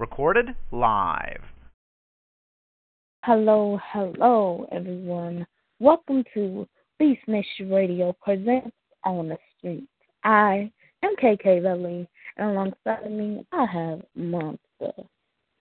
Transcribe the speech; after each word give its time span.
Recorded 0.00 0.54
live. 0.72 1.42
Hello, 3.22 3.78
hello, 3.92 4.66
everyone. 4.72 5.46
Welcome 5.78 6.24
to 6.32 6.66
Beast 6.98 7.20
Nation 7.26 7.70
Radio 7.70 8.16
presents 8.22 8.74
On 9.04 9.28
the 9.28 9.36
Street. 9.58 9.86
I 10.24 10.72
am 11.02 11.16
KK 11.22 11.62
Lily, 11.62 12.08
and 12.38 12.48
alongside 12.48 13.12
me, 13.12 13.46
I 13.52 13.66
have 13.66 14.00
Monster. 14.14 15.04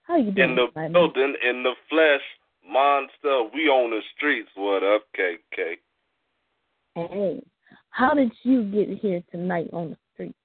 How 0.03 0.15
you 0.15 0.31
doing? 0.31 0.51
In 0.51 0.55
the 0.55 0.67
buddy? 0.73 0.93
building, 0.93 1.35
in 1.43 1.61
the 1.63 1.73
flesh, 1.89 2.21
monster. 2.65 3.43
We 3.53 3.67
on 3.67 3.89
the 3.89 3.99
streets. 4.15 4.47
What 4.55 4.83
up, 4.83 5.03
KK? 5.19 5.73
Hey, 6.95 7.43
how 7.89 8.13
did 8.13 8.31
you 8.43 8.63
get 8.63 8.99
here 8.99 9.21
tonight 9.31 9.67
on 9.73 9.89
the 9.89 9.97
street? 10.13 10.35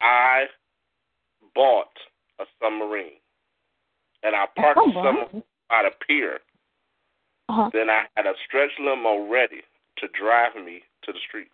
I 0.00 0.46
bought 1.58 1.90
a 2.38 2.44
submarine, 2.62 3.18
and 4.22 4.36
I 4.36 4.46
parked 4.54 4.78
Oh, 4.80 4.92
submarine 4.94 5.42
by 5.68 5.82
the 5.82 5.90
pier. 6.06 6.38
Uh-huh. 7.48 7.68
Then 7.72 7.90
I 7.90 8.04
had 8.14 8.26
a 8.26 8.34
stretch 8.46 8.70
limo 8.78 9.28
ready 9.28 9.62
to 9.98 10.06
drive 10.14 10.54
me 10.54 10.82
to 11.02 11.12
the 11.12 11.18
streets. 11.26 11.50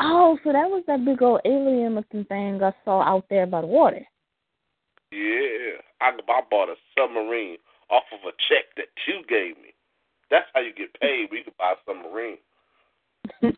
Oh, 0.00 0.36
so 0.42 0.50
that 0.52 0.68
was 0.68 0.82
that 0.88 1.04
big 1.04 1.22
old 1.22 1.40
alien 1.44 1.94
looking 1.94 2.24
thing 2.24 2.60
I 2.60 2.72
saw 2.84 3.02
out 3.02 3.26
there 3.30 3.46
by 3.46 3.60
the 3.60 3.68
water. 3.68 4.04
Yeah, 5.12 5.78
I, 6.00 6.10
I 6.10 6.40
bought 6.50 6.68
a 6.68 6.74
submarine 6.98 7.58
off 7.90 8.02
of 8.12 8.26
a 8.26 8.32
check 8.48 8.74
that 8.76 8.88
you 9.06 9.22
gave 9.28 9.56
me. 9.62 9.72
That's 10.32 10.46
how 10.52 10.62
you 10.62 10.74
get 10.74 10.98
paid. 11.00 11.28
We 11.30 11.44
could 11.44 11.56
buy 11.56 11.74
a 11.74 11.76
submarine. 11.86 12.38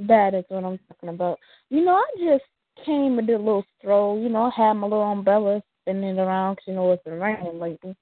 that 0.00 0.34
is 0.34 0.44
what 0.48 0.64
I'm 0.64 0.80
talking 0.88 1.10
about. 1.10 1.38
You 1.70 1.84
know, 1.84 1.94
I 1.94 2.06
just 2.18 2.44
came 2.84 3.18
and 3.18 3.26
did 3.26 3.34
a 3.34 3.38
little 3.38 3.64
stroll. 3.78 4.18
You 4.18 4.28
know, 4.28 4.44
I 4.44 4.50
had 4.50 4.74
my 4.74 4.86
little 4.86 5.02
umbrella 5.02 5.62
spinning 5.82 6.18
around 6.18 6.56
'cause 6.56 6.66
you 6.66 6.74
know 6.74 6.92
it's 6.92 7.02
been 7.04 7.20
raining 7.20 7.58
lately. 7.58 7.96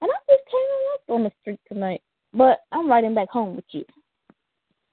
And 0.00 0.10
I 0.10 0.16
just 0.28 0.46
came 0.46 0.66
walked 0.90 1.10
on 1.10 1.24
the 1.24 1.32
street 1.40 1.60
tonight. 1.68 2.02
But 2.32 2.64
I'm 2.72 2.88
riding 2.88 3.14
back 3.14 3.30
home 3.30 3.56
with 3.56 3.64
you. 3.70 3.84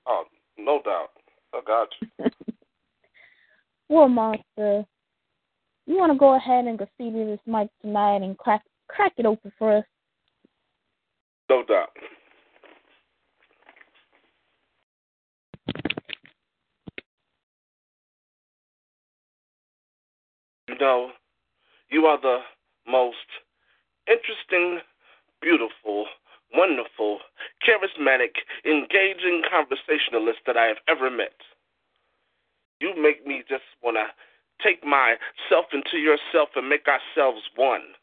Oh, 0.06 0.26
no 0.58 0.82
doubt. 0.82 1.12
I 1.54 1.62
got 1.62 1.90
you. 2.02 2.10
Well, 3.90 4.08
Monster, 4.08 4.86
you 5.86 5.98
want 5.98 6.12
to 6.14 6.18
go 6.18 6.36
ahead 6.36 6.66
and 6.66 6.80
go 6.80 6.88
see 6.98 7.12
to 7.12 7.26
this 7.26 7.40
mic 7.46 7.70
tonight 7.82 8.24
and 8.24 8.38
crack 8.38 8.64
crack 8.88 9.14
it 9.18 9.26
open 9.26 9.52
for 9.60 9.78
us? 9.78 9.86
No 11.50 11.64
doubt. 11.64 11.96
You 20.68 20.76
know, 20.80 21.12
you 21.90 22.06
are 22.06 22.20
the 22.20 22.40
most 22.88 23.28
interesting, 24.08 24.80
beautiful, 25.42 26.08
wonderful, 26.54 27.20
charismatic, 27.66 28.40
engaging 28.66 29.44
conversationalist 29.50 30.40
that 30.48 30.58
I 30.58 30.66
have 30.66 30.78
ever 30.88 31.10
met. 31.10 31.36
You 32.80 32.94
make 33.02 33.26
me 33.26 33.44
just 33.48 33.64
want 33.82 33.98
to 33.98 34.08
take 34.64 34.84
myself 34.84 35.66
into 35.74 35.98
yourself 35.98 36.50
and 36.56 36.70
make 36.70 36.88
ourselves 36.88 37.42
one. 37.56 37.96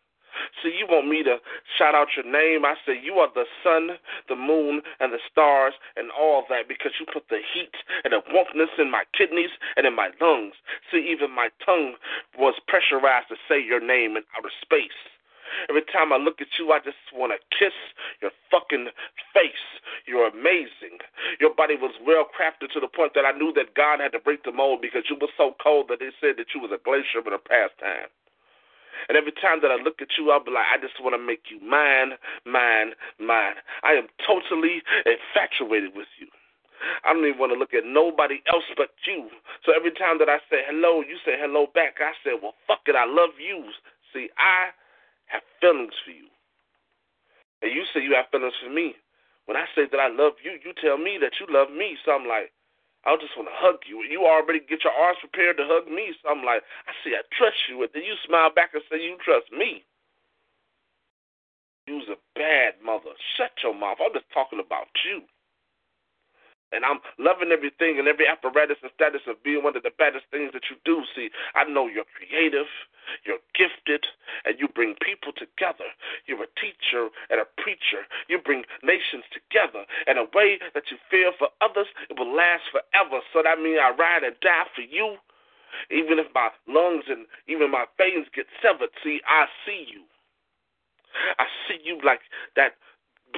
So 0.62 0.68
you 0.68 0.86
want 0.88 1.08
me 1.08 1.22
to 1.24 1.38
shout 1.78 1.94
out 1.94 2.08
your 2.16 2.26
name? 2.26 2.64
I 2.64 2.74
say 2.86 2.98
you 3.00 3.14
are 3.20 3.28
the 3.32 3.46
sun, 3.62 3.98
the 4.28 4.36
moon, 4.36 4.82
and 5.00 5.12
the 5.12 5.20
stars, 5.30 5.74
and 5.96 6.10
all 6.10 6.44
that 6.48 6.68
because 6.68 6.92
you 6.98 7.06
put 7.06 7.28
the 7.28 7.40
heat 7.40 7.74
and 8.04 8.12
the 8.12 8.22
warmthness 8.32 8.78
in 8.78 8.90
my 8.90 9.04
kidneys 9.16 9.50
and 9.76 9.86
in 9.86 9.94
my 9.94 10.10
lungs. 10.20 10.54
See, 10.90 11.06
even 11.10 11.30
my 11.30 11.48
tongue 11.64 11.94
was 12.38 12.54
pressurized 12.66 13.28
to 13.28 13.36
say 13.48 13.62
your 13.62 13.80
name 13.80 14.16
in 14.16 14.24
outer 14.36 14.52
space. 14.62 14.96
Every 15.68 15.82
time 15.82 16.12
I 16.12 16.16
look 16.16 16.40
at 16.40 16.58
you, 16.58 16.70
I 16.72 16.78
just 16.78 16.98
want 17.12 17.32
to 17.34 17.40
kiss 17.50 17.74
your 18.22 18.30
fucking 18.50 18.88
face. 19.34 19.66
You're 20.06 20.28
amazing. 20.28 21.02
Your 21.40 21.54
body 21.54 21.74
was 21.74 21.94
well 22.06 22.26
crafted 22.26 22.70
to 22.72 22.80
the 22.80 22.88
point 22.88 23.14
that 23.14 23.26
I 23.26 23.36
knew 23.36 23.52
that 23.54 23.74
God 23.74 24.00
had 24.00 24.12
to 24.12 24.20
break 24.20 24.44
the 24.44 24.52
mold 24.52 24.80
because 24.80 25.04
you 25.10 25.16
were 25.20 25.32
so 25.36 25.54
cold 25.62 25.88
that 25.88 25.98
they 25.98 26.14
said 26.20 26.36
that 26.38 26.54
you 26.54 26.60
was 26.60 26.70
a 26.70 26.82
glacier 26.82 27.26
in 27.26 27.32
a 27.34 27.38
past 27.38 27.74
time. 27.80 28.08
And 29.08 29.16
every 29.16 29.32
time 29.32 29.60
that 29.62 29.70
I 29.70 29.76
look 29.76 30.00
at 30.00 30.14
you, 30.18 30.30
I'll 30.30 30.44
be 30.44 30.50
like, 30.50 30.66
I 30.68 30.78
just 30.80 30.98
want 31.02 31.14
to 31.14 31.22
make 31.22 31.50
you 31.50 31.58
mine, 31.60 32.18
mine, 32.46 32.94
mine. 33.18 33.58
I 33.82 33.94
am 33.94 34.06
totally 34.26 34.82
infatuated 35.06 35.94
with 35.94 36.10
you. 36.18 36.28
I 37.04 37.12
don't 37.12 37.24
even 37.26 37.38
want 37.38 37.52
to 37.52 37.58
look 37.58 37.74
at 37.74 37.84
nobody 37.84 38.40
else 38.48 38.64
but 38.76 38.90
you. 39.06 39.28
So 39.64 39.72
every 39.76 39.92
time 39.92 40.16
that 40.18 40.28
I 40.28 40.40
say 40.48 40.64
hello, 40.64 41.00
you 41.04 41.20
say 41.24 41.36
hello 41.36 41.68
back. 41.74 42.00
I 42.00 42.12
say, 42.24 42.32
well, 42.40 42.56
fuck 42.66 42.80
it, 42.88 42.96
I 42.96 43.04
love 43.04 43.36
you. 43.36 43.68
See, 44.12 44.28
I 44.38 44.72
have 45.28 45.42
feelings 45.60 45.94
for 46.04 46.10
you. 46.10 46.26
And 47.62 47.70
you 47.72 47.84
say 47.92 48.00
you 48.00 48.16
have 48.16 48.32
feelings 48.32 48.56
for 48.64 48.72
me. 48.72 48.96
When 49.44 49.56
I 49.56 49.66
say 49.74 49.84
that 49.90 50.00
I 50.00 50.08
love 50.08 50.40
you, 50.42 50.56
you 50.64 50.72
tell 50.80 50.96
me 50.96 51.18
that 51.20 51.36
you 51.40 51.46
love 51.50 51.70
me. 51.70 51.96
So 52.04 52.12
I'm 52.12 52.26
like, 52.26 52.52
I 53.06 53.16
just 53.16 53.32
want 53.36 53.48
to 53.48 53.56
hug 53.56 53.80
you. 53.88 54.04
You 54.04 54.28
already 54.28 54.60
get 54.60 54.84
your 54.84 54.92
arms 54.92 55.18
prepared 55.24 55.56
to 55.56 55.64
hug 55.64 55.88
me. 55.88 56.12
So 56.20 56.28
I'm 56.28 56.44
like, 56.44 56.60
I 56.84 56.92
say 57.00 57.16
I 57.16 57.24
trust 57.32 57.56
you. 57.68 57.80
And 57.80 57.90
then 57.94 58.04
you 58.04 58.14
smile 58.26 58.52
back 58.52 58.76
and 58.76 58.84
say 58.92 59.00
you 59.00 59.16
trust 59.24 59.48
me. 59.52 59.84
You's 61.88 62.06
a 62.12 62.20
bad 62.36 62.76
mother. 62.84 63.16
Shut 63.36 63.50
your 63.64 63.74
mouth. 63.74 63.98
I'm 64.04 64.12
just 64.12 64.28
talking 64.32 64.60
about 64.60 64.92
you. 65.08 65.24
And 66.72 66.84
I'm 66.84 67.00
loving 67.18 67.50
everything 67.50 67.98
and 67.98 68.06
every 68.06 68.26
apparatus 68.26 68.78
and 68.82 68.90
status 68.94 69.22
of 69.26 69.42
being 69.42 69.62
one 69.62 69.76
of 69.76 69.82
the 69.82 69.90
baddest 69.98 70.26
things 70.30 70.52
that 70.54 70.70
you 70.70 70.76
do. 70.84 71.02
See, 71.14 71.30
I 71.54 71.64
know 71.64 71.88
you're 71.88 72.08
creative, 72.14 72.70
you're 73.26 73.42
gifted, 73.58 74.06
and 74.44 74.54
you 74.58 74.68
bring 74.68 74.94
people 75.02 75.32
together. 75.34 75.90
You're 76.26 76.46
a 76.46 76.54
teacher 76.54 77.10
and 77.28 77.40
a 77.42 77.48
preacher. 77.58 78.06
You 78.28 78.38
bring 78.38 78.64
nations 78.82 79.26
together 79.34 79.82
in 80.06 80.18
a 80.18 80.30
way 80.34 80.58
that 80.74 80.90
you 80.90 80.98
feel 81.10 81.32
for 81.38 81.48
others, 81.60 81.86
it 82.08 82.18
will 82.18 82.30
last 82.34 82.70
forever. 82.70 83.22
So 83.32 83.42
that 83.42 83.58
means 83.58 83.78
I 83.82 83.90
ride 83.90 84.22
and 84.22 84.38
die 84.40 84.70
for 84.74 84.82
you. 84.82 85.16
Even 85.90 86.18
if 86.18 86.26
my 86.34 86.50
lungs 86.66 87.04
and 87.08 87.26
even 87.46 87.70
my 87.70 87.86
veins 87.96 88.26
get 88.34 88.46
severed, 88.62 88.90
see, 89.02 89.20
I 89.26 89.46
see 89.64 89.86
you. 89.86 90.02
I 91.38 91.46
see 91.66 91.78
you 91.82 91.98
like 92.04 92.20
that 92.56 92.74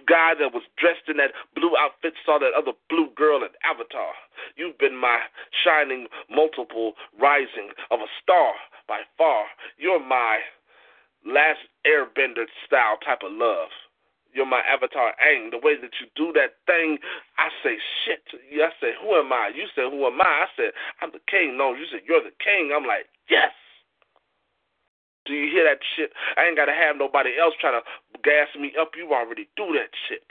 guy 0.00 0.32
that 0.38 0.54
was 0.54 0.62
dressed 0.78 1.08
in 1.08 1.16
that 1.18 1.32
blue 1.54 1.76
outfit 1.76 2.14
saw 2.24 2.38
that 2.38 2.56
other 2.56 2.72
blue 2.88 3.08
girl 3.14 3.42
in 3.42 3.52
Avatar. 3.64 4.14
You've 4.56 4.78
been 4.78 4.96
my 4.96 5.20
shining 5.52 6.06
multiple 6.30 6.94
rising 7.20 7.76
of 7.90 8.00
a 8.00 8.10
star 8.22 8.54
by 8.88 9.00
far. 9.18 9.44
You're 9.76 10.02
my 10.02 10.40
last 11.26 11.60
airbender 11.86 12.46
style 12.66 12.98
type 13.04 13.22
of 13.24 13.32
love. 13.32 13.68
You're 14.32 14.48
my 14.48 14.62
avatar 14.64 15.12
Aang. 15.20 15.50
The 15.50 15.60
way 15.60 15.76
that 15.76 15.92
you 16.00 16.08
do 16.16 16.32
that 16.32 16.56
thing, 16.64 16.96
I 17.36 17.52
say 17.62 17.76
shit. 18.04 18.24
I 18.32 18.72
say, 18.80 18.96
who 18.96 19.12
am 19.14 19.32
I? 19.32 19.52
You 19.54 19.68
say, 19.76 19.84
who 19.84 20.06
am 20.06 20.20
I? 20.20 20.24
I 20.24 20.46
said, 20.56 20.72
I'm 21.02 21.12
the 21.12 21.20
king. 21.28 21.58
No, 21.58 21.74
you 21.74 21.84
said, 21.90 22.00
you're 22.08 22.24
the 22.24 22.32
king. 22.40 22.72
I'm 22.74 22.88
like, 22.88 23.12
yes. 23.28 23.52
Do 25.24 25.34
you 25.34 25.50
hear 25.50 25.64
that 25.64 25.78
shit? 25.94 26.10
I 26.36 26.46
ain't 26.46 26.56
gotta 26.56 26.74
have 26.74 26.96
nobody 26.96 27.38
else 27.38 27.54
trying 27.60 27.78
to 27.80 27.84
gas 28.22 28.48
me 28.58 28.72
up. 28.80 28.92
You 28.96 29.12
already 29.14 29.48
do 29.56 29.70
that 29.78 29.90
shit. 30.08 30.26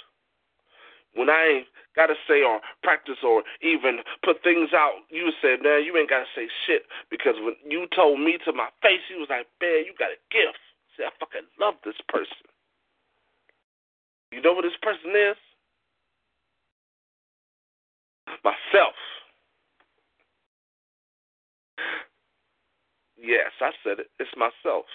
When 1.16 1.30
I 1.30 1.64
ain't 1.64 1.68
gotta 1.96 2.16
say 2.28 2.44
or 2.44 2.60
practice 2.84 3.20
or 3.24 3.44
even 3.62 4.00
put 4.24 4.44
things 4.44 4.72
out, 4.74 5.04
you 5.10 5.32
said, 5.42 5.64
man, 5.64 5.84
you 5.84 5.96
ain't 5.98 6.10
gotta 6.10 6.28
say 6.36 6.48
shit 6.68 6.84
because 7.10 7.36
when 7.40 7.56
you 7.68 7.88
told 7.96 8.20
me 8.20 8.38
to 8.46 8.54
my 8.54 8.70
face, 8.82 9.04
you 9.10 9.20
was 9.20 9.30
like, 9.30 9.48
man, 9.62 9.84
you 9.88 9.94
got 10.00 10.12
a 10.12 10.20
gift. 10.32 10.60
See, 10.96 11.04
I 11.04 11.12
fucking 11.20 11.48
love 11.60 11.76
this 11.84 12.00
person. 12.08 12.48
You 14.32 14.42
know 14.42 14.54
what 14.54 14.64
this 14.64 14.80
person 14.82 15.12
is? 15.12 15.36
Myself. 18.44 18.96
Yes, 23.22 23.52
I 23.62 23.72
said 23.84 24.00
it. 24.00 24.08
It's 24.20 24.32
myself. 24.38 24.86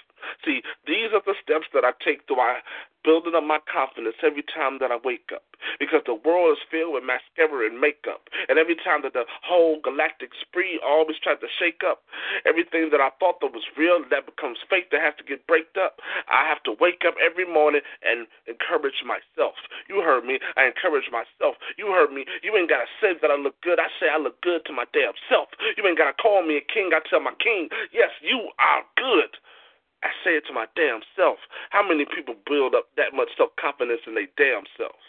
See, 0.45 0.61
these 0.85 1.13
are 1.13 1.21
the 1.25 1.35
steps 1.41 1.67
that 1.73 1.85
I 1.85 1.91
take. 2.03 2.27
Do 2.27 2.35
I 2.35 2.59
building 3.07 3.39
up 3.39 3.47
my 3.47 3.63
confidence 3.63 4.19
every 4.19 4.43
time 4.43 4.83
that 4.83 4.91
I 4.91 4.99
wake 4.99 5.31
up. 5.31 5.47
Because 5.79 6.03
the 6.03 6.19
world 6.19 6.59
is 6.59 6.63
filled 6.67 6.91
with 6.91 7.07
mascara 7.07 7.63
and 7.63 7.79
makeup. 7.79 8.27
And 8.51 8.59
every 8.59 8.75
time 8.75 8.99
that 9.07 9.15
the 9.15 9.23
whole 9.47 9.79
galactic 9.79 10.35
spree 10.35 10.75
always 10.83 11.15
tries 11.23 11.39
to 11.39 11.47
shake 11.47 11.87
up, 11.87 12.03
everything 12.43 12.91
that 12.91 12.99
I 12.99 13.15
thought 13.15 13.39
that 13.39 13.55
was 13.55 13.63
real 13.79 14.03
that 14.11 14.27
becomes 14.27 14.59
fake 14.67 14.91
that 14.91 14.99
has 14.99 15.15
to 15.17 15.25
get 15.25 15.47
breaked 15.47 15.79
up, 15.79 16.03
I 16.27 16.43
have 16.51 16.61
to 16.67 16.75
wake 16.83 17.07
up 17.07 17.15
every 17.23 17.47
morning 17.47 17.81
and 18.03 18.27
encourage 18.43 18.99
myself. 19.07 19.55
You 19.87 20.03
heard 20.03 20.27
me. 20.27 20.43
I 20.59 20.67
encourage 20.67 21.07
myself. 21.07 21.55
You 21.79 21.95
heard 21.95 22.11
me. 22.11 22.27
You 22.43 22.59
ain't 22.59 22.69
got 22.69 22.83
to 22.83 22.91
say 22.99 23.15
that 23.15 23.31
I 23.31 23.39
look 23.39 23.55
good. 23.63 23.79
I 23.79 23.87
say 24.03 24.11
I 24.11 24.19
look 24.19 24.35
good 24.43 24.67
to 24.67 24.75
my 24.75 24.85
damn 24.91 25.15
self. 25.31 25.47
You 25.79 25.87
ain't 25.87 25.97
got 25.97 26.11
to 26.11 26.17
call 26.19 26.43
me 26.43 26.59
a 26.59 26.65
king. 26.67 26.91
I 26.91 26.99
tell 27.07 27.23
my 27.23 27.33
king, 27.39 27.71
yes, 27.95 28.11
you 28.19 28.51
are 28.59 28.83
good. 28.99 29.31
I 30.03 30.09
say 30.23 30.37
it 30.37 30.45
to 30.47 30.53
my 30.53 30.65
damn 30.75 31.01
self. 31.15 31.39
How 31.69 31.81
many 31.87 32.05
people 32.05 32.35
build 32.45 32.75
up 32.75 32.89
that 32.97 33.13
much 33.13 33.29
self 33.37 33.49
confidence 33.59 34.01
in 34.05 34.15
their 34.15 34.29
damn 34.37 34.63
self? 34.77 34.99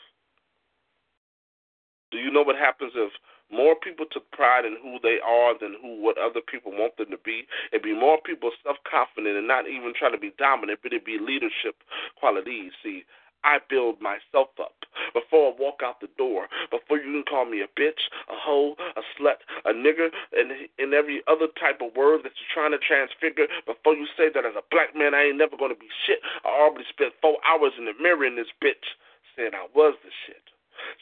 Do 2.10 2.18
you 2.18 2.30
know 2.30 2.42
what 2.42 2.56
happens 2.56 2.92
if 2.96 3.12
more 3.52 3.76
people 3.76 4.06
took 4.10 4.30
pride 4.32 4.64
in 4.64 4.76
who 4.80 4.96
they 5.02 5.18
are 5.24 5.52
than 5.58 5.76
who 5.80 6.00
what 6.00 6.16
other 6.16 6.40
people 6.40 6.72
want 6.72 6.96
them 6.96 7.10
to 7.10 7.20
be? 7.20 7.44
It'd 7.72 7.84
be 7.84 7.94
more 7.94 8.18
people 8.24 8.50
self 8.64 8.76
confident 8.88 9.36
and 9.36 9.48
not 9.48 9.68
even 9.68 9.92
trying 9.92 10.12
to 10.12 10.18
be 10.18 10.32
dominant, 10.38 10.80
but 10.82 10.92
it'd 10.92 11.04
be 11.04 11.18
leadership 11.20 11.76
qualities. 12.16 12.72
See, 12.82 13.04
I 13.44 13.58
build 13.70 14.00
myself 14.00 14.48
up 14.60 14.74
before 15.14 15.52
I 15.52 15.56
walk 15.58 15.80
out 15.84 16.00
the 16.00 16.10
door. 16.18 16.48
Before 16.70 16.98
you 16.98 17.10
can 17.10 17.24
call 17.28 17.44
me 17.44 17.62
a 17.62 17.70
bitch, 17.78 18.00
a 18.28 18.34
hoe, 18.34 18.74
a 18.96 19.02
slut, 19.16 19.40
a 19.64 19.72
nigger, 19.72 20.10
and 20.32 20.68
and 20.78 20.94
every 20.94 21.22
other 21.28 21.46
type 21.60 21.80
of 21.80 21.94
word 21.94 22.24
that 22.24 22.34
you're 22.34 22.54
trying 22.54 22.72
to 22.72 22.82
transfigure. 22.82 23.46
Before 23.66 23.94
you 23.94 24.06
say 24.16 24.28
that 24.34 24.44
as 24.44 24.56
a 24.56 24.66
black 24.70 24.96
man, 24.96 25.14
I 25.14 25.30
ain't 25.30 25.38
never 25.38 25.56
gonna 25.56 25.78
be 25.78 25.88
shit. 26.06 26.18
I 26.44 26.48
already 26.48 26.84
spent 26.90 27.14
four 27.22 27.38
hours 27.46 27.72
in 27.78 27.86
the 27.86 27.94
mirror 28.00 28.26
in 28.26 28.36
this 28.36 28.52
bitch 28.62 28.96
saying 29.36 29.54
I 29.54 29.66
was 29.74 29.94
the 30.02 30.10
shit. 30.26 30.42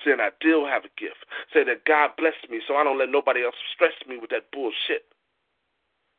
Saying 0.05 0.21
I 0.21 0.31
do 0.41 0.65
have 0.65 0.85
a 0.85 0.93
gift. 1.01 1.25
Saying 1.53 1.67
that 1.67 1.85
God 1.85 2.11
blessed 2.17 2.49
me 2.51 2.61
so 2.67 2.77
I 2.77 2.85
don't 2.85 2.99
let 2.99 3.11
nobody 3.11 3.45
else 3.45 3.57
stress 3.75 3.95
me 4.09 4.19
with 4.19 4.31
that 4.31 4.51
bullshit. 4.53 5.05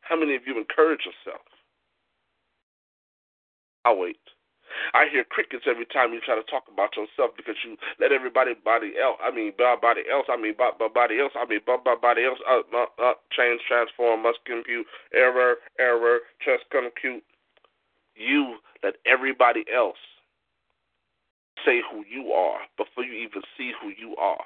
How 0.01 0.15
many 0.17 0.35
of 0.35 0.47
you 0.47 0.57
encourage 0.57 1.05
yourself? 1.05 1.41
I'll 3.85 3.97
wait. 3.97 4.19
I 4.93 5.07
hear 5.11 5.23
crickets 5.23 5.65
every 5.67 5.85
time 5.85 6.13
you 6.13 6.21
try 6.21 6.35
to 6.35 6.43
talk 6.43 6.63
about 6.71 6.95
yourself 6.95 7.31
because 7.35 7.55
you 7.65 7.77
let 7.99 8.11
everybody 8.11 8.53
body 8.53 8.93
else. 9.01 9.17
I 9.23 9.31
mean, 9.31 9.53
body 9.57 10.03
else. 10.11 10.25
I 10.29 10.37
mean, 10.37 10.55
body 10.57 11.19
else. 11.19 11.33
I 11.35 11.45
mean, 11.45 11.61
body 11.65 12.23
else. 12.25 12.39
Uh, 12.47 12.61
uh, 12.73 12.85
uh, 13.01 13.13
change, 13.31 13.61
transform, 13.67 14.23
must 14.23 14.39
compute, 14.45 14.85
error, 15.13 15.55
error, 15.79 16.19
just 16.43 16.63
compute. 16.71 17.23
You 18.15 18.57
let 18.83 18.95
everybody 19.05 19.65
else 19.73 19.97
say 21.65 21.81
who 21.91 22.03
you 22.09 22.31
are 22.31 22.59
before 22.77 23.03
you 23.03 23.13
even 23.13 23.41
see 23.57 23.71
who 23.81 23.89
you 23.89 24.15
are. 24.17 24.43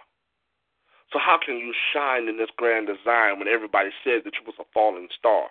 So 1.11 1.19
how 1.19 1.37
can 1.43 1.57
you 1.57 1.73
shine 1.93 2.27
in 2.27 2.37
this 2.37 2.49
grand 2.55 2.87
design 2.87 3.39
when 3.39 3.47
everybody 3.47 3.89
said 4.03 4.23
that 4.23 4.33
you 4.39 4.45
was 4.45 4.55
a 4.59 4.63
falling 4.73 5.09
star? 5.17 5.47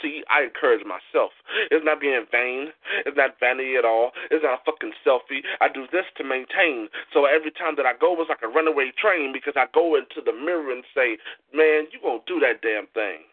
See, 0.00 0.22
I 0.30 0.44
encourage 0.44 0.84
myself. 0.86 1.32
It's 1.70 1.84
not 1.84 2.00
being 2.00 2.24
vain. 2.30 2.72
It's 3.04 3.16
not 3.16 3.38
vanity 3.40 3.76
at 3.76 3.84
all. 3.84 4.12
It's 4.30 4.44
not 4.44 4.60
a 4.60 4.64
fucking 4.64 4.92
selfie. 5.04 5.42
I 5.60 5.68
do 5.68 5.86
this 5.90 6.06
to 6.16 6.24
maintain. 6.24 6.88
So 7.12 7.26
every 7.26 7.50
time 7.50 7.74
that 7.76 7.86
I 7.86 7.92
go, 7.98 8.14
it's 8.20 8.30
like 8.30 8.42
a 8.42 8.48
runaway 8.48 8.92
train 8.96 9.32
because 9.32 9.54
I 9.56 9.66
go 9.74 9.96
into 9.96 10.22
the 10.24 10.32
mirror 10.32 10.70
and 10.70 10.84
say, 10.94 11.18
man, 11.52 11.90
you 11.92 11.98
going 12.00 12.20
to 12.24 12.32
do 12.32 12.40
that 12.40 12.62
damn 12.62 12.86
thing. 12.94 13.26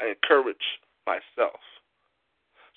I 0.00 0.16
encourage 0.16 0.80
myself. 1.06 1.60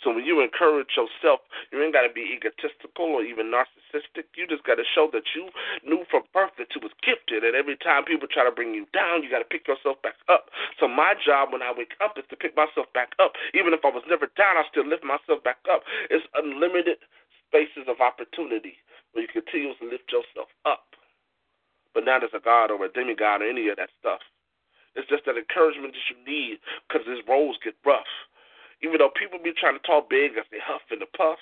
So 0.04 0.12
when 0.12 0.28
you 0.28 0.44
encourage 0.44 1.00
yourself, 1.00 1.40
you 1.72 1.80
ain't 1.80 1.96
got 1.96 2.04
to 2.04 2.12
be 2.12 2.36
egotistical 2.36 3.08
or 3.16 3.24
even 3.24 3.48
narcissistic. 3.48 4.28
You 4.36 4.46
just 4.46 4.68
got 4.68 4.76
to 4.76 4.84
show 4.84 5.08
that 5.16 5.24
you 5.32 5.48
knew 5.88 6.04
from 6.12 6.28
birth 6.36 6.52
that 6.60 6.76
you 6.76 6.84
was 6.84 6.92
gifted. 7.00 7.48
And 7.48 7.56
every 7.56 7.80
time 7.80 8.04
people 8.04 8.28
try 8.28 8.44
to 8.44 8.52
bring 8.52 8.76
you 8.76 8.84
down, 8.92 9.24
you 9.24 9.32
got 9.32 9.40
to 9.40 9.48
pick 9.48 9.68
yourself 9.68 9.98
back 10.04 10.20
up. 10.28 10.52
So 10.80 10.92
my 10.92 11.16
job 11.16 11.56
when 11.56 11.64
I 11.64 11.72
wake 11.72 11.96
up 12.04 12.20
is 12.20 12.28
to 12.30 12.36
pick 12.36 12.56
myself 12.60 12.92
back 12.92 13.16
up. 13.24 13.34
Even 13.56 13.72
if 13.72 13.88
I 13.88 13.90
was 13.96 14.04
never 14.12 14.28
down, 14.36 14.60
I 14.60 14.68
still 14.68 14.86
lift 14.86 15.08
myself 15.08 15.40
back 15.42 15.64
up. 15.72 15.88
It's 16.12 16.28
unlimited 16.36 17.00
spaces 17.48 17.88
of 17.88 18.04
opportunity 18.04 18.76
where 19.16 19.24
you 19.24 19.32
continuously 19.32 19.88
lift 19.88 20.12
yourself 20.12 20.52
up. 20.68 20.84
But 21.96 22.04
not 22.04 22.26
as 22.26 22.34
a 22.36 22.44
god 22.44 22.72
or 22.72 22.84
a 22.84 22.92
demigod 22.92 23.42
or 23.42 23.48
any 23.48 23.70
of 23.70 23.78
that 23.78 23.94
stuff. 24.02 24.20
It's 24.96 25.10
just 25.10 25.26
that 25.26 25.38
encouragement 25.38 25.94
that 25.94 26.06
you 26.10 26.18
need 26.26 26.60
because 26.86 27.06
these 27.06 27.26
roads 27.26 27.58
get 27.64 27.74
rough. 27.86 28.10
Even 28.83 28.97
though 29.00 29.09
people 29.15 29.39
be 29.41 29.53
trying 29.57 29.80
to 29.80 29.88
talk 29.88 30.09
big 30.09 30.31
as 30.38 30.45
they 30.51 30.59
huff 30.63 30.81
and 30.91 31.01
the 31.01 31.06
puff, 31.18 31.39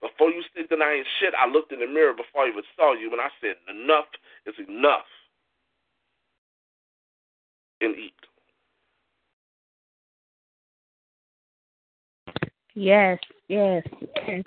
before 0.00 0.30
you 0.30 0.42
that 0.68 0.82
I 0.82 1.02
shit, 1.20 1.32
I 1.38 1.48
looked 1.48 1.72
in 1.72 1.78
the 1.78 1.86
mirror 1.86 2.12
before 2.12 2.44
I 2.44 2.48
even 2.48 2.62
saw 2.76 2.92
you 2.94 3.12
and 3.12 3.20
I 3.20 3.28
said, 3.40 3.54
enough 3.70 4.06
is 4.46 4.54
enough. 4.68 5.06
And 7.80 7.96
eat. 7.96 8.12
Yes, 12.74 13.18
yes, 13.48 13.84
yes. 14.26 14.42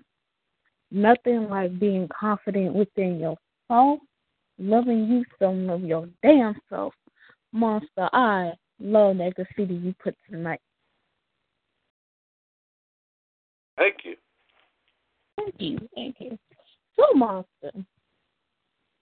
Nothing 0.91 1.49
like 1.49 1.77
being 1.79 2.07
confident 2.17 2.73
within 2.73 3.19
yourself, 3.19 3.99
loving 4.57 5.07
you 5.07 5.25
some 5.39 5.69
of 5.69 5.83
your 5.83 6.07
damn 6.23 6.55
self. 6.69 6.93
Monster, 7.51 8.09
I 8.13 8.51
love 8.79 9.17
that 9.17 9.35
graffiti 9.35 9.75
you 9.75 9.93
put 10.01 10.15
tonight. 10.29 10.61
Thank 13.77 13.97
you. 14.03 14.15
Thank 15.37 15.55
you. 15.59 15.89
Thank 15.95 16.15
you. 16.19 16.37
So, 16.95 17.13
Monster, 17.13 17.71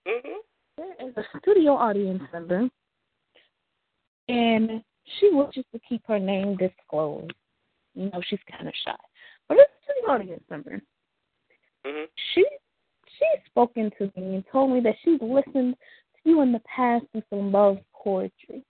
mm-hmm. 0.07 0.39
there 0.77 1.07
is 1.07 1.15
a 1.17 1.23
studio 1.39 1.73
audience 1.73 2.23
member, 2.31 2.67
and 4.27 4.83
she 5.19 5.29
wishes 5.31 5.65
to 5.73 5.79
keep 5.87 6.01
her 6.07 6.19
name 6.19 6.57
disclosed. 6.57 7.33
You 7.93 8.09
know, 8.11 8.21
she's 8.27 8.39
kind 8.49 8.67
of 8.67 8.73
shy. 8.85 8.95
But 9.47 9.57
it's 9.59 9.71
a 9.71 9.91
studio 9.91 10.11
audience 10.11 10.43
member. 10.49 10.81
Mm-hmm. 11.85 12.05
She 12.33 12.45
she's 13.05 13.45
spoken 13.45 13.91
to 13.99 14.05
me 14.19 14.35
and 14.35 14.43
told 14.51 14.71
me 14.71 14.79
that 14.81 14.95
she's 15.03 15.19
listened 15.21 15.75
to 15.75 16.29
you 16.29 16.41
in 16.41 16.51
the 16.51 16.61
past 16.61 17.05
with 17.13 17.23
some 17.29 17.51
love 17.51 17.77
poetry. 17.93 18.63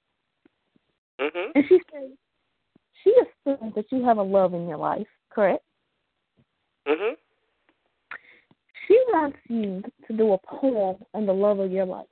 Mm-hmm. 1.21 1.51
And 1.55 1.63
she 1.69 1.79
said 1.91 2.09
she 3.03 3.13
assumes 3.21 3.75
that 3.75 3.85
you 3.91 4.03
have 4.03 4.17
a 4.17 4.23
love 4.23 4.53
in 4.53 4.67
your 4.67 4.77
life, 4.77 5.07
correct? 5.29 5.63
Mhm. 6.87 7.15
She 8.87 9.01
wants 9.13 9.37
you 9.47 9.83
to 10.07 10.17
do 10.17 10.33
a 10.33 10.37
poem 10.37 10.97
on 11.13 11.25
the 11.25 11.33
love 11.33 11.59
of 11.59 11.71
your 11.71 11.85
life. 11.85 12.07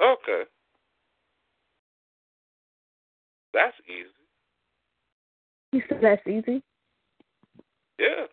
Okay. 0.00 0.44
That's 3.52 3.76
easy. 3.88 4.08
You 5.72 5.82
said 5.88 6.00
that's 6.02 6.26
easy? 6.26 6.62
Yeah. 7.98 8.26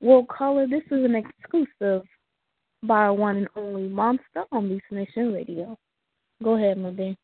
Well, 0.00 0.24
caller, 0.24 0.66
this 0.66 0.84
is 0.90 1.04
an 1.04 1.14
exclusive 1.14 2.06
by 2.82 3.10
one 3.10 3.38
and 3.38 3.48
only 3.56 3.88
Monster 3.88 4.44
on 4.52 4.68
Beast 4.68 4.84
Nation 4.90 5.32
Radio. 5.32 5.76
Go 6.42 6.56
ahead, 6.56 6.78
my 6.78 6.90
dear. 6.90 7.16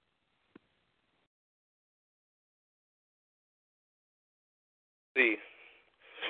See, 5.16 5.36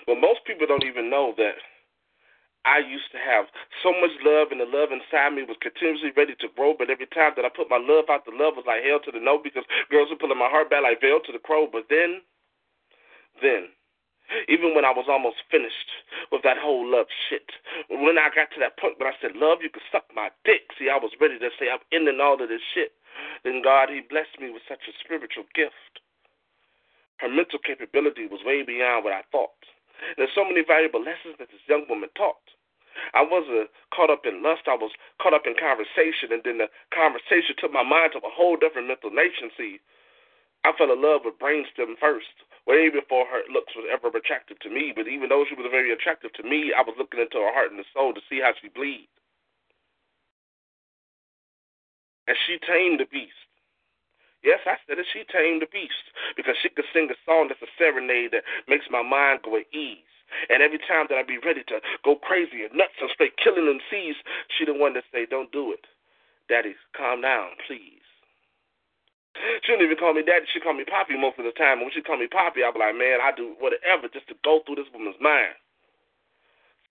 well, 0.06 0.16
most 0.20 0.44
people 0.46 0.66
don't 0.66 0.84
even 0.84 1.10
know 1.10 1.34
that 1.38 1.56
I 2.64 2.78
used 2.80 3.12
to 3.12 3.20
have 3.20 3.46
so 3.82 3.92
much 3.92 4.12
love, 4.24 4.48
and 4.50 4.60
the 4.60 4.68
love 4.68 4.88
inside 4.88 5.36
me 5.36 5.44
was 5.44 5.60
continuously 5.60 6.12
ready 6.16 6.34
to 6.40 6.48
grow. 6.56 6.72
But 6.76 6.88
every 6.88 7.06
time 7.06 7.32
that 7.36 7.44
I 7.44 7.52
put 7.52 7.68
my 7.68 7.80
love 7.80 8.08
out, 8.08 8.24
the 8.24 8.32
love 8.32 8.56
was 8.56 8.64
like 8.66 8.84
hell 8.84 9.00
to 9.04 9.12
the 9.12 9.20
no 9.20 9.36
because 9.38 9.64
girls 9.90 10.08
were 10.08 10.16
pulling 10.16 10.40
my 10.40 10.48
heart 10.48 10.70
back 10.70 10.82
like 10.82 11.00
veil 11.00 11.20
to 11.20 11.32
the 11.32 11.38
crow. 11.44 11.68
But 11.68 11.92
then, 11.92 12.24
then, 13.44 13.68
even 14.48 14.74
when 14.74 14.84
I 14.84 14.96
was 14.96 15.04
almost 15.08 15.44
finished 15.50 15.92
with 16.32 16.40
that 16.44 16.56
whole 16.56 16.88
love 16.88 17.06
shit, 17.28 17.52
when 17.88 18.16
I 18.16 18.32
got 18.32 18.48
to 18.56 18.60
that 18.64 18.80
point 18.80 18.96
when 18.98 19.08
I 19.12 19.16
said, 19.20 19.36
Love, 19.36 19.60
you 19.60 19.68
can 19.68 19.84
suck 19.92 20.08
my 20.16 20.32
dick. 20.44 20.72
See, 20.80 20.88
I 20.88 20.96
was 20.96 21.12
ready 21.20 21.38
to 21.38 21.50
say, 21.60 21.68
I'm 21.68 21.84
ending 21.92 22.20
all 22.20 22.40
of 22.40 22.48
this 22.48 22.64
shit. 22.72 22.92
Then 23.44 23.60
God, 23.60 23.92
He 23.92 24.00
blessed 24.08 24.40
me 24.40 24.48
with 24.48 24.64
such 24.68 24.88
a 24.88 24.96
spiritual 25.04 25.44
gift. 25.52 26.03
Her 27.18 27.28
mental 27.28 27.58
capability 27.58 28.26
was 28.26 28.42
way 28.44 28.62
beyond 28.62 29.04
what 29.04 29.14
I 29.14 29.22
thought. 29.30 29.54
There's 30.16 30.34
so 30.34 30.44
many 30.44 30.62
valuable 30.66 31.00
lessons 31.00 31.38
that 31.38 31.48
this 31.48 31.62
young 31.68 31.86
woman 31.88 32.10
taught. 32.16 32.42
I 33.14 33.22
wasn't 33.22 33.70
caught 33.94 34.10
up 34.10 34.26
in 34.26 34.42
lust. 34.42 34.66
I 34.66 34.74
was 34.74 34.92
caught 35.22 35.34
up 35.34 35.46
in 35.46 35.54
conversation, 35.58 36.30
and 36.30 36.42
then 36.44 36.58
the 36.58 36.70
conversation 36.94 37.54
took 37.58 37.72
my 37.72 37.82
mind 37.82 38.12
to 38.12 38.18
a 38.18 38.30
whole 38.30 38.56
different 38.56 38.88
mental 38.88 39.10
nation. 39.10 39.50
See, 39.56 39.80
I 40.64 40.72
fell 40.78 40.92
in 40.92 41.02
love 41.02 41.22
with 41.24 41.38
Brainstem 41.38 41.98
first, 41.98 42.34
way 42.66 42.88
before 42.88 43.26
her 43.26 43.42
looks 43.50 43.74
was 43.74 43.86
ever 43.90 44.08
attractive 44.16 44.58
to 44.60 44.70
me. 44.70 44.92
But 44.94 45.08
even 45.08 45.28
though 45.28 45.44
she 45.48 45.54
was 45.54 45.66
very 45.70 45.92
attractive 45.92 46.32
to 46.34 46.42
me, 46.42 46.72
I 46.72 46.82
was 46.82 46.96
looking 46.98 47.20
into 47.20 47.38
her 47.38 47.52
heart 47.52 47.70
and 47.70 47.78
the 47.78 47.88
soul 47.92 48.14
to 48.14 48.22
see 48.30 48.40
how 48.40 48.52
she 48.60 48.68
bleed. 48.68 49.08
And 52.26 52.36
she 52.46 52.58
tamed 52.58 53.00
the 53.00 53.06
beast. 53.10 53.43
Yes, 54.44 54.60
I 54.68 54.76
said 54.84 55.00
it. 55.00 55.08
She 55.08 55.24
tamed 55.24 55.62
the 55.64 55.70
beast 55.72 56.12
because 56.36 56.54
she 56.60 56.68
could 56.68 56.84
sing 56.92 57.08
a 57.08 57.16
song 57.24 57.48
that's 57.48 57.64
a 57.64 57.70
serenade 57.80 58.32
that 58.36 58.44
makes 58.68 58.84
my 58.92 59.02
mind 59.02 59.40
go 59.42 59.56
at 59.56 59.66
ease. 59.72 60.04
And 60.50 60.60
every 60.62 60.78
time 60.78 61.06
that 61.08 61.16
I 61.16 61.22
be 61.24 61.38
ready 61.40 61.64
to 61.72 61.80
go 62.04 62.16
crazy 62.16 62.64
and 62.64 62.76
nuts 62.76 63.00
and 63.00 63.10
straight 63.10 63.36
killing 63.40 63.66
them 63.66 63.80
seas, 63.88 64.16
she 64.52 64.64
the 64.64 64.74
one 64.74 64.92
that 64.94 65.04
say, 65.12 65.24
"Don't 65.24 65.50
do 65.52 65.72
it, 65.72 65.86
Daddy. 66.48 66.76
Calm 66.92 67.22
down, 67.22 67.56
please." 67.66 68.04
She 69.62 69.72
don't 69.72 69.82
even 69.82 69.96
call 69.96 70.14
me 70.14 70.22
daddy. 70.22 70.46
She 70.46 70.60
call 70.60 70.74
me 70.74 70.84
Poppy 70.84 71.16
most 71.18 71.38
of 71.38 71.44
the 71.44 71.52
time. 71.52 71.82
And 71.82 71.86
when 71.86 71.90
she 71.90 72.02
call 72.02 72.18
me 72.18 72.28
Poppy, 72.28 72.62
I 72.62 72.70
be 72.70 72.78
like, 72.78 72.94
man, 72.94 73.18
I 73.20 73.32
do 73.32 73.56
whatever 73.58 74.06
just 74.08 74.28
to 74.28 74.36
go 74.44 74.60
through 74.62 74.76
this 74.76 74.92
woman's 74.94 75.18
mind. 75.20 75.54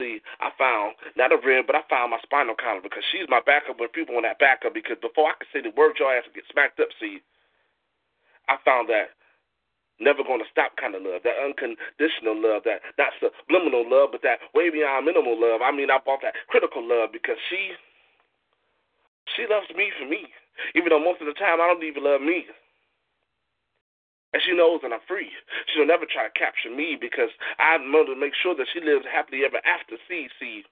See, 0.01 0.19
I 0.41 0.51
found 0.57 0.95
not 1.15 1.31
a 1.31 1.38
rib, 1.38 1.67
but 1.67 1.75
I 1.77 1.83
found 1.88 2.12
my 2.12 2.19
spinal 2.19 2.55
column 2.55 2.83
because 2.83 3.05
she's 3.12 3.29
my 3.29 3.39
backup 3.45 3.79
when 3.79 3.89
people 3.89 4.15
want 4.15 4.25
that 4.25 4.39
backup. 4.39 4.74
Because 4.74 4.98
before 5.00 5.29
I 5.31 5.38
could 5.39 5.48
say 5.53 5.62
the 5.62 5.72
word, 5.72 5.95
your 6.00 6.12
ass 6.12 6.25
would 6.25 6.36
get 6.36 6.50
smacked 6.51 6.81
up. 6.81 6.89
See, 7.00 7.22
I 8.50 8.57
found 8.65 8.89
that 8.89 9.15
never 10.00 10.23
going 10.23 10.41
to 10.41 10.50
stop 10.51 10.75
kind 10.75 10.95
of 10.95 11.03
love, 11.03 11.21
that 11.23 11.39
unconditional 11.39 12.35
love, 12.35 12.63
that 12.65 12.81
not 12.97 13.13
subliminal 13.21 13.85
love, 13.88 14.09
but 14.12 14.21
that 14.23 14.43
way 14.53 14.69
beyond 14.69 15.05
minimal 15.05 15.39
love. 15.39 15.62
I 15.62 15.71
mean, 15.71 15.91
I 15.91 16.00
bought 16.03 16.21
that 16.23 16.35
critical 16.50 16.83
love 16.83 17.13
because 17.13 17.38
she 17.50 17.77
she 19.38 19.47
loves 19.47 19.69
me 19.75 19.91
for 19.97 20.05
me, 20.05 20.27
even 20.75 20.89
though 20.89 21.00
most 21.00 21.21
of 21.21 21.27
the 21.27 21.38
time 21.38 21.62
I 21.62 21.67
don't 21.71 21.83
even 21.83 22.03
love 22.03 22.21
me. 22.21 22.45
And 24.33 24.41
she 24.41 24.51
knows 24.57 24.81
that 24.81 24.91
I'm 24.91 25.05
free. 25.07 25.29
She'll 25.69 25.85
never 25.85 26.09
try 26.09 26.25
to 26.25 26.33
capture 26.33 26.73
me 26.73 26.97
because 27.00 27.29
I 27.62 27.77
want 27.77 28.09
to 28.09 28.17
make 28.17 28.33
sure 28.33 28.57
that 28.57 28.67
she 28.73 28.81
lives 28.81 29.05
happily 29.05 29.45
ever 29.45 29.62
after. 29.62 29.95
See, 30.09 30.25
see, 30.41 30.65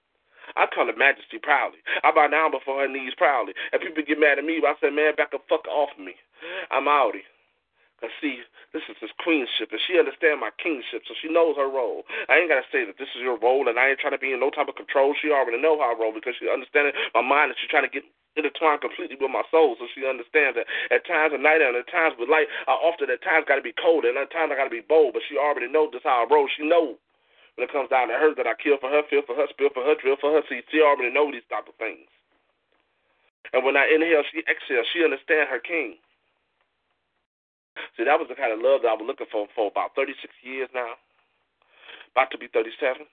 I 0.56 0.66
call 0.66 0.90
her 0.90 0.98
Majesty 0.98 1.38
proudly. 1.38 1.78
I 2.02 2.10
bow 2.10 2.26
down 2.26 2.50
before 2.50 2.82
her 2.82 2.90
knees 2.90 3.14
proudly. 3.16 3.54
And 3.70 3.80
people 3.80 4.02
get 4.02 4.18
mad 4.18 4.42
at 4.42 4.44
me, 4.44 4.58
but 4.58 4.74
I 4.74 4.74
say, 4.82 4.90
man, 4.90 5.14
back 5.14 5.30
the 5.30 5.38
fuck 5.48 5.62
off 5.70 5.94
me. 5.94 6.18
I'm 6.74 6.90
outie. 6.90 7.22
Cause 8.02 8.10
see, 8.18 8.42
this 8.74 8.82
is 8.90 8.98
his 8.98 9.14
queenship, 9.22 9.70
and 9.70 9.78
she 9.78 9.94
understands 9.94 10.42
my 10.42 10.50
kingship, 10.58 11.06
so 11.06 11.14
she 11.14 11.30
knows 11.30 11.54
her 11.54 11.70
role. 11.70 12.02
I 12.26 12.42
ain't 12.42 12.50
gotta 12.50 12.66
say 12.74 12.82
that 12.82 12.98
this 12.98 13.14
is 13.14 13.22
your 13.22 13.38
role, 13.38 13.70
and 13.70 13.78
I 13.78 13.94
ain't 13.94 14.02
trying 14.02 14.18
to 14.18 14.18
be 14.18 14.34
in 14.34 14.42
no 14.42 14.50
type 14.50 14.66
of 14.66 14.74
control. 14.74 15.14
She 15.14 15.30
already 15.30 15.62
know 15.62 15.78
how 15.78 15.94
I 15.94 15.96
roll 15.96 16.10
because 16.10 16.34
she 16.34 16.50
understands 16.50 16.98
my 17.14 17.22
mind, 17.22 17.54
and 17.54 17.56
she's 17.62 17.70
trying 17.70 17.86
to 17.86 17.94
get 17.94 18.02
intertwined 18.34 18.80
completely 18.80 19.16
with 19.20 19.30
my 19.30 19.44
soul, 19.54 19.76
so 19.78 19.86
she 19.92 20.02
understands 20.02 20.56
that 20.56 20.66
at 20.90 21.06
times 21.06 21.36
of 21.36 21.40
night 21.40 21.60
and 21.60 21.76
at 21.76 21.86
times 21.88 22.16
with 22.18 22.32
light, 22.32 22.48
I 22.66 22.72
often 22.74 23.06
at 23.12 23.22
times 23.22 23.44
got 23.46 23.60
to 23.60 23.64
be 23.64 23.76
cold 23.76 24.04
and 24.04 24.16
at 24.16 24.32
times 24.32 24.50
I 24.52 24.56
got 24.56 24.66
to 24.68 24.74
be 24.74 24.84
bold. 24.84 25.12
But 25.12 25.22
she 25.28 25.36
already 25.36 25.68
knows 25.68 25.92
this 25.92 26.04
how 26.04 26.24
I 26.24 26.26
roll. 26.26 26.48
She 26.48 26.64
knows 26.64 26.96
when 27.56 27.68
it 27.68 27.72
comes 27.72 27.92
down 27.92 28.08
to 28.08 28.16
her 28.16 28.32
that 28.34 28.48
I 28.48 28.56
kill 28.56 28.80
for 28.80 28.88
her, 28.88 29.04
feel 29.06 29.22
for 29.28 29.36
her, 29.36 29.46
spill 29.52 29.70
for 29.76 29.84
her, 29.84 29.94
drill 30.00 30.16
for 30.16 30.32
her. 30.32 30.42
See, 30.48 30.64
she 30.72 30.80
already 30.80 31.12
know 31.12 31.28
these 31.28 31.46
type 31.52 31.68
of 31.68 31.76
things. 31.76 32.08
And 33.52 33.64
when 33.64 33.76
I 33.76 33.84
inhale, 33.92 34.24
she 34.32 34.40
exhales. 34.48 34.88
She 34.96 35.04
understands 35.04 35.52
her 35.52 35.60
king. 35.60 36.00
See, 37.96 38.04
that 38.04 38.18
was 38.18 38.28
the 38.28 38.38
kind 38.38 38.52
of 38.52 38.60
love 38.60 38.82
that 38.82 38.92
I 38.92 38.98
was 38.98 39.06
looking 39.06 39.30
for 39.30 39.48
for 39.54 39.68
about 39.70 39.96
36 39.96 40.18
years 40.42 40.68
now, 40.74 40.96
about 42.12 42.30
to 42.32 42.38
be 42.38 42.48
37. 42.48 43.06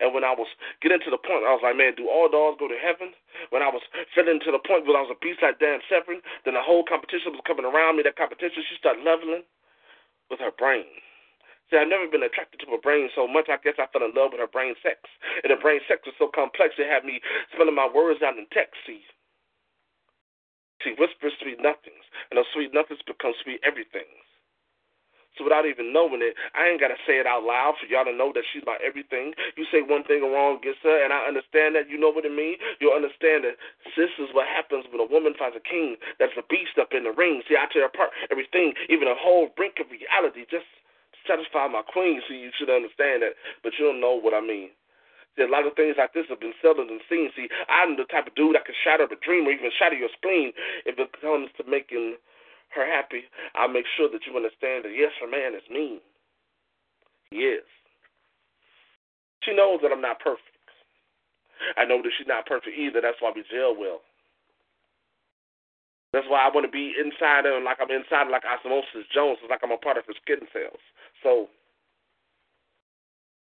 And 0.00 0.16
when 0.16 0.24
I 0.24 0.32
was 0.32 0.48
getting 0.80 1.00
to 1.04 1.12
the 1.12 1.20
point, 1.20 1.44
I 1.44 1.52
was 1.52 1.60
like, 1.60 1.76
man, 1.76 1.92
do 1.92 2.08
all 2.08 2.32
dogs 2.32 2.56
go 2.56 2.68
to 2.68 2.80
heaven? 2.80 3.12
When 3.52 3.60
I 3.60 3.68
was 3.68 3.84
feeling 4.16 4.40
to 4.40 4.52
the 4.52 4.62
point 4.62 4.88
where 4.88 4.96
I 4.96 5.04
was 5.04 5.12
a 5.12 5.20
beast 5.20 5.44
like 5.44 5.60
Dan 5.60 5.84
Severn, 5.92 6.24
then 6.48 6.56
the 6.56 6.64
whole 6.64 6.88
competition 6.88 7.36
was 7.36 7.44
coming 7.44 7.68
around 7.68 8.00
me. 8.00 8.06
That 8.06 8.16
competition, 8.16 8.64
she 8.64 8.80
started 8.80 9.04
leveling 9.04 9.44
with 10.32 10.40
her 10.40 10.54
brain. 10.56 10.88
See, 11.68 11.80
I've 11.80 11.88
never 11.88 12.08
been 12.08 12.24
attracted 12.24 12.60
to 12.64 12.70
her 12.76 12.80
brain 12.80 13.08
so 13.16 13.28
much. 13.28 13.48
I 13.48 13.60
guess 13.60 13.80
I 13.80 13.88
fell 13.92 14.04
in 14.04 14.12
love 14.12 14.32
with 14.32 14.40
her 14.40 14.50
brain 14.50 14.76
sex. 14.84 15.00
And 15.44 15.52
the 15.52 15.60
brain 15.60 15.80
sex 15.88 16.04
was 16.04 16.16
so 16.20 16.28
complex, 16.28 16.76
it 16.76 16.88
had 16.88 17.04
me 17.04 17.20
spelling 17.52 17.76
my 17.76 17.88
words 17.88 18.20
out 18.20 18.36
in 18.36 18.48
text. 18.52 18.76
See, 18.84 19.04
she 20.84 20.92
whispers 21.00 21.32
sweet 21.40 21.58
nothings, 21.58 22.04
and 22.30 22.36
those 22.36 22.50
sweet 22.52 22.76
nothings 22.76 23.00
become 23.02 23.32
sweet 23.42 23.64
everythings. 23.64 24.24
So 25.34 25.42
without 25.42 25.66
even 25.66 25.90
knowing 25.90 26.22
it, 26.22 26.38
I 26.54 26.70
ain't 26.70 26.78
gotta 26.78 26.98
say 27.02 27.18
it 27.18 27.26
out 27.26 27.42
loud 27.42 27.74
for 27.74 27.90
y'all 27.90 28.06
to 28.06 28.14
know 28.14 28.30
that 28.38 28.46
she's 28.54 28.62
my 28.62 28.78
everything. 28.78 29.34
You 29.58 29.66
say 29.66 29.82
one 29.82 30.06
thing 30.06 30.22
wrong 30.22 30.62
against 30.62 30.86
her, 30.86 30.94
and 30.94 31.10
I 31.10 31.26
understand 31.26 31.74
that. 31.74 31.90
You 31.90 31.98
know 31.98 32.14
what 32.14 32.22
it 32.22 32.30
means. 32.30 32.62
You'll 32.78 32.94
understand 32.94 33.42
that 33.42 33.58
this 33.98 34.14
is 34.22 34.30
what 34.30 34.46
happens 34.46 34.86
when 34.94 35.02
a 35.02 35.10
woman 35.10 35.34
finds 35.34 35.58
a 35.58 35.64
king 35.64 35.98
that's 36.22 36.38
a 36.38 36.46
beast 36.46 36.78
up 36.78 36.94
in 36.94 37.02
the 37.02 37.10
ring. 37.10 37.42
See, 37.50 37.58
I 37.58 37.66
tear 37.66 37.90
apart 37.90 38.14
everything, 38.30 38.78
even 38.86 39.10
a 39.10 39.18
whole 39.18 39.50
brink 39.58 39.82
of 39.82 39.90
reality, 39.90 40.46
just 40.46 40.70
to 40.70 41.18
satisfy 41.26 41.66
my 41.66 41.82
queen. 41.82 42.22
So 42.30 42.30
you 42.30 42.54
should 42.54 42.70
understand 42.70 43.26
that, 43.26 43.34
but 43.66 43.74
you 43.74 43.90
don't 43.90 43.98
know 43.98 44.14
what 44.14 44.38
I 44.38 44.40
mean. 44.40 44.70
See, 45.36 45.42
a 45.42 45.50
lot 45.50 45.66
of 45.66 45.74
things 45.74 45.98
like 45.98 46.14
this 46.14 46.30
have 46.30 46.38
been 46.38 46.54
seldom 46.62 46.88
and 46.88 47.02
seen. 47.10 47.30
See, 47.34 47.50
I'm 47.66 47.98
the 47.98 48.06
type 48.06 48.30
of 48.30 48.34
dude 48.38 48.54
that 48.54 48.66
can 48.66 48.74
shatter 48.86 49.04
a 49.04 49.18
dream 49.18 49.46
or 49.46 49.52
even 49.52 49.70
shatter 49.74 49.98
your 49.98 50.12
spleen 50.14 50.54
if 50.86 50.98
it 50.98 51.10
comes 51.20 51.50
to 51.58 51.66
making 51.66 52.16
her 52.74 52.86
happy, 52.86 53.24
I'll 53.54 53.70
make 53.70 53.86
sure 53.96 54.10
that 54.10 54.26
you 54.26 54.34
understand 54.36 54.84
that 54.84 54.94
yes, 54.94 55.14
her 55.22 55.30
man 55.30 55.54
is 55.54 55.66
mean. 55.70 56.00
He 57.30 57.46
is. 57.46 57.66
She 59.42 59.54
knows 59.54 59.80
that 59.82 59.92
I'm 59.92 60.02
not 60.02 60.20
perfect. 60.20 60.50
I 61.78 61.84
know 61.84 62.02
that 62.02 62.12
she's 62.18 62.26
not 62.26 62.46
perfect 62.46 62.76
either. 62.76 63.00
That's 63.00 63.18
why 63.20 63.32
we 63.34 63.46
jail 63.46 63.74
well. 63.78 64.02
That's 66.12 66.26
why 66.30 66.46
I 66.46 66.50
want 66.54 66.66
to 66.66 66.70
be 66.70 66.94
inside 66.94 67.46
her 67.46 67.58
like 67.62 67.78
I'm 67.82 67.90
inside 67.90 68.30
like 68.30 68.46
Osmosis 68.46 69.06
Jones. 69.10 69.38
Like 69.50 69.60
I'm 69.62 69.74
a 69.74 69.78
part 69.78 69.98
of 69.98 70.06
her 70.06 70.14
skin 70.22 70.46
cells. 70.54 70.82
So 71.22 71.50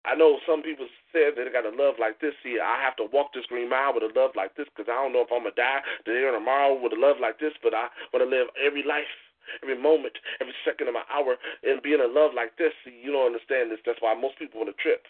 I 0.05 0.15
know 0.17 0.41
some 0.49 0.65
people 0.65 0.89
said 1.13 1.37
that 1.37 1.45
they 1.45 1.53
got 1.53 1.69
a 1.69 1.73
love 1.73 2.01
like 2.01 2.19
this. 2.19 2.33
See, 2.41 2.57
I 2.57 2.81
have 2.81 2.97
to 2.97 3.05
walk 3.13 3.33
this 3.33 3.45
green 3.45 3.69
mile 3.69 3.93
with 3.93 4.01
a 4.01 4.11
love 4.17 4.33
like 4.33 4.57
this 4.57 4.65
because 4.73 4.89
I 4.89 4.97
don't 4.97 5.13
know 5.13 5.21
if 5.21 5.29
I'm 5.29 5.45
to 5.45 5.53
die 5.53 5.85
today 6.05 6.25
or 6.25 6.33
tomorrow 6.33 6.73
with 6.73 6.93
a 6.93 6.99
love 6.99 7.21
like 7.21 7.37
this, 7.37 7.53
but 7.61 7.73
I 7.77 7.85
want 8.09 8.25
to 8.25 8.29
live 8.29 8.49
every 8.57 8.81
life, 8.81 9.13
every 9.61 9.77
moment, 9.77 10.17
every 10.41 10.57
second 10.65 10.89
of 10.89 10.97
my 10.97 11.05
hour 11.13 11.37
and 11.61 11.85
being 11.85 12.01
in 12.01 12.15
love 12.17 12.33
like 12.33 12.57
this. 12.57 12.73
See, 12.81 12.97
you 12.97 13.13
don't 13.13 13.29
understand 13.29 13.69
this. 13.69 13.83
That's 13.85 14.01
why 14.01 14.17
most 14.17 14.41
people 14.41 14.65
want 14.65 14.73
to 14.73 14.81
trip. 14.81 15.05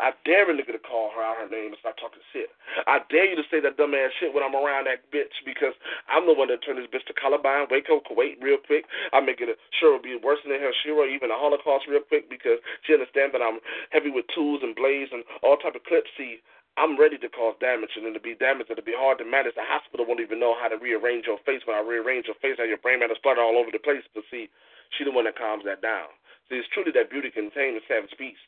I 0.00 0.16
dare 0.24 0.48
a 0.48 0.54
nigga 0.54 0.72
to 0.72 0.80
call 0.80 1.12
her 1.12 1.22
out 1.22 1.36
her 1.36 1.48
name 1.48 1.76
and 1.76 1.80
start 1.80 2.00
talking 2.00 2.24
shit. 2.32 2.48
I 2.88 3.04
dare 3.12 3.28
you 3.28 3.36
to 3.36 3.46
say 3.52 3.60
that 3.60 3.76
dumb 3.76 3.92
ass 3.92 4.12
shit 4.18 4.32
when 4.32 4.42
I'm 4.42 4.56
around 4.56 4.88
that 4.88 5.04
bitch 5.12 5.32
because 5.44 5.76
I'm 6.08 6.24
the 6.24 6.32
one 6.32 6.48
that 6.48 6.64
turned 6.64 6.80
this 6.80 6.88
bitch 6.88 7.04
to 7.08 7.16
Columbine, 7.16 7.68
Waco, 7.68 8.00
Kuwait 8.00 8.40
real 8.40 8.58
quick. 8.58 8.88
I 9.12 9.20
make 9.20 9.40
it 9.44 9.52
sure 9.78 9.96
it'll 9.96 10.02
be 10.02 10.16
worse 10.16 10.40
than 10.42 10.56
Hiroshima, 10.56 11.04
even 11.12 11.28
the 11.28 11.38
Holocaust 11.38 11.84
real 11.84 12.04
quick 12.04 12.32
because 12.32 12.58
she 12.88 12.96
understands 12.96 13.36
that 13.36 13.44
I'm 13.44 13.60
heavy 13.92 14.10
with 14.10 14.24
tools 14.32 14.64
and 14.64 14.74
blades 14.74 15.12
and 15.12 15.24
all 15.44 15.60
type 15.60 15.76
of 15.76 15.84
clips. 15.84 16.08
See, 16.16 16.40
I'm 16.74 16.98
ready 16.98 17.18
to 17.22 17.28
cause 17.30 17.54
damage, 17.62 17.94
and 17.94 18.10
to 18.14 18.18
be 18.18 18.34
damaged, 18.34 18.70
it'll 18.70 18.82
be 18.82 18.98
hard 18.98 19.18
to 19.22 19.24
manage. 19.24 19.54
The 19.54 19.62
hospital 19.62 20.06
won't 20.06 20.18
even 20.18 20.42
know 20.42 20.58
how 20.58 20.66
to 20.66 20.76
rearrange 20.76 21.26
your 21.30 21.38
face. 21.46 21.62
When 21.64 21.78
I 21.78 21.86
rearrange 21.86 22.26
your 22.26 22.34
face, 22.42 22.58
how 22.58 22.66
your 22.66 22.82
brain 22.82 22.98
matter 22.98 23.14
splutter 23.14 23.40
all 23.40 23.54
over 23.54 23.70
the 23.70 23.78
place. 23.78 24.02
But 24.10 24.26
see, 24.26 24.50
she 24.98 25.04
the 25.06 25.14
one 25.14 25.30
that 25.30 25.38
calms 25.38 25.62
that 25.70 25.82
down. 25.86 26.10
See, 26.50 26.58
it's 26.58 26.68
truly 26.74 26.90
that 26.98 27.14
beauty 27.14 27.30
can 27.30 27.54
tame 27.54 27.78
the 27.78 27.84
savage 27.86 28.12
beast. 28.18 28.42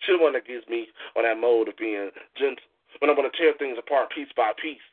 She 0.00 0.12
the 0.12 0.18
one 0.18 0.32
that 0.34 0.46
gets 0.46 0.68
me 0.68 0.88
on 1.16 1.24
that 1.24 1.38
mode 1.38 1.68
of 1.68 1.76
being 1.76 2.10
gentle. 2.36 2.64
When 2.98 3.10
I'm 3.10 3.16
going 3.16 3.30
to 3.30 3.36
tear 3.36 3.52
things 3.58 3.78
apart 3.78 4.10
piece 4.14 4.30
by 4.36 4.52
piece. 4.60 4.84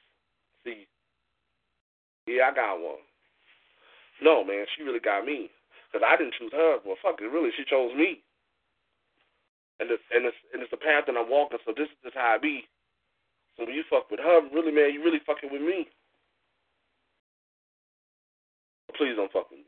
See, 0.65 0.87
yeah, 2.27 2.49
I 2.49 2.55
got 2.55 2.81
one. 2.81 3.01
No, 4.21 4.43
man, 4.43 4.65
she 4.75 4.83
really 4.83 4.99
got 4.99 5.25
me. 5.25 5.49
Because 5.91 6.05
I 6.07 6.15
didn't 6.15 6.35
choose 6.39 6.53
her. 6.53 6.77
Well, 6.85 6.95
fuck 7.01 7.19
it, 7.19 7.25
really, 7.25 7.51
she 7.57 7.65
chose 7.65 7.93
me. 7.95 8.21
And 9.79 9.89
it's, 9.91 10.03
and 10.13 10.25
it's, 10.25 10.37
and 10.53 10.61
it's 10.61 10.71
the 10.71 10.77
path 10.77 11.05
that 11.07 11.17
I'm 11.17 11.29
walking, 11.29 11.59
so 11.65 11.73
this 11.75 11.89
is 11.89 11.97
just 12.03 12.15
how 12.15 12.35
I 12.35 12.37
be. 12.37 12.69
So 13.57 13.65
when 13.65 13.75
you 13.75 13.83
fuck 13.89 14.09
with 14.09 14.19
her, 14.21 14.41
really, 14.53 14.71
man, 14.71 14.93
you 14.93 15.03
really 15.03 15.19
fucking 15.25 15.49
with 15.51 15.61
me. 15.61 15.89
Please 18.95 19.15
don't 19.15 19.31
fuck 19.31 19.49
with 19.49 19.59
me. 19.59 19.65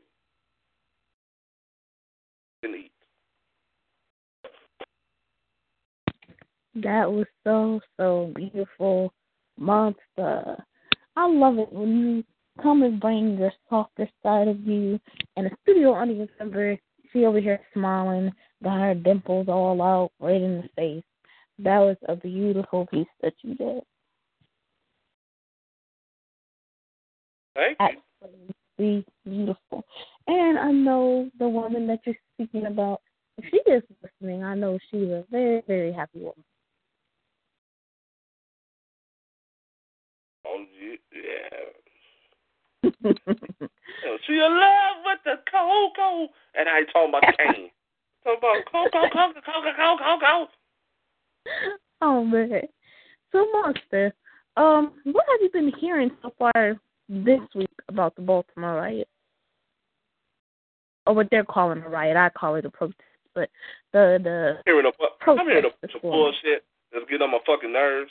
Eat. 2.64 2.93
That 6.76 7.10
was 7.10 7.26
so, 7.44 7.80
so 7.96 8.32
beautiful, 8.34 9.12
monster. 9.58 10.64
I 11.16 11.28
love 11.28 11.58
it 11.58 11.72
when 11.72 11.98
you 11.98 12.24
come 12.62 12.82
and 12.82 13.00
bring 13.00 13.38
your 13.38 13.52
softer 13.70 14.08
side 14.22 14.48
of 14.48 14.60
you. 14.66 14.98
And 15.36 15.46
the 15.46 15.50
studio 15.62 15.92
audience 15.94 16.30
member, 16.38 16.76
she 17.12 17.24
over 17.24 17.40
here 17.40 17.60
smiling, 17.72 18.32
got 18.62 18.80
her 18.80 18.94
dimples 18.94 19.48
all 19.48 19.80
out, 19.80 20.10
right 20.20 20.40
in 20.40 20.62
the 20.62 20.68
face. 20.76 21.04
That 21.60 21.78
was 21.78 21.96
a 22.08 22.16
beautiful 22.16 22.86
piece 22.86 23.06
that 23.22 23.34
you 23.42 23.54
did. 23.54 23.82
Thank 27.54 27.78
you. 27.78 27.86
Absolutely 28.78 29.06
beautiful. 29.24 29.84
And 30.26 30.58
I 30.58 30.72
know 30.72 31.30
the 31.38 31.48
woman 31.48 31.86
that 31.86 32.00
you're 32.04 32.16
speaking 32.34 32.66
about, 32.66 33.00
if 33.38 33.44
she 33.50 33.58
is 33.70 33.82
listening, 34.02 34.42
I 34.42 34.56
know 34.56 34.78
she's 34.90 35.08
a 35.08 35.24
very, 35.30 35.62
very 35.68 35.92
happy 35.92 36.18
woman. 36.18 36.44
Oh, 40.46 40.64
yeah. 41.12 41.60
she 44.26 44.32
in 44.32 44.40
love 44.40 44.96
with 45.04 45.20
the 45.24 45.36
cocoa. 45.50 46.28
And 46.54 46.68
I 46.68 46.82
talking 46.92 47.08
about 47.10 47.22
cane. 47.38 47.70
talking 48.22 48.38
about 48.38 48.64
cocoa, 48.70 49.08
cocoa, 49.12 49.40
cocoa, 49.40 49.72
cocoa, 49.76 50.18
cocoa. 50.20 50.48
Oh, 52.00 52.24
man. 52.24 52.62
So, 53.32 53.46
Monster, 53.52 54.14
um, 54.56 54.92
what 55.04 55.24
have 55.28 55.40
you 55.40 55.50
been 55.52 55.72
hearing 55.80 56.10
so 56.22 56.32
far 56.38 56.78
this 57.08 57.40
week 57.54 57.68
about 57.88 58.14
the 58.16 58.22
Baltimore 58.22 58.76
riot, 58.76 59.08
or 61.06 61.14
what 61.14 61.28
they're 61.30 61.44
calling 61.44 61.82
a 61.82 61.88
riot. 61.88 62.16
I 62.16 62.30
call 62.30 62.54
it 62.56 62.64
a 62.64 62.70
protest, 62.70 63.00
but 63.34 63.50
the 63.92 64.18
the 64.22 64.58
hearing 64.64 64.86
a, 64.86 65.30
I'm 65.30 65.46
hearing 65.46 65.64
a 65.64 65.68
bunch 65.80 65.94
of 65.94 66.02
bullshit 66.02 66.64
that's 66.92 67.04
getting 67.06 67.22
on 67.22 67.32
my 67.32 67.38
fucking 67.46 67.72
nerves 67.72 68.10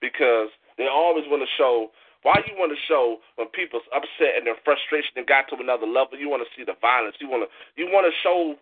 because 0.00 0.48
they 0.78 0.88
always 0.88 1.24
want 1.28 1.42
to 1.42 1.50
show. 1.56 1.90
Why 2.22 2.38
you 2.46 2.54
want 2.54 2.70
to 2.70 2.78
show 2.86 3.18
when 3.34 3.50
people's 3.50 3.82
upset 3.90 4.38
and 4.38 4.46
their 4.46 4.58
frustration 4.62 5.18
and 5.18 5.26
got 5.26 5.50
to 5.50 5.58
another 5.58 5.90
level? 5.90 6.14
You 6.14 6.30
want 6.30 6.46
to 6.46 6.52
see 6.54 6.62
the 6.62 6.78
violence. 6.78 7.18
You 7.18 7.26
want 7.26 7.42
to 7.42 7.50
you 7.74 7.90
want 7.90 8.06
to 8.06 8.14
show 8.22 8.54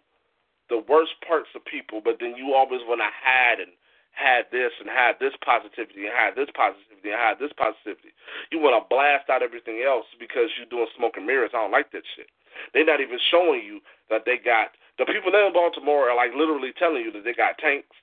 the 0.73 0.81
worst 0.89 1.13
parts 1.27 1.53
of 1.53 1.61
people, 1.69 2.01
but 2.01 2.17
then 2.21 2.39
you 2.41 2.55
always 2.57 2.81
want 2.89 3.05
to 3.05 3.11
hide 3.13 3.61
and 3.61 3.75
hide 4.17 4.49
this 4.51 4.73
and 4.81 4.89
hide 4.89 5.21
this 5.21 5.37
positivity 5.45 6.09
and 6.09 6.15
hide 6.17 6.35
this 6.35 6.49
positivity 6.57 7.13
and 7.13 7.21
hide 7.21 7.37
this 7.37 7.53
positivity. 7.53 8.17
You 8.49 8.65
want 8.65 8.81
to 8.81 8.89
blast 8.89 9.29
out 9.29 9.45
everything 9.45 9.85
else 9.85 10.09
because 10.19 10.49
you're 10.57 10.71
doing 10.71 10.89
smoke 10.97 11.21
and 11.21 11.29
mirrors. 11.29 11.53
I 11.53 11.61
don't 11.61 11.75
like 11.75 11.93
that 11.93 12.07
shit. 12.17 12.33
They're 12.73 12.89
not 12.89 13.05
even 13.05 13.21
showing 13.31 13.63
you 13.63 13.85
that 14.09 14.25
they 14.25 14.41
got 14.41 14.73
the 15.01 15.07
people 15.09 15.33
in 15.33 15.53
Baltimore 15.57 16.11
are 16.11 16.17
like 16.17 16.37
literally 16.37 16.73
telling 16.77 17.01
you 17.01 17.11
that 17.13 17.25
they 17.25 17.33
got 17.33 17.57
tanks, 17.57 17.97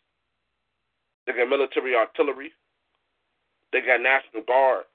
they 1.26 1.34
got 1.34 1.48
military 1.48 1.94
artillery, 1.94 2.52
they 3.72 3.82
got 3.82 4.02
National 4.02 4.44
Guard. 4.44 4.86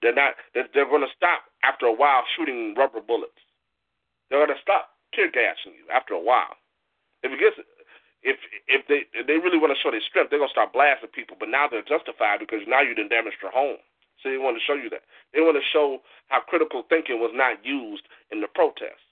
They're 0.00 0.14
not. 0.14 0.34
They're, 0.54 0.68
they're 0.72 0.88
going 0.88 1.02
to 1.04 1.14
stop 1.16 1.50
after 1.64 1.86
a 1.86 1.94
while 1.94 2.22
shooting 2.36 2.74
rubber 2.76 3.00
bullets. 3.00 3.42
They're 4.30 4.44
going 4.44 4.54
to 4.54 4.62
stop 4.62 4.94
tear 5.14 5.30
gassing 5.30 5.74
you 5.74 5.86
after 5.90 6.14
a 6.14 6.22
while. 6.22 6.54
If 7.22 7.32
it 7.32 7.40
gets, 7.40 7.58
if 8.22 8.36
if 8.68 8.86
they 8.86 9.10
if 9.12 9.26
they 9.26 9.42
really 9.42 9.58
want 9.58 9.74
to 9.74 9.80
show 9.82 9.90
their 9.90 10.04
strength, 10.04 10.30
they're 10.30 10.38
going 10.38 10.52
to 10.52 10.56
start 10.56 10.72
blasting 10.72 11.10
people. 11.10 11.36
But 11.38 11.50
now 11.50 11.66
they're 11.66 11.86
justified 11.86 12.38
because 12.38 12.62
now 12.66 12.80
you 12.80 12.94
didn't 12.94 13.10
damage 13.10 13.36
their 13.42 13.50
home. 13.50 13.82
So 14.22 14.30
they 14.30 14.38
want 14.38 14.58
to 14.58 14.64
show 14.66 14.74
you 14.74 14.90
that. 14.90 15.06
They 15.34 15.40
want 15.40 15.54
to 15.58 15.70
show 15.72 16.02
how 16.26 16.42
critical 16.42 16.82
thinking 16.88 17.22
was 17.22 17.30
not 17.34 17.62
used 17.62 18.02
in 18.30 18.40
the 18.40 18.50
protest. 18.50 19.02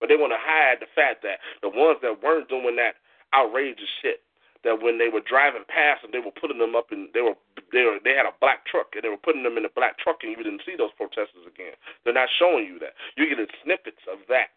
But 0.00 0.08
they 0.08 0.16
want 0.16 0.32
to 0.32 0.40
hide 0.40 0.80
the 0.80 0.90
fact 0.96 1.22
that 1.22 1.38
the 1.60 1.68
ones 1.68 2.00
that 2.02 2.22
weren't 2.24 2.48
doing 2.48 2.76
that 2.76 2.96
outrageous 3.36 3.88
shit 4.00 4.24
that 4.64 4.82
when 4.82 4.98
they 4.98 5.10
were 5.10 5.22
driving 5.22 5.66
past 5.66 6.02
them, 6.02 6.14
they 6.14 6.22
were 6.22 6.34
putting 6.34 6.58
them 6.58 6.74
up 6.74 6.92
in 6.94 7.10
they 7.14 7.22
were 7.22 7.34
they 7.74 7.82
were 7.82 7.98
they 8.02 8.14
had 8.14 8.26
a 8.26 8.34
black 8.40 8.64
truck 8.66 8.94
and 8.94 9.02
they 9.02 9.10
were 9.10 9.20
putting 9.20 9.42
them 9.42 9.58
in 9.58 9.66
a 9.66 9.74
black 9.74 9.98
truck 9.98 10.22
and 10.22 10.30
you 10.30 10.38
didn't 10.38 10.62
see 10.64 10.78
those 10.78 10.94
protesters 10.94 11.46
again. 11.46 11.74
They're 12.04 12.14
not 12.14 12.30
showing 12.38 12.66
you 12.66 12.78
that. 12.78 12.94
You're 13.16 13.28
getting 13.28 13.50
snippets 13.62 14.02
of 14.06 14.22
that. 14.30 14.54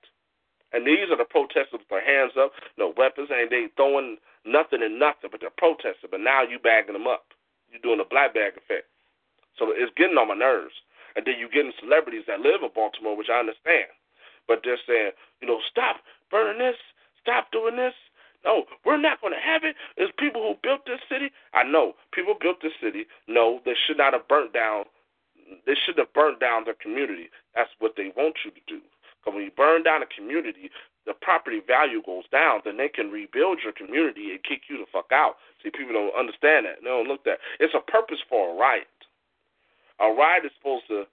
And 0.73 0.85
these 0.85 1.07
are 1.07 1.17
the 1.17 1.29
protesters 1.29 1.79
with 1.79 1.87
their 1.87 2.03
hands 2.03 2.35
up, 2.35 2.51
no 2.77 2.91
weapons, 2.97 3.31
and 3.31 3.47
they 3.47 3.71
throwing 3.79 4.17
nothing 4.43 4.83
and 4.83 4.99
nothing, 4.99 5.31
but 5.31 5.39
they're 5.39 5.53
protesting. 5.55 6.11
But 6.11 6.19
now 6.19 6.43
you 6.43 6.59
bagging 6.59 6.93
them 6.93 7.07
up. 7.07 7.31
You're 7.71 7.81
doing 7.81 8.03
a 8.03 8.07
black 8.07 8.35
bag 8.35 8.59
effect. 8.59 8.91
So 9.55 9.71
it's 9.71 9.93
getting 9.95 10.19
on 10.19 10.27
my 10.27 10.35
nerves. 10.35 10.75
And 11.15 11.23
then 11.23 11.39
you're 11.39 11.53
getting 11.53 11.71
celebrities 11.79 12.27
that 12.27 12.43
live 12.43 12.59
in 12.59 12.75
Baltimore, 12.75 13.15
which 13.15 13.31
I 13.31 13.39
understand. 13.39 13.87
But 14.51 14.67
they're 14.67 14.81
saying, 14.83 15.15
you 15.39 15.47
know, 15.47 15.63
stop 15.71 16.03
burning 16.29 16.59
this, 16.59 16.75
stop 17.23 17.51
doing 17.55 17.79
this, 17.79 17.95
no, 18.45 18.63
we're 18.85 19.01
not 19.01 19.19
going 19.19 19.33
to 19.33 19.41
have 19.41 19.65
it. 19.65 19.75
It's 19.97 20.13
people 20.17 20.45
who 20.45 20.53
built 20.61 20.85
this 20.85 21.01
city. 21.09 21.33
I 21.53 21.65
know 21.65 21.97
people 22.13 22.37
built 22.39 22.61
this 22.61 22.77
city. 22.81 23.09
No, 23.27 23.59
they 23.65 23.73
should 23.73 23.97
not 23.97 24.13
have 24.13 24.29
burnt 24.29 24.53
down. 24.53 24.85
They 25.65 25.73
should 25.73 25.97
have 25.97 26.13
burnt 26.13 26.39
down 26.39 26.63
their 26.63 26.77
community. 26.77 27.29
That's 27.57 27.73
what 27.79 27.97
they 27.97 28.13
want 28.15 28.37
you 28.45 28.51
to 28.51 28.63
do. 28.69 28.79
Because 29.19 29.33
when 29.35 29.43
you 29.43 29.51
burn 29.51 29.81
down 29.81 30.05
a 30.05 30.09
community, 30.09 30.69
the 31.05 31.13
property 31.13 31.61
value 31.65 32.01
goes 32.05 32.25
down. 32.31 32.61
Then 32.65 32.77
they 32.77 32.89
can 32.89 33.09
rebuild 33.09 33.59
your 33.65 33.73
community 33.73 34.31
and 34.31 34.41
kick 34.45 34.69
you 34.69 34.77
the 34.77 34.89
fuck 34.93 35.09
out. 35.11 35.41
See, 35.61 35.69
people 35.69 35.93
don't 35.93 36.13
understand 36.13 36.65
that. 36.65 36.81
They 36.81 36.89
don't 36.89 37.09
look 37.09 37.25
that. 37.25 37.41
It's 37.59 37.73
a 37.73 37.81
purpose 37.81 38.21
for 38.29 38.53
a 38.53 38.55
riot. 38.57 38.89
A 39.99 40.09
riot 40.13 40.45
is 40.45 40.51
supposed 40.57 40.85
to 40.89 41.05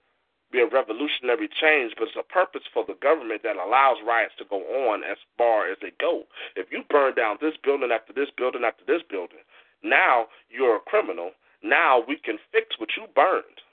be 0.53 0.61
a 0.61 0.69
revolutionary 0.69 1.49
change, 1.49 1.97
but 1.97 2.13
it's 2.13 2.15
a 2.15 2.23
purpose 2.23 2.61
for 2.69 2.85
the 2.85 2.93
government 3.01 3.41
that 3.41 3.57
allows 3.57 3.97
riots 4.05 4.37
to 4.37 4.45
go 4.45 4.61
on 4.87 5.01
as 5.03 5.17
far 5.35 5.65
as 5.65 5.81
they 5.81 5.91
go. 5.99 6.29
If 6.55 6.69
you 6.69 6.85
burn 6.87 7.17
down 7.17 7.41
this 7.41 7.57
building 7.57 7.89
after 7.89 8.13
this 8.13 8.29
building 8.37 8.61
after 8.61 8.85
this 8.85 9.01
building, 9.09 9.41
now 9.81 10.29
you're 10.53 10.77
a 10.77 10.87
criminal. 10.87 11.33
Now 11.65 12.05
we 12.05 12.21
can 12.21 12.37
fix 12.53 12.77
what 12.77 12.93
you 12.95 13.09
burned. 13.17 13.65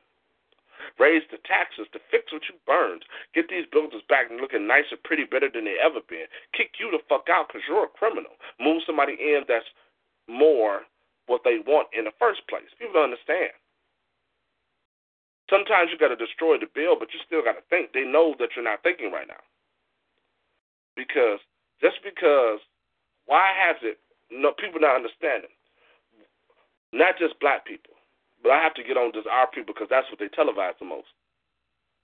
Raise 0.99 1.23
the 1.29 1.37
taxes 1.45 1.87
to 1.93 2.01
fix 2.11 2.33
what 2.33 2.49
you 2.49 2.57
burned. 2.65 3.05
Get 3.37 3.53
these 3.53 3.69
buildings 3.69 4.03
back 4.09 4.33
and 4.33 4.41
looking 4.41 4.67
nicer, 4.67 4.97
pretty, 4.97 5.29
better 5.29 5.53
than 5.53 5.69
they 5.69 5.77
ever 5.77 6.01
been. 6.09 6.25
Kick 6.57 6.81
you 6.81 6.89
the 6.91 7.05
fuck 7.05 7.29
out 7.29 7.49
because 7.49 7.69
you're 7.69 7.85
a 7.85 7.99
criminal. 8.01 8.33
Move 8.59 8.81
somebody 8.89 9.21
in 9.21 9.45
that's 9.45 9.69
more 10.27 10.89
what 11.29 11.45
they 11.45 11.61
want 11.61 11.93
in 11.93 12.09
the 12.09 12.17
first 12.19 12.41
place. 12.49 12.73
People 12.81 12.95
don't 12.97 13.13
understand. 13.13 13.53
Sometimes 15.51 15.91
you 15.91 15.99
got 15.99 16.15
to 16.15 16.17
destroy 16.17 16.57
the 16.57 16.71
bill, 16.71 16.95
but 16.95 17.11
you 17.13 17.19
still 17.27 17.43
got 17.43 17.59
to 17.59 17.65
think. 17.69 17.91
They 17.93 18.07
know 18.07 18.39
that 18.39 18.55
you're 18.55 18.65
not 18.65 18.87
thinking 18.87 19.11
right 19.11 19.27
now. 19.27 19.43
Because 20.95 21.43
just 21.83 21.99
because, 22.07 22.63
why 23.27 23.51
has 23.51 23.77
it? 23.83 23.99
No, 24.31 24.55
people 24.55 24.79
not 24.79 24.95
understanding. 24.95 25.51
Not 26.95 27.19
just 27.19 27.39
black 27.43 27.67
people, 27.67 27.99
but 28.43 28.55
I 28.55 28.63
have 28.63 28.75
to 28.75 28.87
get 28.87 28.97
on 28.97 29.11
just 29.11 29.27
our 29.27 29.51
people 29.51 29.75
because 29.75 29.91
that's 29.91 30.07
what 30.11 30.23
they 30.23 30.31
televise 30.31 30.79
the 30.79 30.87
most. 30.87 31.11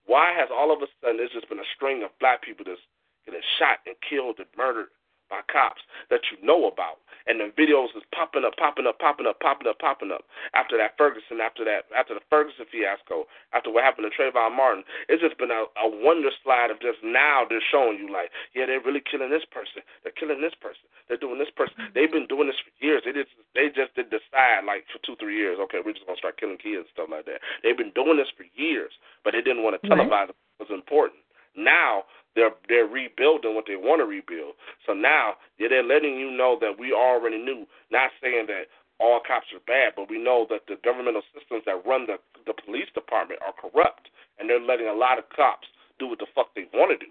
Why 0.06 0.34
has 0.34 0.50
all 0.50 0.74
of 0.74 0.82
a 0.82 0.90
sudden 0.98 1.18
there's 1.18 1.34
just 1.34 1.48
been 1.48 1.62
a 1.62 1.72
string 1.74 2.02
of 2.02 2.14
black 2.18 2.42
people 2.42 2.66
that's 2.66 2.82
getting 3.26 3.42
shot 3.58 3.82
and 3.86 3.94
killed 4.02 4.38
and 4.38 4.46
murdered 4.58 4.90
by 5.28 5.42
cops 5.50 5.82
that 6.10 6.22
you 6.30 6.38
know 6.44 6.66
about, 6.70 7.02
and 7.26 7.42
the 7.42 7.50
videos 7.58 7.90
is 7.98 8.06
popping 8.14 8.46
up, 8.46 8.54
popping 8.56 8.86
up, 8.86 8.98
popping 9.02 9.26
up, 9.26 9.38
popping 9.42 9.66
up, 9.66 9.78
popping 9.78 10.14
up. 10.14 10.22
After 10.54 10.78
that 10.78 10.94
Ferguson, 10.94 11.42
after 11.42 11.66
that, 11.66 11.90
after 11.90 12.14
the 12.14 12.22
Ferguson 12.30 12.66
fiasco, 12.70 13.26
after 13.50 13.70
what 13.74 13.82
happened 13.82 14.06
to 14.06 14.14
Trayvon 14.14 14.54
Martin, 14.54 14.86
it's 15.10 15.22
just 15.22 15.38
been 15.38 15.50
a, 15.50 15.66
a 15.82 15.86
wonder 15.86 16.30
slide 16.42 16.70
of 16.70 16.78
just 16.78 17.02
now 17.02 17.42
they're 17.48 17.64
showing 17.64 17.98
you 17.98 18.06
like, 18.10 18.30
yeah, 18.54 18.66
they're 18.66 18.82
really 18.82 19.02
killing 19.02 19.30
this 19.30 19.46
person, 19.50 19.82
they're 20.06 20.14
killing 20.14 20.38
this 20.38 20.54
person, 20.54 20.86
they're 21.10 21.20
doing 21.20 21.42
this 21.42 21.50
person. 21.50 21.74
Mm-hmm. 21.76 21.94
They've 21.98 22.12
been 22.12 22.30
doing 22.30 22.46
this 22.46 22.62
for 22.62 22.72
years. 22.78 23.02
They 23.02 23.12
just 23.12 23.34
they 23.58 23.68
just 23.74 23.94
did 23.98 24.10
decide 24.14 24.62
like 24.62 24.86
for 24.94 25.02
two 25.02 25.18
three 25.18 25.36
years, 25.36 25.58
okay, 25.66 25.82
we're 25.82 25.98
just 25.98 26.06
gonna 26.06 26.20
start 26.20 26.38
killing 26.38 26.62
kids 26.62 26.86
and 26.86 26.94
stuff 26.94 27.10
like 27.10 27.26
that. 27.26 27.42
They've 27.66 27.76
been 27.76 27.94
doing 27.98 28.16
this 28.16 28.30
for 28.38 28.46
years, 28.54 28.94
but 29.26 29.34
they 29.34 29.42
didn't 29.42 29.66
want 29.66 29.74
to 29.74 29.82
televise 29.90 30.30
it. 30.30 30.38
It 30.62 30.70
was 30.70 30.72
important. 30.72 31.20
Now 31.56 32.04
they're 32.36 32.54
they're 32.68 32.86
rebuilding 32.86 33.56
what 33.56 33.64
they 33.66 33.80
want 33.80 34.00
to 34.00 34.06
rebuild. 34.06 34.54
So 34.86 34.94
now 34.94 35.34
yeah, 35.58 35.68
they're 35.68 35.82
letting 35.82 36.16
you 36.16 36.30
know 36.30 36.56
that 36.60 36.78
we 36.78 36.92
already 36.92 37.38
knew. 37.38 37.66
Not 37.90 38.10
saying 38.22 38.46
that 38.46 38.66
all 38.98 39.20
cops 39.20 39.52
are 39.52 39.60
bad, 39.66 39.92
but 39.96 40.08
we 40.08 40.18
know 40.18 40.46
that 40.48 40.64
the 40.68 40.78
governmental 40.82 41.22
systems 41.34 41.62
that 41.66 41.84
run 41.84 42.06
the 42.06 42.16
the 42.46 42.54
police 42.54 42.88
department 42.94 43.40
are 43.44 43.52
corrupt, 43.52 44.08
and 44.38 44.48
they're 44.48 44.60
letting 44.60 44.88
a 44.88 44.94
lot 44.94 45.18
of 45.18 45.28
cops 45.34 45.66
do 45.98 46.08
what 46.08 46.18
the 46.18 46.26
fuck 46.34 46.54
they 46.54 46.66
want 46.72 46.94
to 46.94 47.04
do. 47.04 47.10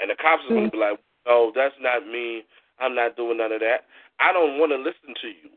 And 0.00 0.10
the 0.10 0.14
cops 0.14 0.44
are 0.46 0.54
going 0.54 0.70
to 0.70 0.70
be 0.70 0.78
like, 0.78 0.98
"Oh, 1.26 1.52
that's 1.54 1.74
not 1.80 2.06
me. 2.06 2.44
I'm 2.78 2.94
not 2.94 3.16
doing 3.16 3.38
none 3.38 3.52
of 3.52 3.60
that. 3.60 3.86
I 4.20 4.32
don't 4.32 4.58
want 4.58 4.70
to 4.72 4.78
listen 4.78 5.14
to 5.20 5.28
you 5.28 5.50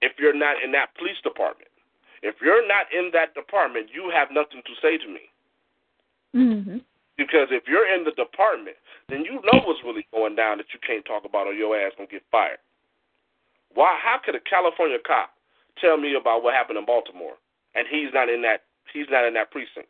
if 0.00 0.12
you're 0.18 0.36
not 0.36 0.62
in 0.62 0.72
that 0.72 0.94
police 0.96 1.20
department. 1.22 1.68
If 2.22 2.36
you're 2.40 2.66
not 2.66 2.86
in 2.92 3.10
that 3.12 3.34
department, 3.34 3.90
you 3.92 4.10
have 4.14 4.30
nothing 4.30 4.62
to 4.62 4.74
say 4.80 4.96
to 4.96 5.08
me." 5.08 5.28
Mhm. 6.34 6.84
Because 7.16 7.50
if 7.50 7.68
you're 7.68 7.86
in 7.86 8.04
the 8.04 8.12
department, 8.12 8.76
then 9.10 9.24
you 9.24 9.40
know 9.42 9.60
what's 9.66 9.82
really 9.84 10.06
going 10.12 10.36
down 10.36 10.58
that 10.58 10.72
you 10.72 10.80
can't 10.86 11.04
talk 11.04 11.24
about 11.24 11.46
or 11.46 11.52
your 11.52 11.76
ass 11.78 11.92
gonna 11.96 12.08
get 12.08 12.22
fired. 12.30 12.58
Why? 13.74 13.98
How 14.02 14.18
could 14.22 14.34
a 14.34 14.40
California 14.40 14.98
cop 15.04 15.30
tell 15.80 15.96
me 15.96 16.14
about 16.14 16.42
what 16.42 16.54
happened 16.54 16.78
in 16.78 16.86
Baltimore 16.86 17.34
and 17.74 17.86
he's 17.90 18.12
not 18.12 18.28
in 18.28 18.42
that 18.42 18.64
he's 18.92 19.06
not 19.10 19.26
in 19.26 19.34
that 19.34 19.50
precinct? 19.50 19.88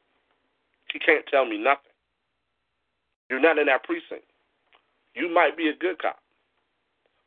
He 0.93 0.99
can't 0.99 1.25
tell 1.27 1.45
me 1.45 1.57
nothing. 1.57 1.93
You're 3.29 3.41
not 3.41 3.59
in 3.59 3.67
that 3.67 3.85
precinct. 3.85 4.27
You 5.15 5.33
might 5.33 5.57
be 5.57 5.69
a 5.69 5.77
good 5.77 5.99
cop. 5.99 6.19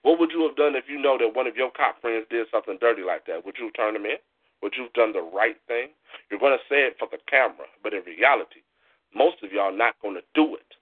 What 0.03 0.19
would 0.19 0.31
you 0.31 0.43
have 0.43 0.57
done 0.57 0.75
if 0.75 0.85
you 0.89 0.99
know 0.99 1.17
that 1.17 1.35
one 1.35 1.47
of 1.47 1.55
your 1.55 1.71
cop 1.71 2.01
friends 2.01 2.27
did 2.29 2.47
something 2.51 2.77
dirty 2.79 3.03
like 3.03 3.25
that? 3.27 3.45
Would 3.45 3.55
you 3.57 3.71
have 3.71 3.73
turned 3.73 3.95
him 3.95 4.05
in? 4.05 4.19
Would 4.61 4.75
you 4.75 4.83
have 4.83 4.93
done 4.93 5.13
the 5.13 5.23
right 5.23 5.55
thing? 5.67 5.89
You're 6.29 6.39
going 6.39 6.57
to 6.57 6.63
say 6.67 6.83
it 6.83 6.95
for 6.99 7.07
the 7.11 7.19
camera, 7.27 7.67
but 7.81 7.93
in 7.93 8.03
reality, 8.03 8.63
most 9.15 9.43
of 9.43 9.51
y'all 9.51 9.75
not 9.75 9.95
going 10.01 10.15
to 10.15 10.23
do 10.35 10.55
it 10.55 10.75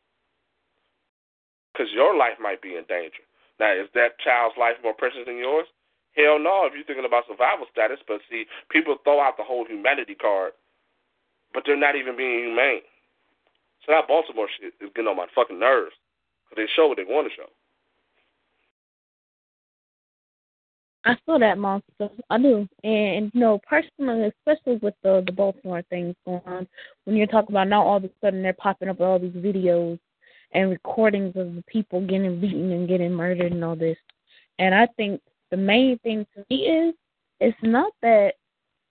because 1.71 1.91
your 1.93 2.15
life 2.15 2.37
might 2.39 2.61
be 2.61 2.75
in 2.75 2.83
danger. 2.87 3.23
Now, 3.59 3.73
is 3.73 3.87
that 3.93 4.19
child's 4.19 4.57
life 4.57 4.75
more 4.83 4.93
precious 4.93 5.25
than 5.25 5.37
yours? 5.37 5.67
Hell 6.15 6.39
no, 6.39 6.65
if 6.65 6.73
you're 6.73 6.83
thinking 6.83 7.05
about 7.05 7.23
survival 7.27 7.65
status. 7.71 7.99
But 8.07 8.19
see, 8.29 8.45
people 8.69 8.97
throw 9.03 9.21
out 9.21 9.37
the 9.37 9.43
whole 9.43 9.65
humanity 9.65 10.15
card, 10.15 10.53
but 11.53 11.63
they're 11.65 11.77
not 11.79 11.95
even 11.95 12.17
being 12.17 12.51
humane. 12.51 12.81
So 13.85 13.93
that 13.93 14.07
Baltimore 14.07 14.49
shit 14.59 14.73
is 14.81 14.89
getting 14.95 15.07
on 15.07 15.15
my 15.15 15.27
fucking 15.33 15.59
nerves 15.59 15.95
because 16.49 16.63
they 16.63 16.71
show 16.75 16.87
what 16.87 16.97
they 16.97 17.03
want 17.03 17.29
to 17.29 17.35
show. 17.35 17.49
I 21.03 21.15
saw 21.25 21.39
that 21.39 21.57
monster. 21.57 22.09
I 22.29 22.37
do, 22.37 22.67
and 22.83 23.31
you 23.33 23.39
know, 23.39 23.59
personally, 23.67 24.31
especially 24.37 24.77
with 24.83 24.93
the 25.01 25.23
the 25.25 25.31
Baltimore 25.31 25.81
things 25.89 26.15
going 26.25 26.43
on, 26.45 26.67
when 27.05 27.15
you're 27.15 27.25
talking 27.25 27.55
about 27.55 27.69
now, 27.69 27.81
all 27.81 27.97
of 27.97 28.03
a 28.03 28.09
sudden 28.21 28.43
they're 28.43 28.53
popping 28.53 28.89
up 28.89 29.01
all 29.01 29.17
these 29.17 29.31
videos 29.31 29.97
and 30.53 30.69
recordings 30.69 31.35
of 31.35 31.55
the 31.55 31.63
people 31.67 32.01
getting 32.01 32.39
beaten 32.39 32.71
and 32.71 32.87
getting 32.87 33.13
murdered 33.13 33.51
and 33.51 33.63
all 33.63 33.75
this. 33.75 33.97
And 34.59 34.75
I 34.75 34.87
think 34.97 35.21
the 35.49 35.57
main 35.57 35.97
thing 35.99 36.25
to 36.35 36.45
me 36.49 36.63
is 36.63 36.95
it's 37.39 37.57
not 37.63 37.93
that 38.01 38.33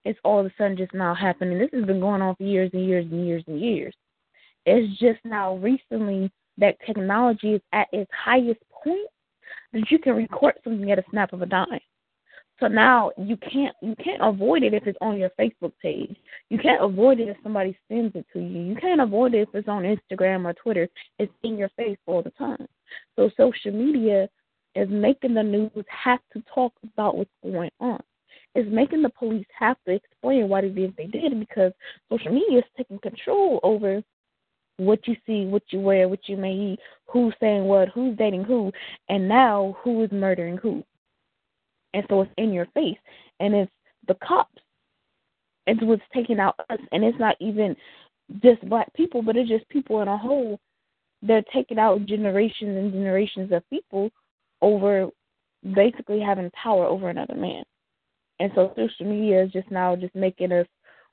it's 0.05 0.19
all 0.25 0.41
of 0.41 0.47
a 0.47 0.53
sudden 0.57 0.77
just 0.77 0.95
now 0.95 1.15
happening. 1.15 1.59
This 1.59 1.71
has 1.73 1.85
been 1.85 2.01
going 2.01 2.23
on 2.23 2.35
for 2.37 2.43
years 2.43 2.71
and 2.73 2.87
years 2.87 3.07
and 3.11 3.27
years 3.27 3.45
and 3.47 3.61
years. 3.61 3.95
It's 4.67 4.99
just 4.99 5.21
now 5.25 5.57
recently 5.57 6.31
that 6.59 6.77
technology 6.87 7.55
is 7.55 7.63
at 7.73 7.89
its 7.93 8.11
highest 8.13 8.61
point 8.71 9.09
that 9.73 9.91
you 9.91 9.99
can 9.99 10.15
record 10.15 10.55
something 10.65 10.91
at 10.91 10.99
a 10.99 11.05
snap 11.11 11.33
of 11.33 11.43
a 11.43 11.47
dime. 11.47 11.81
So 12.61 12.69
now 12.69 13.11
you 13.17 13.39
can't 13.39 13.75
you 13.81 13.97
can't 13.97 14.23
avoid 14.23 14.63
it 14.63 14.75
if 14.75 14.87
it's 14.87 14.99
on 15.01 15.17
your 15.17 15.31
Facebook 15.41 15.73
page. 15.83 16.15
You 16.51 16.59
can't 16.59 16.83
avoid 16.83 17.19
it 17.19 17.29
if 17.29 17.39
somebody 17.43 17.77
sends 17.89 18.15
it 18.15 18.27
to 18.35 18.39
you. 18.39 18.61
You 18.61 18.77
can't 18.77 19.01
avoid 19.01 19.35
it 19.35 19.49
if 19.49 19.55
it's 19.55 19.69
on 19.69 19.83
Instagram 19.83 20.45
or 20.45 20.53
Twitter. 20.53 20.89
It's 21.19 21.33
in 21.43 21.57
your 21.57 21.71
face 21.71 21.97
all 22.07 22.23
the 22.23 22.31
time. 22.31 22.67
So 23.17 23.31
social 23.37 23.73
media 23.73 24.29
is 24.75 24.89
making 24.91 25.35
the 25.35 25.43
news 25.43 25.71
have 25.89 26.21
to 26.35 26.43
talk 26.55 26.73
about 26.85 27.17
what's 27.17 27.31
going 27.43 27.71
on. 27.81 28.01
It's 28.55 28.69
making 28.71 29.03
the 29.03 29.11
police 29.11 29.47
have 29.59 29.77
to 29.87 29.93
explain 29.93 30.49
what 30.49 30.65
it 30.65 30.77
is 30.77 30.91
they 30.97 31.07
did 31.07 31.39
because 31.39 31.73
social 32.11 32.33
media 32.33 32.59
is 32.59 32.65
taking 32.77 32.99
control 32.99 33.61
over 33.63 34.03
what 34.77 35.07
you 35.07 35.15
see, 35.27 35.47
what 35.47 35.63
you 35.71 35.81
wear, 35.81 36.09
what 36.09 36.29
you 36.29 36.37
may 36.37 36.53
eat, 36.53 36.79
who's 37.07 37.35
saying 37.41 37.65
what, 37.65 37.89
who's 37.89 38.17
dating 38.17 38.45
who, 38.45 38.73
and 39.09 39.29
now 39.29 39.77
who 39.83 40.03
is 40.03 40.11
murdering 40.11 40.57
who. 40.57 40.83
And 41.95 42.05
so 42.09 42.23
it's 42.23 42.33
in 42.39 42.53
your 42.53 42.67
face. 42.75 42.99
And 43.41 43.55
it's 43.55 43.73
the 44.09 44.17
cops. 44.27 44.63
It's 45.67 45.83
what's 45.83 46.03
taking 46.15 46.41
out 46.41 46.59
us. 46.71 46.79
And 46.93 47.05
it's 47.05 47.19
not 47.19 47.37
even 47.41 47.77
just 48.43 48.67
black 48.69 48.93
people, 48.95 49.23
but 49.23 49.37
it's 49.37 49.49
just 49.49 49.69
people 49.69 50.01
in 50.03 50.09
a 50.09 50.17
whole. 50.17 50.59
They're 51.23 51.45
taking 51.53 51.79
out 51.79 52.07
generations 52.07 52.77
and 52.77 52.93
generations 52.93 53.53
of 53.53 53.69
people 53.71 54.11
over 54.63 55.09
basically 55.75 56.21
having 56.21 56.51
power 56.51 56.87
over 56.87 57.09
another 57.09 57.35
man. 57.35 57.65
And 58.39 58.51
so 58.55 58.73
social 58.75 59.07
media 59.07 59.45
is 59.45 59.53
just 59.53 59.71
now 59.71 59.97
just 59.97 60.15
making 60.15 60.53
us 60.53 60.67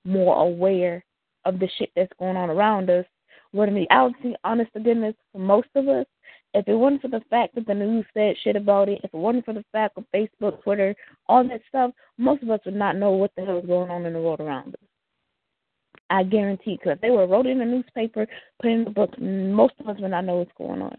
more 0.06 0.42
aware 0.42 1.04
of 1.44 1.60
the 1.60 1.68
shit 1.78 1.90
that's 1.96 2.12
going 2.20 2.38
on 2.38 2.50
around 2.50 2.90
us. 2.90 3.06
What 3.52 3.70
in 3.70 3.76
reality, 3.76 4.36
honest 4.44 4.72
to 4.74 4.80
goodness, 4.80 5.16
for 5.32 5.40
most 5.40 5.68
of 5.76 5.88
us, 5.88 6.06
if 6.54 6.68
it 6.68 6.76
wasn't 6.76 7.02
for 7.02 7.10
the 7.10 7.22
fact 7.30 7.56
that 7.56 7.68
the 7.68 7.74
news 7.74 8.06
said 8.14 8.36
shit 8.44 8.56
about 8.56 8.90
it, 8.90 9.02
if 9.04 9.14
it 9.14 9.18
wasn't 9.18 9.46
for 9.46 9.54
the 9.54 9.66
fact 9.72 9.98
of 9.98 10.06
Facebook, 10.14 10.62
Twitter, 10.64 10.96
all 11.28 11.48
that 11.48 11.62
stuff, 11.70 11.92
most 12.18 12.44
of 12.44 12.50
us 12.50 12.62
would 12.66 12.76
not 12.76 12.96
know 12.96 13.12
what 13.12 13.32
the 13.36 13.46
hell 13.46 13.60
is 13.60 13.66
going 13.66 13.92
on 13.92 14.06
in 14.06 14.14
the 14.14 14.22
world 14.22 14.40
around 14.40 14.70
us. 14.70 14.82
I 16.10 16.24
guarantee, 16.24 16.78
because 16.78 16.96
if 16.96 17.02
they 17.02 17.10
were 17.10 17.28
wrote 17.28 17.48
in 17.48 17.60
the 17.60 17.66
newspaper, 17.66 18.26
put 18.62 18.72
in 18.72 18.86
the 18.86 18.90
book, 18.90 19.20
most 19.20 19.74
of 19.80 19.90
us 19.90 19.98
would 20.00 20.12
not 20.12 20.26
know 20.26 20.38
what's 20.38 20.52
going 20.58 20.82
on. 20.82 20.98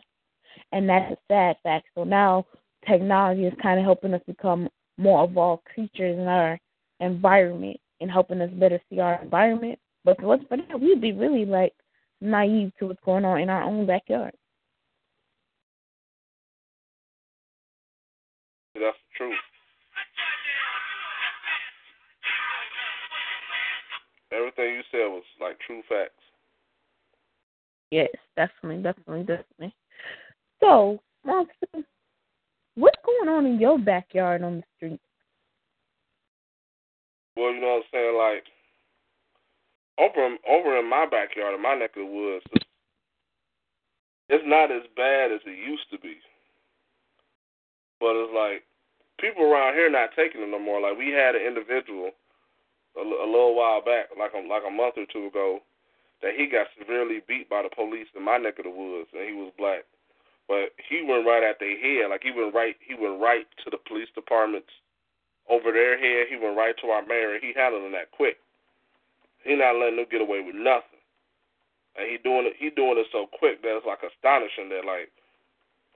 And 0.73 0.89
that's 0.89 1.13
a 1.13 1.17
sad 1.29 1.57
fact. 1.63 1.87
So 1.95 2.05
now 2.05 2.47
technology 2.87 3.47
is 3.47 3.55
kind 3.63 3.79
of 3.79 3.85
helping 3.85 4.13
us 4.13 4.21
become 4.27 4.69
more 4.99 5.25
evolved 5.25 5.65
creatures 5.65 6.19
in 6.19 6.27
our 6.27 6.59
environment 7.01 7.79
and 8.01 8.11
helping 8.11 8.41
us 8.41 8.51
better 8.53 8.81
see 8.91 9.01
our 9.01 9.21
environment. 9.23 9.79
But 10.05 10.21
for 10.21 10.35
us, 10.35 10.41
for 10.49 10.59
that, 10.59 10.81
we'd 10.81 11.01
be 11.01 11.13
really 11.13 11.47
like 11.47 11.73
naive 12.21 12.73
to 12.79 12.87
what's 12.87 13.01
going 13.05 13.25
on 13.25 13.41
in 13.41 13.49
our 13.49 13.63
own 13.63 13.87
backyard. 13.87 14.35
That's 18.81 18.97
the 18.97 19.17
truth. 19.17 19.35
Everything 24.33 24.75
you 24.75 24.83
said 24.91 25.07
was 25.09 25.23
like 25.41 25.59
true 25.67 25.83
facts. 25.89 26.13
Yes, 27.91 28.11
definitely, 28.37 28.83
definitely, 28.83 29.25
definitely. 29.25 29.75
So, 30.61 31.01
Monster, 31.25 31.87
what's 32.75 32.99
going 33.05 33.29
on 33.29 33.47
in 33.47 33.59
your 33.59 33.79
backyard 33.79 34.43
on 34.43 34.59
the 34.59 34.63
street? 34.77 35.01
Well, 37.37 37.55
you 37.55 37.61
know 37.61 37.67
what 37.69 37.77
I'm 37.77 37.83
saying, 37.93 38.17
like 38.17 38.45
over 39.99 40.37
over 40.49 40.79
in 40.79 40.89
my 40.89 41.07
backyard, 41.07 41.55
in 41.55 41.63
my 41.63 41.75
neck 41.75 41.97
of 41.97 42.07
the 42.07 42.13
woods, 42.13 42.45
it's 44.29 44.45
not 44.47 44.71
as 44.71 44.83
bad 44.97 45.33
as 45.33 45.41
it 45.47 45.59
used 45.59 45.91
to 45.91 45.99
be. 45.99 46.17
But 48.01 48.15
it's 48.15 48.33
like 48.35 48.65
people 49.21 49.45
around 49.45 49.75
here 49.75 49.91
not 49.91 50.11
taking 50.17 50.43
it 50.43 50.51
no 50.51 50.59
more. 50.59 50.81
Like 50.81 50.97
we 50.97 51.11
had 51.11 51.35
an 51.35 51.43
individual 51.43 52.11
a, 52.97 53.03
a 53.03 53.29
little 53.29 53.55
while 53.55 53.83
back, 53.83 54.11
like 54.19 54.33
a, 54.35 54.43
like 54.43 54.67
a 54.67 54.75
month 54.75 54.99
or 54.99 55.07
two 55.07 55.27
ago, 55.27 55.61
that 56.23 56.35
he 56.35 56.51
got 56.51 56.67
severely 56.79 57.23
beat 57.27 57.51
by 57.51 57.63
the 57.63 57.71
police 57.71 58.11
in 58.17 58.25
my 58.25 58.39
neck 58.39 58.59
of 58.59 58.67
the 58.67 58.75
woods, 58.75 59.11
and 59.15 59.23
he 59.23 59.35
was 59.35 59.55
black. 59.59 59.87
But 60.49 60.73
he 60.81 61.05
went 61.05 61.29
right 61.29 61.45
at 61.45 61.61
their 61.61 61.77
head, 61.77 62.11
like 62.11 62.25
he 62.25 62.33
went 62.33 62.55
right, 62.55 62.75
he 62.81 62.95
went 62.95 63.21
right 63.21 63.47
to 63.65 63.71
the 63.71 63.79
police 63.87 64.09
departments 64.15 64.73
over 65.49 65.73
their 65.73 66.01
head. 66.01 66.29
He 66.29 66.37
went 66.37 66.57
right 66.57 66.75
to 66.81 66.89
our 66.89 67.05
mayor. 67.05 67.35
And 67.37 67.45
he 67.45 67.53
handling 67.55 67.93
that 67.93 68.11
quick. 68.13 68.37
He 69.45 69.55
not 69.57 69.77
letting 69.77 69.97
them 69.97 70.11
get 70.11 70.21
away 70.21 70.43
with 70.43 70.57
nothing, 70.57 71.01
and 71.97 72.11
he 72.11 72.19
doing 72.19 72.45
it. 72.49 72.59
He 72.59 72.69
doing 72.69 72.99
it 72.99 73.07
so 73.13 73.31
quick 73.39 73.63
that 73.63 73.77
it's 73.77 73.87
like 73.87 74.03
astonishing 74.03 74.69
that 74.75 74.85
like 74.85 75.09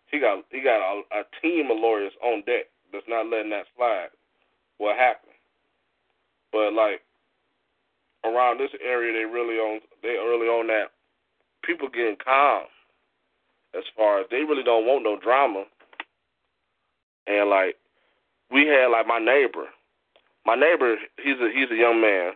he 0.09 0.21
got 0.21 0.45
he 0.49 0.63
got 0.63 0.81
a, 0.81 1.03
a 1.11 1.23
team 1.43 1.69
of 1.69 1.77
lawyers 1.77 2.15
on 2.23 2.47
deck 2.47 2.72
that's 2.93 3.09
not 3.09 3.27
letting 3.27 3.51
that 3.51 3.67
slide. 3.77 4.09
What 4.79 4.97
happened? 4.97 5.33
But 6.53 6.73
like 6.73 7.01
around 8.25 8.59
this 8.59 8.71
area, 8.85 9.13
they 9.13 9.25
really 9.25 9.57
on 9.57 9.81
they 10.03 10.17
early 10.21 10.47
on 10.47 10.67
that 10.69 10.93
people 11.65 11.89
getting 11.89 12.17
calm 12.23 12.65
as 13.77 13.85
far 13.97 14.21
as 14.21 14.27
they 14.31 14.39
really 14.39 14.63
don't 14.63 14.87
want 14.87 15.05
no 15.05 15.19
drama. 15.19 15.65
And 17.27 17.49
like 17.49 17.77
we 18.51 18.67
had 18.67 18.89
like 18.89 19.07
my 19.07 19.19
neighbor, 19.19 19.67
my 20.45 20.55
neighbor 20.55 20.97
he's 21.23 21.39
a 21.41 21.51
he's 21.55 21.71
a 21.71 21.81
young 21.81 22.01
man. 22.01 22.33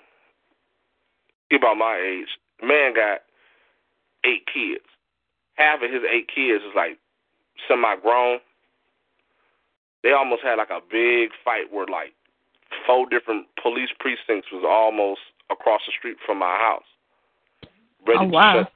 He 1.51 1.57
about 1.57 1.77
my 1.77 1.97
age. 1.97 2.29
man 2.63 2.95
got 2.95 3.21
eight 4.25 4.47
kids. 4.53 4.85
Half 5.55 5.83
of 5.83 5.91
his 5.91 6.03
eight 6.11 6.29
kids 6.29 6.65
is 6.65 6.75
like 6.75 6.99
semi 7.69 7.97
grown, 7.97 8.39
they 10.07 10.13
almost 10.13 10.43
had 10.45 10.55
like 10.55 10.71
a 10.71 10.79
big 10.89 11.31
fight 11.45 11.73
where 11.73 11.87
like 11.87 12.15
four 12.87 13.09
different 13.09 13.47
police 13.61 13.91
precincts 13.99 14.47
was 14.53 14.63
almost 14.65 15.21
across 15.51 15.81
the 15.85 15.93
street 15.99 16.17
from 16.25 16.39
my 16.39 16.57
house. 16.59 16.87
Ready 18.07 18.21
oh, 18.21 18.29
wow. 18.29 18.55
Shut. 18.63 18.73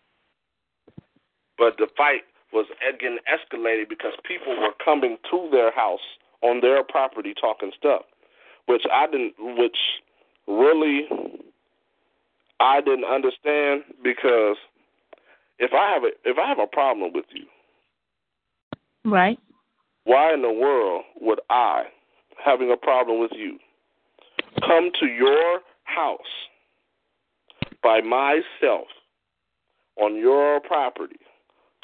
But 1.56 1.76
the 1.78 1.86
fight 1.96 2.22
was 2.52 2.66
getting 2.98 3.18
escalated 3.30 3.88
because 3.88 4.12
people 4.24 4.58
were 4.58 4.72
coming 4.84 5.18
to 5.30 5.48
their 5.52 5.70
house 5.70 6.00
on 6.42 6.62
their 6.62 6.82
property 6.82 7.32
talking 7.40 7.70
stuff, 7.78 8.02
which 8.66 8.82
I 8.92 9.06
didn't, 9.06 9.34
which 9.38 9.78
really 10.48 11.06
I 12.58 12.80
didn't 12.80 13.04
understand 13.04 13.84
because 14.02 14.56
if 15.60 15.72
I 15.74 15.92
have 15.92 16.02
a 16.02 16.10
if 16.24 16.38
I 16.38 16.48
have 16.48 16.58
a 16.58 16.66
problem 16.66 17.12
with 17.12 17.26
you, 17.32 17.44
Right. 19.04 19.38
Why 20.04 20.32
in 20.32 20.42
the 20.42 20.52
world 20.52 21.04
would 21.20 21.40
I, 21.50 21.84
having 22.42 22.70
a 22.72 22.76
problem 22.76 23.20
with 23.20 23.32
you, 23.34 23.58
come 24.60 24.90
to 25.00 25.06
your 25.06 25.60
house 25.84 26.18
by 27.82 28.00
myself 28.00 28.86
on 29.96 30.16
your 30.16 30.60
property 30.60 31.16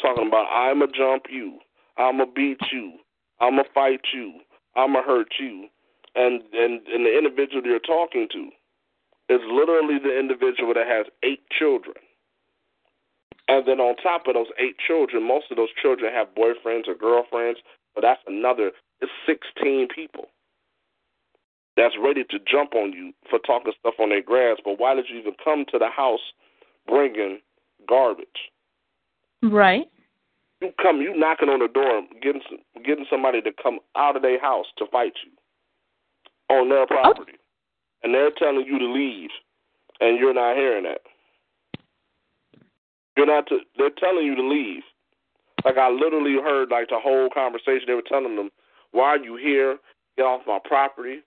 talking 0.01 0.27
about 0.27 0.47
I'm 0.51 0.79
going 0.79 0.93
to 0.93 0.99
jump 0.99 1.25
you, 1.31 1.59
I'm 1.97 2.19
going 2.19 2.29
to 2.29 2.35
beat 2.35 2.61
you, 2.73 2.93
I'm 3.41 3.55
going 3.55 3.65
to 3.65 3.73
fight 3.73 4.01
you, 4.13 4.41
I'm 4.75 4.93
going 4.93 5.05
to 5.05 5.09
hurt 5.09 5.35
you. 5.39 5.69
And, 6.15 6.43
and, 6.53 6.81
and 6.89 7.05
the 7.05 7.17
individual 7.17 7.63
you're 7.65 7.79
talking 7.79 8.27
to 8.33 8.49
is 9.29 9.41
literally 9.51 9.99
the 10.03 10.19
individual 10.19 10.73
that 10.75 10.87
has 10.87 11.07
eight 11.23 11.43
children. 11.59 11.97
And 13.49 13.67
then 13.67 13.81
on 13.81 13.97
top 13.97 14.27
of 14.27 14.35
those 14.35 14.51
eight 14.59 14.77
children, 14.87 15.23
most 15.23 15.47
of 15.51 15.57
those 15.57 15.69
children 15.81 16.13
have 16.13 16.29
boyfriends 16.35 16.89
or 16.89 16.95
girlfriends, 16.95 17.61
but 17.97 18.03
that's 18.03 18.21
another, 18.29 18.71
it's 19.01 19.11
16 19.27 19.89
people 19.93 20.27
that's 21.77 21.95
ready 22.03 22.25
to 22.25 22.39
jump 22.39 22.75
on 22.75 22.93
you 22.93 23.13
for 23.29 23.39
talking 23.39 23.73
stuff 23.81 23.95
on 23.99 24.11
their 24.11 24.23
grass. 24.23 24.59
But 24.65 24.79
why 24.79 24.95
did 24.95 25.07
you 25.09 25.19
even 25.19 25.35
come 25.43 25.65
to 25.73 25.79
the 25.79 25.89
house 25.89 26.21
bringing 26.87 27.41
garbage? 27.89 28.51
Right. 29.43 29.87
You 30.61 30.73
come, 30.81 31.01
you 31.03 31.15
knocking 31.17 31.51
on 31.51 31.61
the 31.61 31.69
door, 31.69 32.03
getting 32.23 32.41
getting 32.85 33.05
somebody 33.11 33.43
to 33.43 33.51
come 33.63 33.79
out 33.95 34.17
of 34.17 34.23
their 34.23 34.41
house 34.41 34.67
to 34.79 34.87
fight 34.91 35.13
you 35.25 36.57
on 36.57 36.71
their 36.71 36.85
oh. 36.85 36.87
property, 36.87 37.33
oh. 37.35 37.45
and 38.03 38.15
they're 38.15 38.31
telling 38.31 38.65
you 38.67 38.79
to 38.79 38.87
leave, 38.87 39.29
and 40.01 40.19
you're 40.19 40.33
not 40.33 40.57
hearing 40.57 40.85
that. 40.85 41.01
You're 43.19 43.27
not. 43.27 43.47
To, 43.49 43.59
they're 43.77 43.91
telling 43.91 44.25
you 44.25 44.35
to 44.35 44.49
leave. 44.49 44.83
Like 45.67 45.79
I 45.79 45.91
literally 45.91 46.39
heard 46.39 46.71
like 46.71 46.89
the 46.91 47.01
whole 47.03 47.29
conversation. 47.35 47.87
They 47.89 47.99
were 47.99 48.07
telling 48.07 48.37
them, 48.37 48.51
"Why 48.93 49.19
are 49.19 49.19
you 49.19 49.35
here? 49.37 49.79
Get 50.17 50.25
off 50.25 50.47
my 50.47 50.61
property. 50.65 51.23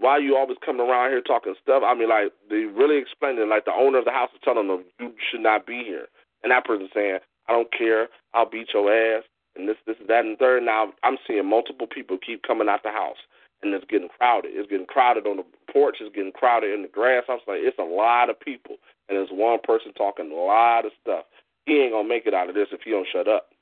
Why 0.00 0.12
are 0.12 0.20
you 0.20 0.36
always 0.36 0.58
coming 0.64 0.88
around 0.88 1.10
here 1.10 1.20
talking 1.20 1.54
stuff?" 1.62 1.84
I 1.84 1.94
mean, 1.94 2.08
like 2.08 2.32
they 2.48 2.64
really 2.64 2.96
explained 2.96 3.38
it. 3.38 3.46
Like 3.48 3.66
the 3.66 3.76
owner 3.76 3.98
of 4.00 4.06
the 4.06 4.10
house 4.10 4.30
is 4.34 4.40
telling 4.42 4.68
them, 4.68 4.86
"You 4.98 5.14
should 5.30 5.42
not 5.42 5.66
be 5.66 5.84
here," 5.84 6.08
and 6.42 6.50
that 6.50 6.64
person 6.64 6.88
saying, 6.94 7.20
"I 7.46 7.52
don't 7.52 7.70
care. 7.72 8.08
I'll 8.32 8.48
beat 8.48 8.72
your 8.72 8.90
ass." 8.90 9.24
And 9.56 9.68
this, 9.68 9.76
this, 9.86 9.96
that, 10.08 10.24
and 10.24 10.38
third. 10.38 10.64
Now 10.64 10.94
I'm 11.04 11.18
seeing 11.26 11.46
multiple 11.46 11.86
people 11.86 12.18
keep 12.18 12.42
coming 12.42 12.70
out 12.70 12.82
the 12.84 12.90
house, 12.90 13.20
and 13.62 13.74
it's 13.74 13.84
getting 13.84 14.08
crowded. 14.18 14.52
It's 14.54 14.70
getting 14.70 14.86
crowded 14.86 15.26
on 15.26 15.36
the 15.36 15.44
porch 15.70 15.98
It's 16.00 16.14
getting 16.14 16.32
crowded 16.32 16.72
in 16.74 16.82
the 16.82 16.88
grass. 16.88 17.24
I'm 17.28 17.38
like, 17.46 17.60
it's 17.60 17.78
a 17.78 17.84
lot 17.84 18.30
of 18.30 18.40
people, 18.40 18.76
and 19.08 19.18
there's 19.18 19.30
one 19.30 19.60
person 19.62 19.92
talking 19.92 20.32
a 20.32 20.34
lot 20.34 20.86
of 20.86 20.92
stuff. 21.02 21.26
He 21.66 21.82
ain't 21.82 21.92
gonna 21.92 22.08
make 22.08 22.26
it 22.26 22.34
out 22.34 22.48
of 22.48 22.54
this 22.56 22.68
if 22.72 22.80
he 22.82 22.90
don't 22.90 23.06
shut 23.12 23.28
up. 23.28 23.53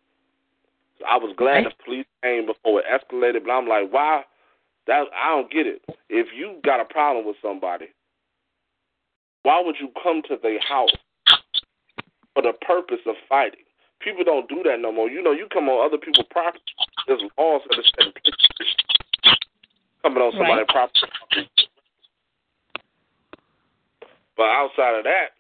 I 1.08 1.16
was 1.16 1.34
glad 1.36 1.64
right. 1.64 1.64
the 1.64 1.84
police 1.84 2.06
came 2.22 2.46
before 2.46 2.80
it 2.80 2.86
escalated, 2.86 3.44
but 3.44 3.52
I'm 3.52 3.68
like, 3.68 3.92
why? 3.92 4.22
That 4.86 5.04
I 5.14 5.30
don't 5.30 5.50
get 5.50 5.66
it. 5.66 5.82
If 6.08 6.28
you 6.34 6.58
got 6.64 6.80
a 6.80 6.84
problem 6.84 7.26
with 7.26 7.36
somebody, 7.42 7.86
why 9.42 9.62
would 9.64 9.76
you 9.80 9.88
come 10.02 10.22
to 10.28 10.36
their 10.42 10.60
house 10.60 10.90
for 12.34 12.42
the 12.42 12.52
purpose 12.66 13.00
of 13.06 13.14
fighting? 13.28 13.64
People 14.00 14.24
don't 14.24 14.48
do 14.48 14.62
that 14.64 14.80
no 14.80 14.90
more. 14.90 15.08
You 15.08 15.22
know, 15.22 15.32
you 15.32 15.46
come 15.52 15.68
on 15.68 15.86
other 15.86 15.98
people's 15.98 16.26
property. 16.30 16.62
There's 17.06 17.22
laws 17.38 17.62
that 17.70 17.78
are 17.78 18.04
set 18.04 18.14
coming 20.02 20.22
on 20.22 20.32
somebody's 20.32 20.66
right. 20.66 20.68
property. 20.68 21.48
But 24.36 24.46
outside 24.46 24.98
of 24.98 25.04
that, 25.04 25.38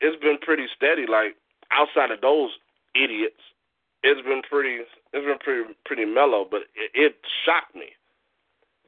it's 0.00 0.20
been 0.22 0.38
pretty 0.38 0.66
steady. 0.76 1.06
Like 1.10 1.34
outside 1.72 2.10
of 2.12 2.20
those 2.20 2.50
idiots, 2.94 3.40
it's 4.04 4.20
been 4.20 4.42
pretty. 4.44 4.84
It's 4.84 5.26
been 5.26 5.40
pretty 5.40 5.74
pretty 5.84 6.04
mellow. 6.04 6.46
But 6.48 6.68
it, 6.76 6.92
it 6.94 7.16
shocked 7.44 7.74
me 7.74 7.96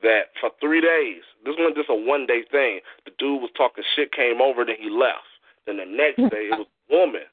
that 0.02 0.36
for 0.40 0.50
three 0.60 0.80
days, 0.80 1.24
this 1.44 1.56
wasn't 1.58 1.76
just 1.76 1.90
a 1.90 1.96
one 1.96 2.26
day 2.28 2.44
thing. 2.52 2.80
The 3.08 3.12
dude 3.18 3.40
was 3.40 3.50
talking 3.56 3.84
shit, 3.96 4.12
came 4.12 4.40
over, 4.44 4.64
then 4.64 4.76
he 4.78 4.90
left. 4.90 5.24
Then 5.64 5.78
the 5.78 5.88
next 5.88 6.20
day, 6.30 6.52
it 6.52 6.58
was 6.58 6.68
a 6.68 6.94
woman 6.94 7.26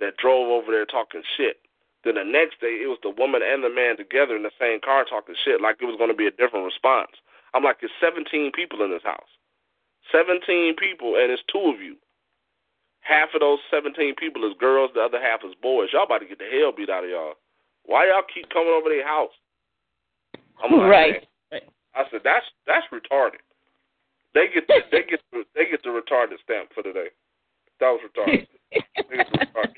that 0.00 0.18
drove 0.18 0.50
over 0.50 0.72
there 0.72 0.84
talking 0.84 1.22
shit. 1.36 1.62
Then 2.04 2.16
the 2.16 2.24
next 2.24 2.60
day, 2.60 2.80
it 2.82 2.88
was 2.88 2.98
the 3.04 3.12
woman 3.12 3.42
and 3.44 3.62
the 3.62 3.70
man 3.70 3.96
together 3.96 4.34
in 4.34 4.42
the 4.42 4.56
same 4.58 4.80
car 4.80 5.04
talking 5.04 5.36
shit, 5.44 5.60
like 5.60 5.76
it 5.80 5.88
was 5.88 5.96
going 5.96 6.10
to 6.10 6.16
be 6.16 6.26
a 6.26 6.34
different 6.34 6.64
response. 6.64 7.12
I'm 7.52 7.64
like, 7.64 7.80
there's 7.80 7.92
17 8.00 8.52
people 8.52 8.82
in 8.82 8.90
this 8.90 9.04
house. 9.04 9.28
17 10.10 10.76
people, 10.76 11.16
and 11.16 11.30
it's 11.30 11.44
two 11.52 11.72
of 11.72 11.80
you. 11.80 11.96
Half 13.00 13.30
of 13.34 13.40
those 13.40 13.58
17 13.70 14.14
people 14.16 14.44
is 14.44 14.56
girls, 14.60 14.90
the 14.94 15.00
other 15.00 15.20
half 15.20 15.40
is 15.44 15.54
boys. 15.62 15.88
Y'all 15.92 16.04
about 16.04 16.18
to 16.18 16.26
get 16.26 16.38
the 16.38 16.50
hell 16.52 16.72
beat 16.76 16.90
out 16.90 17.04
of 17.04 17.10
y'all. 17.10 17.34
Why 17.84 18.06
y'all 18.06 18.22
keep 18.32 18.48
coming 18.50 18.72
over 18.72 18.88
their 18.88 19.06
house? 19.06 19.32
I'm 20.62 20.76
like, 20.76 20.90
right. 20.90 21.28
I 21.94 22.04
said 22.10 22.20
that's 22.22 22.46
that's 22.66 22.86
retarded. 22.92 23.42
They 24.34 24.46
get 24.52 24.66
the, 24.68 24.80
they 24.92 25.02
get 25.08 25.20
the, 25.32 25.42
they 25.54 25.64
get 25.70 25.82
the 25.82 25.88
retarded 25.90 26.38
stamp 26.44 26.70
for 26.74 26.82
today. 26.82 27.08
That 27.80 27.90
was 27.90 28.00
retarded. 28.06 28.46
retarded. 29.10 29.74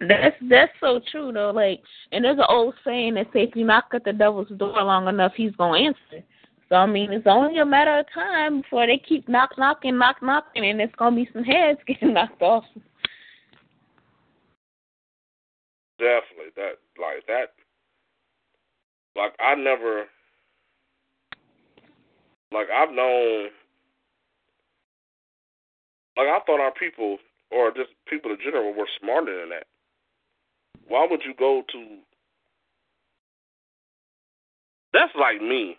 That's 0.00 0.36
that's 0.48 0.72
so 0.80 1.00
true 1.10 1.30
though. 1.32 1.50
Like, 1.50 1.82
and 2.12 2.24
there's 2.24 2.38
an 2.38 2.46
old 2.48 2.74
saying 2.84 3.14
that 3.14 3.26
says 3.26 3.48
if 3.50 3.56
you 3.56 3.66
knock 3.66 3.86
at 3.92 4.04
the 4.04 4.12
devil's 4.12 4.48
door 4.56 4.82
long 4.82 5.08
enough, 5.08 5.32
he's 5.36 5.54
gonna 5.56 5.78
answer. 5.78 6.24
So 6.70 6.76
I 6.76 6.86
mean, 6.86 7.12
it's 7.12 7.26
only 7.26 7.58
a 7.58 7.66
matter 7.66 7.98
of 7.98 8.06
time 8.14 8.62
before 8.62 8.86
they 8.86 8.96
keep 8.96 9.28
knock 9.28 9.58
knocking, 9.58 9.98
knock 9.98 10.22
knocking, 10.22 10.64
and 10.64 10.80
it's 10.80 10.94
gonna 10.94 11.16
be 11.16 11.28
some 11.32 11.42
heads 11.42 11.80
getting 11.86 12.14
knocked 12.14 12.40
off. 12.40 12.64
Definitely, 15.98 16.52
that 16.56 16.78
like 16.98 17.26
that. 17.26 17.52
Like 19.16 19.32
I 19.40 19.56
never 19.56 20.04
like 22.52 22.68
I've 22.72 22.94
known, 22.94 23.48
like 26.16 26.28
I 26.28 26.38
thought 26.46 26.60
our 26.60 26.72
people 26.72 27.18
or 27.50 27.72
just 27.72 27.90
people 28.08 28.30
in 28.30 28.38
general 28.44 28.72
were 28.72 28.86
smarter 29.00 29.40
than 29.40 29.50
that. 29.50 29.66
Why 30.86 31.06
would 31.10 31.22
you 31.24 31.34
go 31.36 31.64
to? 31.72 31.96
That's 34.92 35.12
like 35.18 35.42
me, 35.42 35.76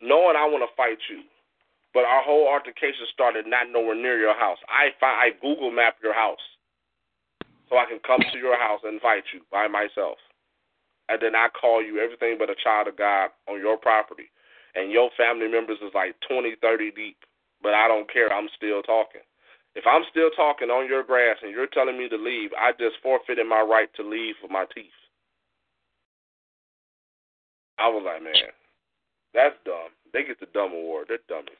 knowing 0.00 0.36
I 0.36 0.46
want 0.46 0.62
to 0.62 0.76
fight 0.76 0.98
you, 1.08 1.22
but 1.94 2.04
our 2.04 2.22
whole 2.22 2.48
altercation 2.48 3.06
started 3.12 3.46
not 3.46 3.72
nowhere 3.72 3.96
near 3.96 4.18
your 4.18 4.36
house. 4.36 4.58
I 4.68 4.92
find 5.00 5.16
I 5.16 5.36
Google 5.40 5.70
map 5.70 5.96
your 6.02 6.14
house, 6.14 6.42
so 7.68 7.76
I 7.76 7.86
can 7.86 8.00
come 8.06 8.20
to 8.20 8.38
your 8.38 8.58
house 8.58 8.80
and 8.84 9.00
fight 9.00 9.24
you 9.32 9.40
by 9.50 9.68
myself, 9.68 10.18
and 11.08 11.20
then 11.20 11.34
I 11.34 11.48
call 11.48 11.82
you 11.82 11.98
everything 11.98 12.36
but 12.38 12.50
a 12.50 12.56
child 12.62 12.88
of 12.88 12.96
God 12.96 13.30
on 13.48 13.58
your 13.58 13.76
property 13.76 14.30
and 14.76 14.92
your 14.92 15.10
family 15.16 15.48
members 15.48 15.78
is 15.80 15.90
like 15.94 16.14
20, 16.28 16.54
30 16.60 16.92
deep, 16.92 17.16
but 17.62 17.72
I 17.72 17.88
don't 17.88 18.12
care. 18.12 18.32
I'm 18.32 18.48
still 18.54 18.82
talking. 18.82 19.24
If 19.74 19.84
I'm 19.88 20.04
still 20.10 20.30
talking 20.36 20.68
on 20.68 20.86
your 20.86 21.02
grass 21.02 21.36
and 21.42 21.50
you're 21.50 21.66
telling 21.66 21.98
me 21.98 22.08
to 22.08 22.16
leave, 22.16 22.50
I 22.52 22.72
just 22.72 22.96
forfeited 23.02 23.46
my 23.48 23.60
right 23.60 23.88
to 23.96 24.02
leave 24.04 24.36
for 24.40 24.48
my 24.48 24.64
teeth. 24.74 24.92
I 27.78 27.88
was 27.88 28.04
like, 28.04 28.22
man, 28.22 28.52
that's 29.36 29.54
dumb. 29.66 29.90
They 30.12 30.24
get 30.24 30.40
the 30.40 30.46
dumb 30.54 30.72
award. 30.72 31.08
They're 31.08 31.18
dummies. 31.28 31.56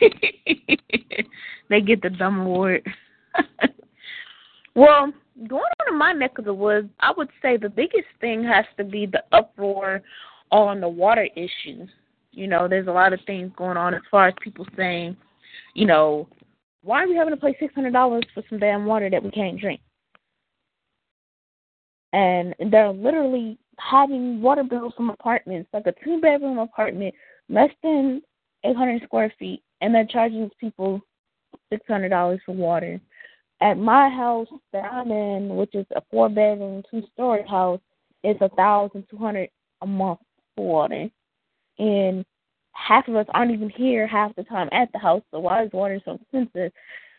they 1.70 1.80
get 1.80 2.02
the 2.02 2.10
dumb 2.10 2.40
award. 2.42 2.86
well, 4.74 5.10
going 5.48 5.62
on 5.62 5.88
in 5.88 5.98
my 5.98 6.12
neck 6.12 6.38
of 6.38 6.44
the 6.44 6.52
woods, 6.52 6.90
I 7.00 7.12
would 7.16 7.30
say 7.40 7.56
the 7.56 7.70
biggest 7.70 8.08
thing 8.20 8.44
has 8.44 8.66
to 8.76 8.84
be 8.84 9.06
the 9.06 9.24
uproar 9.32 10.02
on 10.50 10.80
the 10.80 10.88
water 10.88 11.26
issue. 11.34 11.86
You 12.32 12.46
know, 12.46 12.68
there's 12.68 12.86
a 12.86 12.92
lot 12.92 13.14
of 13.14 13.20
things 13.26 13.50
going 13.56 13.78
on 13.78 13.94
as 13.94 14.02
far 14.10 14.28
as 14.28 14.34
people 14.42 14.66
saying, 14.76 15.16
you 15.74 15.86
know, 15.86 16.28
why 16.82 17.02
are 17.02 17.08
we 17.08 17.16
having 17.16 17.34
to 17.34 17.40
pay 17.40 17.56
six 17.58 17.74
hundred 17.74 17.94
dollars 17.94 18.24
for 18.34 18.42
some 18.50 18.58
damn 18.58 18.84
water 18.84 19.08
that 19.08 19.22
we 19.22 19.30
can't 19.30 19.58
drink? 19.58 19.80
And 22.12 22.54
they're 22.70 22.92
literally 22.92 23.58
having 23.78 24.42
water 24.42 24.64
bills 24.64 24.92
from 24.96 25.10
apartments, 25.10 25.68
like 25.72 25.86
a 25.86 25.94
two 26.04 26.20
bedroom 26.20 26.58
apartment, 26.58 27.14
less 27.48 27.70
than 27.82 28.22
eight 28.64 28.76
hundred 28.76 29.02
square 29.02 29.32
feet, 29.38 29.62
and 29.80 29.94
they're 29.94 30.06
charging 30.06 30.50
people 30.60 31.00
six 31.70 31.84
hundred 31.86 32.10
dollars 32.10 32.40
for 32.44 32.52
water. 32.54 33.00
At 33.60 33.78
my 33.78 34.08
house 34.08 34.48
that 34.72 34.92
I'm 34.92 35.10
in, 35.10 35.56
which 35.56 35.74
is 35.74 35.86
a 35.94 36.02
four 36.10 36.28
bedroom, 36.28 36.82
two 36.90 37.02
story 37.12 37.44
house, 37.48 37.80
it's 38.24 38.40
a 38.40 38.48
thousand 38.50 39.04
two 39.10 39.16
hundred 39.16 39.50
a 39.82 39.86
month 39.86 40.20
for 40.56 40.66
water. 40.66 41.08
And 41.78 42.24
half 42.72 43.08
of 43.08 43.16
us 43.16 43.26
aren't 43.34 43.52
even 43.52 43.70
here 43.70 44.06
half 44.06 44.34
the 44.36 44.44
time 44.44 44.68
at 44.72 44.90
the 44.92 44.98
house, 44.98 45.22
so 45.30 45.40
why 45.40 45.64
is 45.64 45.72
water 45.72 46.00
so 46.04 46.18
expensive? 46.20 46.72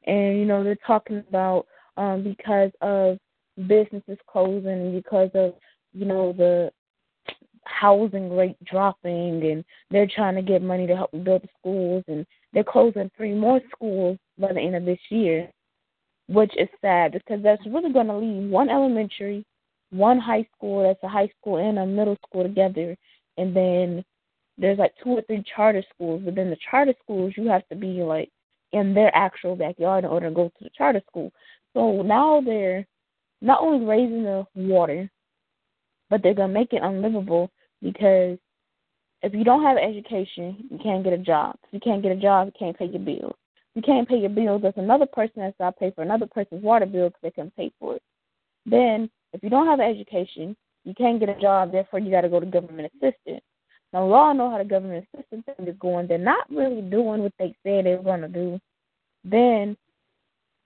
And, 0.05 0.37
you 0.37 0.45
know, 0.45 0.63
they're 0.63 0.77
talking 0.87 1.23
about 1.29 1.65
um 1.97 2.23
because 2.23 2.71
of 2.81 3.17
businesses 3.67 4.17
closing, 4.27 4.93
because 4.93 5.29
of, 5.33 5.53
you 5.93 6.05
know, 6.05 6.33
the 6.33 6.71
housing 7.65 8.35
rate 8.35 8.57
dropping 8.65 9.43
and 9.43 9.63
they're 9.89 10.09
trying 10.13 10.35
to 10.35 10.41
get 10.41 10.61
money 10.61 10.85
to 10.85 10.95
help 10.95 11.11
build 11.23 11.41
the 11.41 11.47
schools 11.59 12.03
and 12.07 12.25
they're 12.51 12.63
closing 12.63 13.09
three 13.15 13.33
more 13.33 13.61
schools 13.73 14.17
by 14.37 14.51
the 14.51 14.59
end 14.59 14.75
of 14.75 14.85
this 14.85 14.99
year, 15.09 15.49
which 16.27 16.51
is 16.57 16.67
sad 16.81 17.13
because 17.13 17.41
that's 17.41 17.65
really 17.65 17.91
going 17.91 18.07
to 18.07 18.17
leave 18.17 18.49
one 18.49 18.69
elementary, 18.69 19.45
one 19.91 20.19
high 20.19 20.45
school 20.55 20.83
that's 20.83 21.03
a 21.03 21.07
high 21.07 21.29
school 21.39 21.57
and 21.57 21.79
a 21.79 21.85
middle 21.85 22.17
school 22.27 22.43
together 22.43 22.95
and 23.37 23.55
then 23.55 24.03
there's 24.57 24.77
like 24.77 24.93
two 25.03 25.11
or 25.11 25.21
three 25.23 25.43
charter 25.55 25.83
schools. 25.93 26.21
But 26.23 26.35
then 26.35 26.49
the 26.49 26.57
charter 26.69 26.93
schools, 27.03 27.33
you 27.35 27.47
have 27.49 27.67
to 27.69 27.75
be 27.75 28.03
like 28.03 28.29
in 28.71 28.93
their 28.93 29.15
actual 29.15 29.55
backyard 29.55 30.03
in 30.03 30.09
order 30.09 30.29
to 30.29 30.35
go 30.35 30.49
to 30.49 30.63
the 30.63 30.69
charter 30.77 31.01
school. 31.09 31.31
So 31.73 32.01
now 32.01 32.41
they're 32.41 32.85
not 33.41 33.61
only 33.61 33.85
raising 33.85 34.23
the 34.23 34.45
water, 34.55 35.09
but 36.13 36.21
they're 36.21 36.35
gonna 36.35 36.53
make 36.53 36.73
it 36.73 36.83
unlivable 36.83 37.49
because 37.81 38.37
if 39.23 39.33
you 39.33 39.43
don't 39.43 39.63
have 39.63 39.77
education, 39.77 40.67
you 40.69 40.77
can't 40.77 41.03
get 41.03 41.11
a 41.11 41.17
job. 41.17 41.55
If 41.63 41.73
you 41.73 41.79
can't 41.79 42.03
get 42.03 42.11
a 42.11 42.15
job, 42.15 42.45
you 42.45 42.53
can't 42.59 42.77
pay 42.77 42.85
your 42.85 42.99
bills. 42.99 43.33
If 43.73 43.77
you 43.77 43.81
can't 43.81 44.07
pay 44.07 44.17
your 44.17 44.29
bills, 44.29 44.61
there's 44.61 44.75
another 44.77 45.07
person 45.07 45.37
that's 45.37 45.57
got 45.57 45.71
to 45.71 45.79
pay 45.79 45.89
for 45.89 46.03
another 46.03 46.27
person's 46.27 46.61
water 46.61 46.85
bill 46.85 47.09
because 47.09 47.19
they 47.23 47.31
can 47.31 47.49
pay 47.57 47.71
for 47.79 47.95
it. 47.95 48.03
Then, 48.67 49.09
if 49.33 49.41
you 49.41 49.49
don't 49.49 49.65
have 49.65 49.79
education, 49.79 50.55
you 50.83 50.93
can't 50.93 51.19
get 51.19 51.29
a 51.29 51.41
job, 51.41 51.71
therefore 51.71 51.97
you 51.97 52.11
got 52.11 52.21
to 52.21 52.29
go 52.29 52.39
to 52.39 52.45
government 52.45 52.91
assistance. 52.93 53.41
Now, 53.91 54.05
we 54.05 54.13
all 54.13 54.35
know 54.35 54.51
how 54.51 54.59
the 54.59 54.65
government 54.65 55.07
assistance 55.15 55.45
thing 55.45 55.67
is 55.67 55.75
going. 55.79 56.05
They're 56.05 56.19
not 56.19 56.47
really 56.51 56.81
doing 56.81 57.23
what 57.23 57.33
they 57.39 57.55
said 57.63 57.85
they 57.85 57.95
were 57.95 58.03
going 58.03 58.21
to 58.21 58.27
do. 58.27 58.59
Then, 59.23 59.75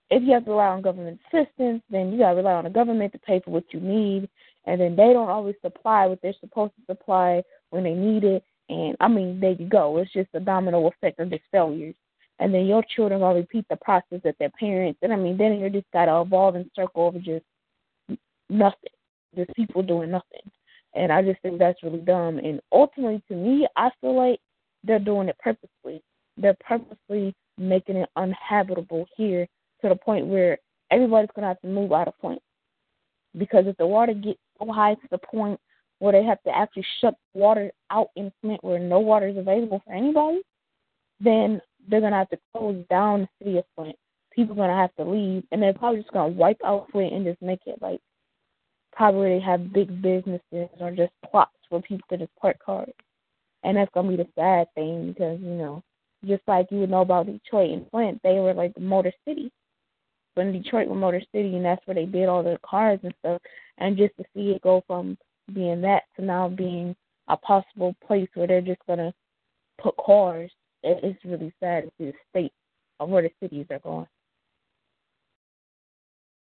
if 0.09 0.23
you 0.23 0.33
have 0.33 0.45
to 0.45 0.51
rely 0.51 0.67
on 0.67 0.81
government 0.81 1.21
assistance, 1.31 1.81
then 1.89 2.11
you 2.11 2.17
got 2.17 2.31
to 2.31 2.35
rely 2.35 2.53
on 2.53 2.63
the 2.65 2.69
government 2.69 3.13
to 3.13 3.19
pay 3.19 3.39
for 3.39 3.51
what 3.51 3.65
you 3.71 3.79
need. 3.79 4.29
And 4.67 4.79
then 4.79 4.95
they 4.95 5.13
don't 5.13 5.29
always 5.29 5.55
supply 5.61 6.05
what 6.05 6.19
they're 6.21 6.33
supposed 6.39 6.73
to 6.75 6.93
supply 6.93 7.41
when 7.71 7.83
they 7.83 7.93
need 7.93 8.23
it. 8.23 8.43
And 8.69 8.95
I 8.99 9.07
mean, 9.07 9.39
there 9.39 9.55
you 9.57 9.67
go. 9.67 9.97
It's 9.97 10.13
just 10.13 10.29
a 10.33 10.39
domino 10.39 10.87
effect 10.87 11.19
of 11.19 11.29
just 11.31 11.43
failures. 11.51 11.95
And 12.39 12.53
then 12.53 12.65
your 12.65 12.83
children 12.95 13.21
will 13.21 13.33
repeat 13.33 13.65
the 13.69 13.77
process 13.77 14.21
that 14.23 14.35
their 14.39 14.51
parents. 14.59 14.99
And 15.01 15.11
I 15.11 15.15
mean, 15.15 15.37
then 15.37 15.57
you're 15.57 15.69
just 15.69 15.91
got 15.91 16.05
to 16.05 16.21
evolve 16.21 16.55
and 16.55 16.69
circle 16.75 17.05
over 17.05 17.17
just 17.17 17.45
nothing 18.49 18.91
there's 19.37 19.47
people 19.55 19.81
doing 19.81 20.11
nothing. 20.11 20.51
And 20.93 21.11
I 21.11 21.21
just 21.21 21.41
think 21.41 21.59
that's 21.59 21.81
really 21.83 21.99
dumb. 21.99 22.39
And 22.39 22.59
ultimately, 22.71 23.21
to 23.29 23.35
me, 23.35 23.67
I 23.77 23.89
feel 24.01 24.15
like 24.17 24.39
they're 24.83 24.99
doing 24.99 25.29
it 25.29 25.37
purposely. 25.39 26.01
They're 26.37 26.57
purposely 26.59 27.35
making 27.57 27.97
it 27.97 28.09
uninhabitable 28.15 29.07
here 29.15 29.47
to 29.81 29.89
the 29.89 29.95
point 29.95 30.27
where 30.27 30.57
everybody's 30.91 31.29
going 31.35 31.43
to 31.43 31.49
have 31.49 31.61
to 31.61 31.67
move 31.67 31.91
out 31.91 32.07
of 32.07 32.17
point. 32.19 32.41
Because 33.37 33.65
if 33.67 33.77
the 33.77 33.87
water 33.87 34.13
gets 34.13 34.39
so 34.59 34.71
high 34.71 34.95
to 34.95 35.07
the 35.11 35.17
point 35.17 35.59
where 35.99 36.13
they 36.13 36.23
have 36.23 36.41
to 36.43 36.55
actually 36.55 36.85
shut 37.01 37.15
water 37.33 37.71
out 37.89 38.09
in 38.15 38.31
Flint 38.41 38.63
where 38.63 38.79
no 38.79 38.99
water 38.99 39.27
is 39.27 39.37
available 39.37 39.81
for 39.85 39.93
anybody, 39.93 40.41
then 41.19 41.61
they're 41.87 42.01
gonna 42.01 42.15
have 42.15 42.29
to 42.29 42.39
close 42.53 42.83
down 42.89 43.21
the 43.21 43.45
city 43.45 43.57
of 43.57 43.65
Flint. 43.75 43.95
People 44.31 44.53
are 44.53 44.67
gonna 44.67 44.79
have 44.79 44.95
to 44.95 45.03
leave, 45.03 45.43
and 45.51 45.61
they're 45.61 45.73
probably 45.73 46.01
just 46.01 46.13
gonna 46.13 46.27
wipe 46.27 46.61
out 46.63 46.87
Flint 46.91 47.13
and 47.13 47.25
just 47.25 47.41
make 47.41 47.61
it 47.65 47.81
like 47.81 47.99
probably 48.91 49.29
they 49.29 49.39
have 49.39 49.73
big 49.73 50.01
businesses 50.01 50.69
or 50.79 50.91
just 50.91 51.13
plots 51.29 51.57
for 51.69 51.81
people 51.81 52.05
to 52.09 52.17
just 52.17 52.35
park 52.35 52.57
cars. 52.63 52.93
And 53.63 53.77
that's 53.77 53.91
gonna 53.93 54.09
be 54.09 54.17
the 54.17 54.27
sad 54.35 54.67
thing 54.75 55.13
because 55.13 55.39
you 55.41 55.55
know, 55.55 55.83
just 56.25 56.43
like 56.47 56.67
you 56.71 56.79
would 56.79 56.89
know 56.89 57.01
about 57.01 57.25
Detroit 57.25 57.71
and 57.71 57.89
Flint, 57.89 58.21
they 58.23 58.39
were 58.39 58.53
like 58.53 58.73
the 58.75 58.81
Motor 58.81 59.13
City. 59.25 59.51
When 60.37 60.51
Detroit 60.51 60.87
was 60.87 60.99
Motor 60.99 61.21
City, 61.31 61.55
and 61.55 61.65
that's 61.65 61.85
where 61.87 61.95
they 61.95 62.05
did 62.05 62.29
all 62.29 62.43
the 62.43 62.59
cars 62.63 62.99
and 63.01 63.13
stuff. 63.19 63.41
And 63.79 63.97
just 63.97 64.15
to 64.17 64.23
see 64.35 64.51
it 64.51 64.61
go 64.61 64.83
from 64.85 65.17
being 65.51 65.81
that 65.81 66.03
to 66.15 66.23
now 66.23 66.47
being 66.47 66.95
a 67.27 67.35
possible 67.35 67.95
place 68.05 68.29
where 68.35 68.45
they're 68.45 68.61
just 68.61 68.85
gonna 68.87 69.11
put 69.81 69.97
cars, 69.97 70.51
it, 70.83 70.99
it's 71.01 71.25
really 71.25 71.51
sad 71.59 71.85
to 71.85 71.91
see 71.97 72.05
the 72.05 72.13
state 72.29 72.53
of 72.99 73.09
where 73.09 73.23
the 73.23 73.31
cities 73.41 73.65
are 73.71 73.79
going. 73.79 74.07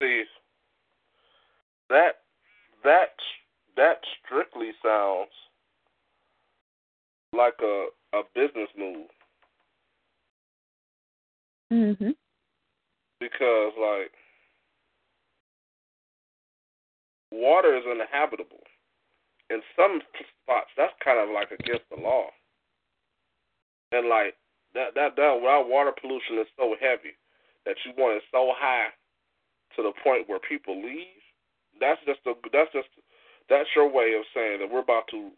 See, 0.02 0.24
that 1.88 2.20
that 2.84 3.14
that 3.76 4.00
strictly 4.22 4.72
sounds 4.84 5.30
like 7.32 7.56
a 7.62 7.86
a 8.12 8.22
business 8.34 8.68
move. 8.76 9.08
Mhm. 11.72 12.14
Because 13.20 13.72
like 13.78 14.12
water 17.32 17.76
is 17.76 17.84
uninhabitable. 17.88 18.62
In 19.50 19.60
some 19.76 20.00
spots 20.42 20.70
that's 20.76 20.92
kind 21.02 21.18
of 21.18 21.34
like 21.34 21.50
against 21.50 21.88
the 21.90 22.00
law. 22.00 22.28
And 23.92 24.08
like 24.08 24.36
that 24.74 24.94
that 24.94 25.16
that 25.16 25.22
our 25.22 25.64
water 25.64 25.92
pollution 25.98 26.38
is 26.38 26.46
so 26.56 26.76
heavy 26.80 27.16
that 27.64 27.76
you 27.84 27.92
want 27.96 28.16
it 28.16 28.22
so 28.30 28.52
high 28.56 28.88
to 29.76 29.82
the 29.82 29.92
point 30.04 30.28
where 30.28 30.40
people 30.40 30.76
leave. 30.76 31.20
That's 31.80 32.00
just 32.06 32.20
a 32.26 32.34
that's 32.52 32.72
just 32.72 32.88
that's 33.48 33.68
your 33.74 33.88
way 33.90 34.14
of 34.18 34.24
saying 34.34 34.60
that 34.60 34.70
we're 34.70 34.84
about 34.84 35.08
to 35.10 35.30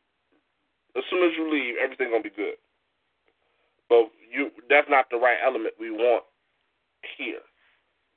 as 0.97 1.05
soon 1.11 1.23
as 1.23 1.37
you 1.37 1.51
leave, 1.51 1.75
everything's 1.83 2.11
gonna 2.11 2.23
be 2.23 2.31
good. 2.35 2.59
But 3.89 4.11
you 4.31 4.51
that's 4.69 4.89
not 4.91 5.07
the 5.11 5.19
right 5.19 5.39
element 5.45 5.75
we 5.79 5.91
want 5.91 6.25
here. 7.19 7.43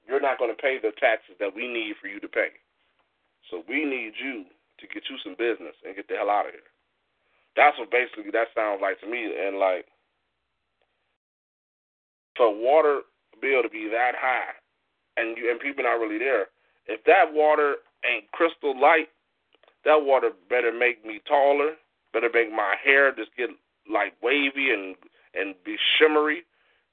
You're 0.08 0.22
not 0.22 0.40
gonna 0.40 0.54
pay 0.56 0.80
the 0.82 0.92
taxes 1.00 1.36
that 1.40 1.56
we 1.56 1.68
need 1.68 1.96
for 2.02 2.08
you 2.08 2.20
to 2.20 2.28
pay. 2.28 2.52
So 3.50 3.64
we 3.68 3.86
need 3.86 4.14
you 4.22 4.46
to 4.80 4.88
get 4.88 5.04
you 5.10 5.18
some 5.24 5.36
business 5.38 5.76
and 5.86 5.96
get 5.96 6.08
the 6.08 6.16
hell 6.16 6.30
out 6.30 6.48
of 6.48 6.54
here. 6.54 6.72
That's 7.56 7.78
what 7.78 7.92
basically 7.92 8.32
that 8.32 8.48
sounds 8.56 8.82
like 8.82 9.00
to 9.02 9.08
me. 9.08 9.32
And 9.32 9.58
like 9.58 9.86
for 12.36 12.54
water 12.54 13.02
bill 13.42 13.62
to 13.62 13.70
be 13.70 13.88
that 13.90 14.16
high, 14.18 14.56
and 15.18 15.38
you 15.38 15.52
and 15.52 15.60
people 15.60 15.84
not 15.84 16.00
really 16.00 16.18
there, 16.18 16.48
if 16.88 17.04
that 17.06 17.32
water 17.32 17.76
ain't 18.06 18.32
crystal 18.32 18.80
light, 18.80 19.10
that 19.86 20.04
water 20.04 20.32
better 20.50 20.72
make 20.72 21.06
me 21.06 21.22
taller, 21.28 21.74
better 22.12 22.30
make 22.34 22.52
my 22.52 22.76
hair 22.84 23.14
just 23.14 23.36
get 23.38 23.50
like 23.92 24.14
wavy 24.22 24.72
and 24.72 24.96
and 25.34 25.56
be 25.66 25.78
shimmery. 25.98 26.44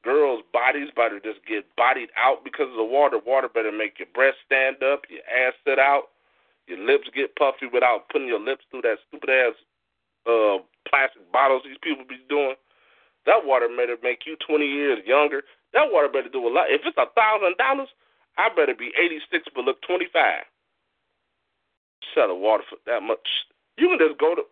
Girls' 0.03 0.43
bodies 0.53 0.89
better 0.97 1.21
just 1.21 1.45
get 1.47 1.65
bodied 1.77 2.09
out 2.17 2.43
because 2.45 2.69
of 2.71 2.77
the 2.77 2.85
water. 2.85 3.19
Water 3.19 3.49
better 3.49 3.73
make 3.73 3.99
your 3.99 4.09
breasts 4.15 4.41
stand 4.47 4.83
up, 4.83 5.03
your 5.11 5.21
ass 5.29 5.53
sit 5.67 5.79
out, 5.79 6.09
your 6.67 6.79
lips 6.79 7.09
get 7.15 7.37
puffy 7.37 7.67
without 7.71 8.09
putting 8.09 8.29
your 8.29 8.41
lips 8.41 8.65
through 8.71 8.83
that 8.83 8.99
stupid 9.09 9.29
ass 9.29 9.55
uh 10.27 10.59
plastic 10.89 11.25
bottles 11.33 11.63
these 11.65 11.81
people 11.83 12.05
be 12.09 12.21
doing. 12.29 12.55
That 13.27 13.45
water 13.45 13.69
better 13.69 13.97
make 14.03 14.25
you 14.27 14.37
twenty 14.37 14.67
years 14.67 15.01
younger. 15.07 15.43
That 15.73 15.93
water 15.93 16.09
better 16.09 16.29
do 16.29 16.47
a 16.47 16.53
lot. 16.53 16.71
If 16.71 16.83
it's 16.85 16.97
a 16.97 17.09
thousand 17.15 17.57
dollars, 17.59 17.89
I 18.39 18.49
better 18.55 18.75
be 18.75 18.93
eighty 18.97 19.21
six 19.31 19.49
but 19.55 19.65
look 19.65 19.83
twenty 19.83 20.07
five. 20.13 20.45
Sell 22.15 22.29
the 22.29 22.35
water 22.35 22.65
for 22.69 22.77
that 22.87 23.03
much. 23.03 23.47
You 23.77 23.89
can 23.89 23.99
just 23.99 24.19
go 24.19 24.35
to 24.35 24.43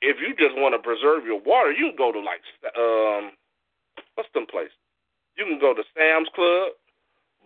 if 0.00 0.18
you 0.20 0.34
just 0.34 0.58
want 0.58 0.74
to 0.74 0.82
preserve 0.82 1.24
your 1.24 1.40
water, 1.40 1.70
you 1.70 1.90
can 1.90 1.96
go 1.96 2.12
to 2.12 2.20
like 2.20 2.42
um 2.78 3.32
what's 4.14 4.28
them 4.34 4.46
place? 4.50 4.72
You 5.36 5.44
can 5.44 5.58
go 5.58 5.74
to 5.74 5.82
Sam's 5.96 6.28
Club, 6.34 6.72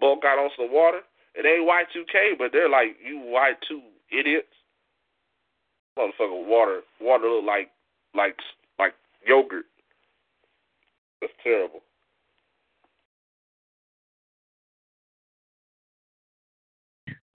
bulk 0.00 0.24
out 0.24 0.38
on 0.38 0.50
some 0.56 0.72
water. 0.72 1.00
It 1.34 1.46
ain't 1.46 1.66
Y 1.66 1.82
two 1.92 2.04
K, 2.10 2.32
but 2.38 2.50
they're 2.52 2.68
like 2.68 2.96
you 3.04 3.20
Y 3.24 3.52
two 3.68 3.82
idiots. 4.10 4.48
Motherfucker, 5.98 6.46
water 6.46 6.80
water 7.00 7.28
look 7.28 7.44
like 7.44 7.70
like 8.14 8.36
like 8.78 8.94
yogurt. 9.26 9.66
That's 11.20 11.32
terrible. 11.42 11.80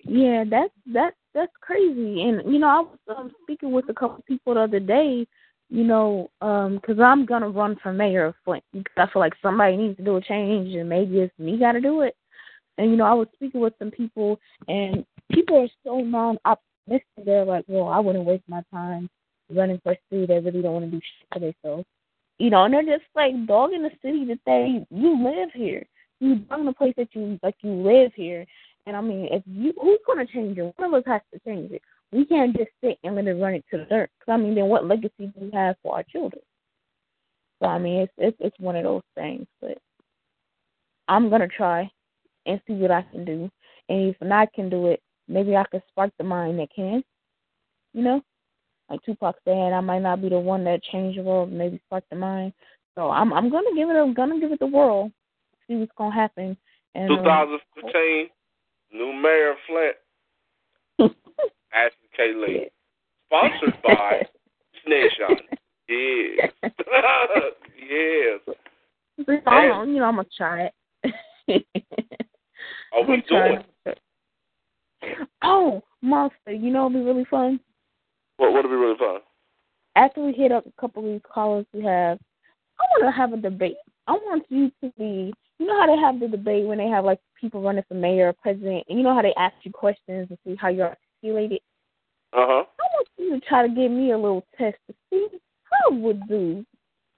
Yeah, 0.03 0.43
that's 0.49 0.73
that's 0.91 1.15
that's 1.33 1.51
crazy. 1.61 2.23
And 2.23 2.51
you 2.51 2.59
know, 2.59 2.67
I 2.67 2.79
was 2.81 2.97
um, 3.15 3.31
speaking 3.43 3.71
with 3.71 3.85
a 3.89 3.93
couple 3.93 4.23
people 4.27 4.55
the 4.55 4.61
other 4.61 4.79
day. 4.79 5.27
You 5.73 5.85
know, 5.85 6.29
because 6.41 6.99
um, 6.99 7.01
I'm 7.01 7.25
gonna 7.25 7.47
run 7.47 7.77
for 7.81 7.93
mayor 7.93 8.25
of 8.25 8.35
Flint 8.43 8.63
I 8.97 9.07
feel 9.07 9.21
like 9.21 9.31
somebody 9.41 9.77
needs 9.77 9.95
to 9.97 10.03
do 10.03 10.17
a 10.17 10.21
change, 10.21 10.75
and 10.75 10.89
maybe 10.89 11.19
it's 11.19 11.39
me 11.39 11.57
got 11.57 11.71
to 11.71 11.79
do 11.79 12.01
it. 12.01 12.13
And 12.77 12.91
you 12.91 12.97
know, 12.97 13.05
I 13.05 13.13
was 13.13 13.29
speaking 13.35 13.61
with 13.61 13.73
some 13.79 13.89
people, 13.89 14.37
and 14.67 15.05
people 15.31 15.57
are 15.57 15.69
so 15.85 15.99
non-optimistic. 15.99 17.25
They're 17.25 17.45
like, 17.45 17.63
"Well, 17.69 17.87
I 17.87 17.99
wouldn't 17.99 18.25
waste 18.25 18.43
my 18.49 18.61
time 18.69 19.09
running 19.49 19.79
for 19.81 19.95
city. 20.09 20.25
They 20.25 20.39
really 20.39 20.61
don't 20.61 20.73
want 20.73 20.85
to 20.85 20.91
do 20.91 20.99
shit 20.99 21.27
for 21.31 21.39
themselves." 21.39 21.87
You 22.37 22.49
know, 22.49 22.65
and 22.65 22.73
they're 22.73 22.97
just 22.97 23.09
like 23.15 23.31
dogging 23.47 23.83
the 23.83 23.91
city 24.01 24.25
that 24.25 24.39
they 24.45 24.85
you 24.91 25.23
live 25.23 25.51
here. 25.53 25.85
You 26.19 26.35
dogging 26.35 26.65
the 26.65 26.73
place 26.73 26.95
that 26.97 27.15
you 27.15 27.39
like 27.43 27.55
you 27.61 27.71
live 27.71 28.11
here, 28.13 28.45
and 28.87 28.97
I 28.97 28.99
mean, 28.99 29.29
if 29.31 29.43
you 29.45 29.73
who's 29.81 29.99
to 30.17 30.25
change 30.25 30.57
it? 30.57 30.73
One 30.75 30.93
of 30.93 30.99
us 30.99 31.03
has 31.05 31.21
to 31.33 31.39
change 31.47 31.71
it. 31.71 31.81
We 32.11 32.25
can't 32.25 32.55
just 32.55 32.69
sit 32.83 32.97
and 33.03 33.15
let 33.15 33.27
it 33.27 33.33
run 33.33 33.53
it 33.53 33.65
to 33.71 33.77
the 33.77 33.85
dirt. 33.85 34.09
Cause 34.19 34.33
I 34.33 34.37
mean, 34.37 34.55
then 34.55 34.65
what 34.65 34.85
legacy 34.85 35.13
do 35.19 35.33
we 35.39 35.51
have 35.53 35.75
for 35.81 35.95
our 35.95 36.03
children? 36.03 36.41
So 37.61 37.67
I 37.67 37.79
mean, 37.79 38.01
it's 38.01 38.13
it's 38.17 38.37
it's 38.39 38.59
one 38.59 38.75
of 38.75 38.83
those 38.83 39.03
things. 39.15 39.47
But 39.61 39.77
I'm 41.07 41.29
gonna 41.29 41.47
try 41.47 41.89
and 42.45 42.61
see 42.67 42.73
what 42.73 42.91
I 42.91 43.03
can 43.03 43.23
do. 43.23 43.49
And 43.89 44.09
if 44.09 44.15
not 44.21 44.51
can 44.53 44.69
do 44.69 44.87
it, 44.87 45.01
maybe 45.27 45.55
I 45.55 45.63
can 45.69 45.81
spark 45.89 46.11
the 46.17 46.23
mind 46.23 46.59
that 46.59 46.69
can. 46.75 47.03
You 47.93 48.03
know, 48.03 48.21
like 48.89 49.01
Tupac 49.03 49.35
said, 49.45 49.73
I 49.73 49.79
might 49.81 50.01
not 50.01 50.21
be 50.21 50.29
the 50.29 50.39
one 50.39 50.63
that 50.65 50.83
changed 50.83 51.17
the 51.17 51.23
world, 51.23 51.51
maybe 51.51 51.81
spark 51.87 52.03
the 52.09 52.15
mind. 52.17 52.53
So 52.95 53.09
I'm 53.09 53.31
I'm 53.33 53.49
gonna 53.49 53.73
give 53.75 53.89
it 53.89 53.95
a 53.95 54.13
gonna 54.13 54.39
give 54.39 54.51
it 54.51 54.59
the 54.59 54.65
world. 54.65 55.11
See 55.67 55.75
what's 55.75 55.91
gonna 55.97 56.13
happen. 56.13 56.57
And, 56.93 57.07
2015. 57.07 58.21
Um, 58.21 58.27
New 58.93 59.13
mayor 59.13 59.51
of 59.51 59.57
Flint, 59.65 59.95
Ashley 61.73 62.00
K. 62.15 62.33
Lee. 62.35 62.69
Sponsored 63.27 63.81
by 63.83 64.21
Nation. 64.87 65.37
Yes. 65.87 66.51
yes. 67.89 68.39
I'm, 69.45 69.89
you 69.89 69.99
know, 69.99 70.05
I'm 70.05 70.15
going 70.15 70.25
to 70.25 70.31
try 70.37 70.69
it. 71.47 71.65
Are 72.93 73.05
we 73.07 73.21
doing 73.29 73.63
it? 73.85 73.99
Oh, 75.43 75.81
Monster, 76.01 76.51
you 76.51 76.71
know 76.71 76.83
what 76.83 76.93
would 76.93 76.99
be 76.99 77.05
really 77.05 77.25
fun? 77.29 77.59
What 78.37 78.53
would 78.53 78.63
be 78.63 78.69
really 78.69 78.97
fun? 78.97 79.19
After 79.95 80.23
we 80.23 80.33
hit 80.33 80.51
up 80.51 80.65
a 80.65 80.81
couple 80.81 81.03
of 81.03 81.11
these 81.11 81.21
callers 81.31 81.65
we 81.73 81.83
have, 81.83 82.17
I 82.79 82.83
want 82.91 83.03
to 83.03 83.11
have 83.11 83.33
a 83.33 83.37
debate. 83.37 83.75
I 84.07 84.13
want 84.13 84.45
you 84.49 84.71
to 84.83 84.91
be 84.97 85.33
you 85.61 85.67
know 85.67 85.79
how 85.79 85.85
they 85.85 86.01
have 86.01 86.19
the 86.19 86.27
debate 86.27 86.65
when 86.65 86.79
they 86.79 86.87
have 86.87 87.05
like 87.05 87.19
people 87.39 87.61
running 87.61 87.83
for 87.87 87.93
mayor 87.93 88.29
or 88.29 88.33
president, 88.33 88.83
and 88.89 88.97
you 88.97 89.03
know 89.03 89.13
how 89.13 89.21
they 89.21 89.33
ask 89.37 89.53
you 89.61 89.71
questions 89.71 90.27
and 90.29 90.37
see 90.43 90.55
how 90.59 90.69
you're 90.69 90.95
articulated. 91.23 91.59
Uh 91.59 91.70
huh. 92.33 92.63
I 92.79 92.83
want 92.93 93.07
you 93.17 93.39
to 93.39 93.45
try 93.45 93.67
to 93.67 93.73
give 93.73 93.91
me 93.91 94.11
a 94.11 94.17
little 94.17 94.45
test 94.57 94.77
to 94.87 94.95
see 95.09 95.27
how 95.63 95.91
I 95.91 95.97
would 95.97 96.27
do 96.27 96.65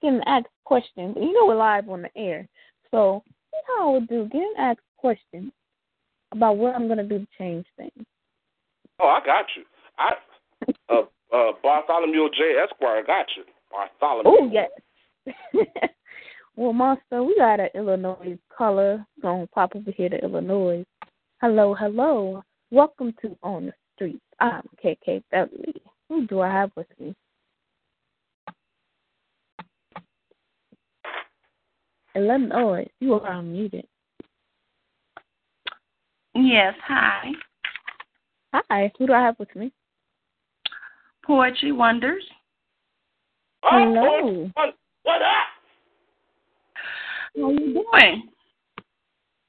getting 0.02 0.20
asked 0.26 0.46
questions. 0.64 1.16
You 1.18 1.32
know 1.32 1.46
we're 1.46 1.56
live 1.56 1.88
on 1.88 2.02
the 2.02 2.10
air, 2.16 2.48
so 2.90 3.22
see 3.50 3.60
how 3.66 3.88
I 3.88 3.92
would 3.94 4.08
do 4.08 4.24
getting 4.24 4.54
asked 4.58 4.80
questions 4.96 5.52
about 6.32 6.56
what 6.56 6.74
I'm 6.74 6.88
gonna 6.88 7.04
do 7.04 7.18
to 7.20 7.26
change 7.38 7.66
things. 7.76 7.92
Oh, 9.00 9.08
I 9.08 9.24
got 9.24 9.46
you. 9.56 9.64
I 9.98 10.12
uh 10.94 11.02
uh 11.34 11.52
Bartholomew 11.62 12.28
J. 12.30 12.54
Esquire 12.62 13.04
got 13.04 13.26
you. 13.36 13.44
Bartholomew. 13.70 14.30
Oh 14.30 14.50
yes. 14.52 14.70
Well, 16.56 16.72
Monster, 16.72 17.24
we 17.24 17.34
got 17.36 17.58
an 17.58 17.70
Illinois 17.74 18.38
caller 18.56 19.04
going 19.20 19.40
to 19.40 19.46
pop 19.48 19.74
over 19.74 19.90
here 19.90 20.08
to 20.08 20.22
Illinois. 20.22 20.84
Hello, 21.40 21.74
hello. 21.74 22.44
Welcome 22.70 23.12
to 23.22 23.36
On 23.42 23.66
the 23.66 23.72
Streets. 23.94 24.20
I'm 24.40 24.62
KK 24.82 25.22
Beverly. 25.30 25.74
Who 26.08 26.26
do 26.26 26.40
I 26.40 26.48
have 26.48 26.70
with 26.76 26.88
me? 26.98 27.14
Illinois, 32.14 32.86
oh, 32.86 32.90
you 33.00 33.14
are 33.14 33.42
unmuted. 33.42 33.84
Yes, 36.34 36.74
hi. 36.86 37.30
Hi, 38.52 38.92
who 38.98 39.08
do 39.08 39.12
I 39.12 39.20
have 39.20 39.38
with 39.38 39.54
me? 39.56 39.72
Poetry 41.26 41.72
Wonders. 41.72 42.22
Oh, 43.64 43.68
Hello. 43.72 44.50
What, 44.54 44.76
what 45.02 45.22
up? 45.22 45.48
How 47.36 47.50
you 47.50 47.84
doing? 47.92 48.28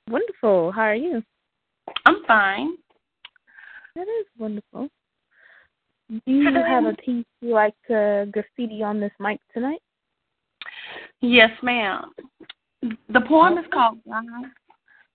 Wonderful. 0.10 0.72
How 0.72 0.82
are 0.82 0.96
you? 0.96 1.22
I'm 2.06 2.24
fine. 2.26 2.78
That 3.96 4.04
is 4.04 4.26
wonderful. 4.38 4.89
Do 6.10 6.20
you 6.26 6.54
have 6.54 6.86
a 6.86 6.93
piece 6.93 7.26
you 7.41 7.54
like 7.54 7.74
to 7.88 8.28
graffiti 8.32 8.84
on 8.84 9.00
this 9.00 9.12
mic 9.20 9.39
tonight? 9.54 9.82
Yes, 11.22 11.50
ma'am. 11.64 12.12
The 12.82 13.22
poem 13.28 13.58
is 13.58 13.66
called 13.74 14.00
God's 14.08 14.28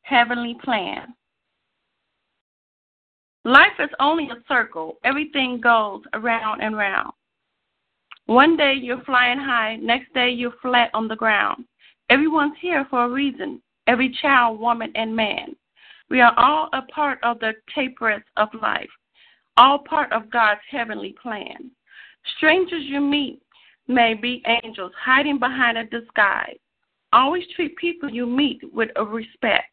Heavenly 0.03 0.57
Plan. 0.64 1.14
Life 3.45 3.78
is 3.78 3.91
only 4.01 4.24
a 4.24 4.43
circle. 4.49 4.97
Everything 5.05 5.61
goes 5.61 6.03
around 6.14 6.61
and 6.61 6.76
round. 6.76 7.12
One 8.26 8.57
day 8.57 8.74
you're 8.74 9.03
flying 9.05 9.39
high, 9.39 9.76
next 9.76 10.12
day 10.14 10.31
you're 10.31 10.55
flat 10.62 10.91
on 10.95 11.09
the 11.09 11.16
ground. 11.16 11.64
Everyone's 12.11 12.57
here 12.61 12.87
for 12.91 13.05
a 13.05 13.09
reason. 13.09 13.62
Every 13.87 14.16
child, 14.20 14.61
woman, 14.61 14.93
and 14.95 15.14
man. 15.14 15.57
We 16.11 16.20
are 16.20 16.34
all 16.36 16.68
a 16.72 16.82
part 16.82 17.20
of 17.22 17.38
the 17.38 17.52
tapestry 17.72 18.22
of 18.36 18.48
life, 18.61 18.90
all 19.56 19.78
part 19.78 20.12
of 20.12 20.30
God's 20.30 20.61
heavenly 20.68 21.14
plan. 21.22 21.70
Strangers 22.36 22.82
you 22.84 23.00
meet 23.00 23.40
may 23.86 24.14
be 24.14 24.42
angels 24.46 24.92
hiding 25.00 25.38
behind 25.38 25.78
a 25.78 25.84
disguise. 25.84 26.58
Always 27.12 27.44
treat 27.54 27.76
people 27.76 28.11
you 28.11 28.26
meet 28.26 28.61
with 28.72 28.90
a 28.96 29.04
respect. 29.04 29.66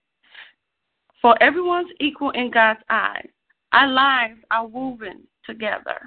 For 1.21 1.41
everyone's 1.41 1.91
equal 1.99 2.31
in 2.31 2.51
God's 2.51 2.79
eyes. 2.89 3.27
Our 3.73 3.87
lives 3.87 4.39
are 4.51 4.65
woven 4.65 5.23
together. 5.45 5.99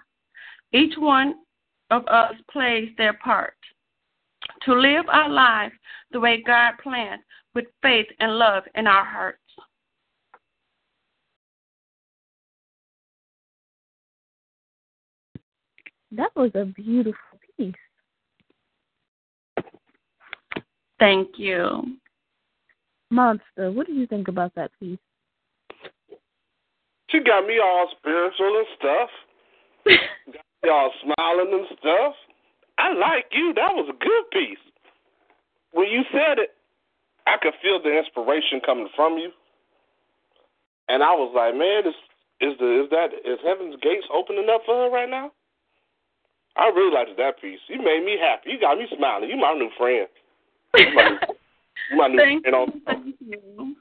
Each 0.73 0.95
one 0.97 1.35
of 1.91 2.07
us 2.07 2.35
plays 2.51 2.91
their 2.97 3.15
part. 3.15 3.55
To 4.63 4.75
live 4.75 5.05
our 5.09 5.29
lives 5.29 5.75
the 6.13 6.21
way 6.21 6.43
God 6.47 6.75
planned, 6.83 7.23
with 7.55 7.67
faith 7.83 8.07
and 8.21 8.39
love 8.39 8.63
in 8.77 8.87
our 8.87 9.05
hearts. 9.05 9.40
That 16.13 16.31
was 16.35 16.51
a 16.55 16.65
beautiful 16.65 17.15
piece. 17.57 17.75
Thank 20.99 21.31
you. 21.39 21.97
Monster, 23.11 23.73
what 23.73 23.87
do 23.87 23.93
you 23.93 24.07
think 24.07 24.29
about 24.29 24.55
that 24.55 24.71
piece? 24.79 24.99
She 27.11 27.21
got 27.21 27.47
me 27.47 27.59
all 27.59 27.89
spiritual 27.99 28.59
and 28.59 28.67
stuff. 28.79 29.11
got 29.87 30.45
me 30.63 30.71
all 30.71 30.93
smiling 31.03 31.53
and 31.53 31.79
stuff. 31.79 32.15
I 32.79 32.93
like 32.93 33.27
you. 33.33 33.53
That 33.55 33.73
was 33.75 33.89
a 33.91 33.99
good 33.99 34.31
piece. 34.33 34.59
When 35.73 35.89
you 35.89 36.03
said 36.13 36.39
it, 36.39 36.51
I 37.27 37.37
could 37.41 37.55
feel 37.63 37.83
the 37.83 37.97
inspiration 37.97 38.61
coming 38.65 38.89
from 38.95 39.19
you. 39.19 39.31
And 40.89 41.03
I 41.03 41.15
was 41.15 41.33
like, 41.35 41.55
man, 41.55 41.87
is 41.87 41.95
is 42.41 42.59
the 42.59 42.85
is 42.85 42.91
that 42.91 43.13
is 43.25 43.39
heaven's 43.45 43.77
gates 43.83 44.07
opening 44.13 44.49
up 44.53 44.63
for 44.67 44.75
her 44.75 44.91
right 44.91 45.09
now? 45.09 45.31
I 46.57 46.69
really 46.69 46.93
liked 46.93 47.17
that 47.17 47.41
piece. 47.41 47.61
You 47.69 47.79
made 47.79 48.05
me 48.05 48.17
happy. 48.21 48.51
You 48.51 48.61
got 48.61 48.79
me 48.79 48.87
smiling. 48.97 49.31
You 49.31 49.37
my 49.37 49.55
new 49.55 49.71
friend. 49.79 50.07
You 50.77 50.95
my 50.95 51.09
new, 51.09 51.19
you 51.91 51.97
my 51.97 52.09
new 52.09 52.17
Thank 52.19 52.43
friend 52.45 52.73
you. 52.75 52.83
Thank 52.87 53.17
you. 53.21 53.77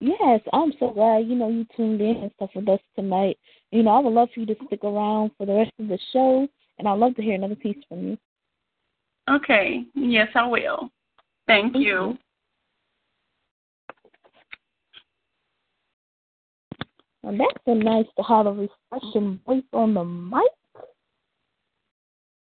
Yes, 0.00 0.40
I'm 0.52 0.72
so 0.78 0.90
glad, 0.90 1.26
you 1.26 1.34
know, 1.34 1.48
you 1.48 1.66
tuned 1.74 2.02
in 2.02 2.16
and 2.16 2.30
stuff 2.36 2.50
with 2.54 2.68
us 2.68 2.80
tonight. 2.94 3.38
You 3.70 3.82
know, 3.82 3.92
I 3.92 4.00
would 4.00 4.12
love 4.12 4.28
for 4.34 4.40
you 4.40 4.46
to 4.46 4.56
stick 4.66 4.84
around 4.84 5.30
for 5.38 5.46
the 5.46 5.54
rest 5.54 5.72
of 5.78 5.88
the 5.88 5.98
show, 6.12 6.46
and 6.78 6.86
I'd 6.86 6.98
love 6.98 7.16
to 7.16 7.22
hear 7.22 7.34
another 7.34 7.54
piece 7.54 7.82
from 7.88 8.08
you. 8.08 8.18
Okay. 9.28 9.84
Yes, 9.94 10.28
I 10.34 10.46
will. 10.46 10.90
Thank 11.46 11.72
Thank 11.72 11.84
you. 11.84 12.18
That's 17.26 17.64
so 17.64 17.74
nice 17.74 18.06
to 18.16 18.22
have 18.22 18.46
a 18.46 18.52
refreshing 18.52 19.40
voice 19.44 19.64
on 19.72 19.94
the 19.94 20.04
mic. 20.04 20.42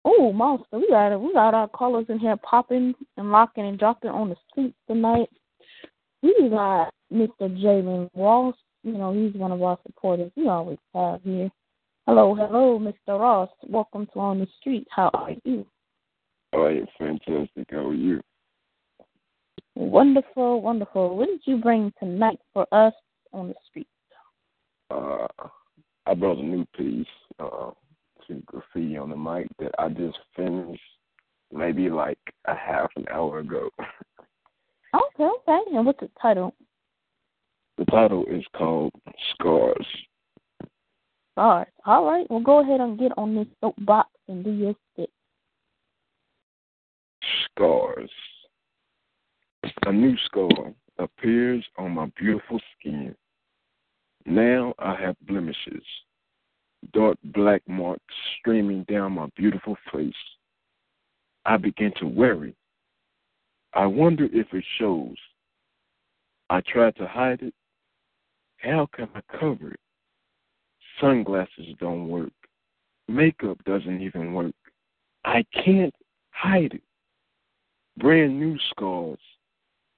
Oh, 0.05 0.33
monster, 0.33 0.79
we 0.79 0.89
got 0.89 1.16
we 1.16 1.33
got 1.33 1.55
our 1.55 1.68
callers 1.68 2.07
in 2.09 2.18
here 2.18 2.37
popping 2.37 2.93
and 3.16 3.31
locking 3.31 3.66
and 3.66 3.79
dropping 3.79 4.11
on 4.11 4.31
the 4.31 4.37
streets 4.51 4.75
tonight. 4.89 5.29
We 6.22 6.49
got 6.51 6.93
Mr. 7.12 7.43
Jalen 7.43 8.11
Ross. 8.16 8.57
You 8.83 8.95
know, 8.95 9.14
he's 9.14 9.35
one 9.41 9.53
of 9.53 9.62
our 9.62 9.79
supporters. 9.87 10.33
We 10.37 10.49
always 10.49 10.79
have 10.93 11.22
here. 11.22 11.51
Hello, 12.07 12.35
hello, 12.35 12.79
Mr. 12.81 13.18
Ross. 13.18 13.51
Welcome 13.68 14.09
to 14.12 14.18
On 14.18 14.41
the 14.41 14.49
Street. 14.61 14.89
How 14.91 15.09
are 15.14 15.31
you? 15.45 15.64
Oh, 16.53 16.68
you're 16.68 16.87
fantastic. 16.99 17.68
How 17.70 17.87
are 17.87 17.95
you? 17.95 18.20
Wonderful, 19.77 20.61
wonderful. 20.61 21.16
What 21.16 21.29
did 21.29 21.41
you 21.45 21.59
bring 21.59 21.93
tonight 22.01 22.41
for 22.53 22.66
us 22.72 22.93
on 23.33 23.49
the 23.49 23.55
street? 23.68 23.89
Uh, 24.95 25.26
I 26.07 26.14
brought 26.14 26.38
a 26.38 26.42
new 26.42 26.64
piece 26.76 27.07
uh, 27.40 27.70
to 28.26 28.42
graffiti 28.47 28.97
on 28.97 29.11
the 29.11 29.16
mic 29.16 29.49
that 29.59 29.72
I 29.78 29.88
just 29.88 30.18
finished 30.36 30.80
maybe 31.53 31.88
like 31.88 32.18
a 32.47 32.55
half 32.55 32.90
an 32.97 33.07
hour 33.11 33.40
ago. 33.40 33.70
Okay, 34.95 35.24
okay. 35.24 35.76
And 35.76 35.84
what's 35.86 35.99
the 35.99 36.09
title? 36.22 36.55
The 37.78 37.84
title 37.86 38.24
is 38.26 38.45
called 38.57 38.92
Scars. 39.32 39.86
Right. 41.36 41.66
All 41.84 42.05
right. 42.05 42.30
Well, 42.30 42.40
go 42.40 42.61
ahead 42.61 42.80
and 42.80 42.97
get 42.97 43.11
on 43.16 43.34
this 43.34 43.49
soapbox 43.61 44.09
and 44.28 44.45
do 44.45 44.53
your 44.53 44.74
stick. 44.92 45.11
Scars. 47.51 48.11
A 49.86 49.92
new 49.92 50.16
scar 50.26 50.72
appears 50.99 51.64
on 51.76 51.92
my 51.92 52.07
beautiful 52.16 52.61
skin. 52.78 53.16
Now 54.27 54.75
I 54.79 54.95
have 54.97 55.16
blemishes, 55.22 55.85
dark 56.93 57.18
black 57.25 57.62
marks 57.68 58.14
streaming 58.39 58.85
down 58.85 59.12
my 59.12 59.29
beautiful 59.37 59.77
face. 59.93 60.14
I 61.45 61.59
begin 61.59 61.93
to 61.99 62.07
worry. 62.07 62.55
I 63.75 63.87
wonder 63.87 64.29
if 64.33 64.47
it 64.53 64.64
shows. 64.79 65.16
I 66.49 66.62
try 66.66 66.91
to 66.93 67.07
hide 67.07 67.43
it. 67.43 67.55
How 68.59 68.89
can 68.95 69.09
I 69.14 69.20
cover 69.39 69.72
it? 69.72 69.81
Sunglasses 71.01 71.75
don't 71.81 72.09
work. 72.09 72.33
Makeup 73.09 73.62
doesn't 73.64 74.01
even 74.01 74.33
work. 74.33 74.55
I 75.25 75.45
can't 75.53 75.95
hide 76.31 76.75
it. 76.75 76.83
Brand 77.99 78.39
new 78.39 78.57
scars, 78.70 79.18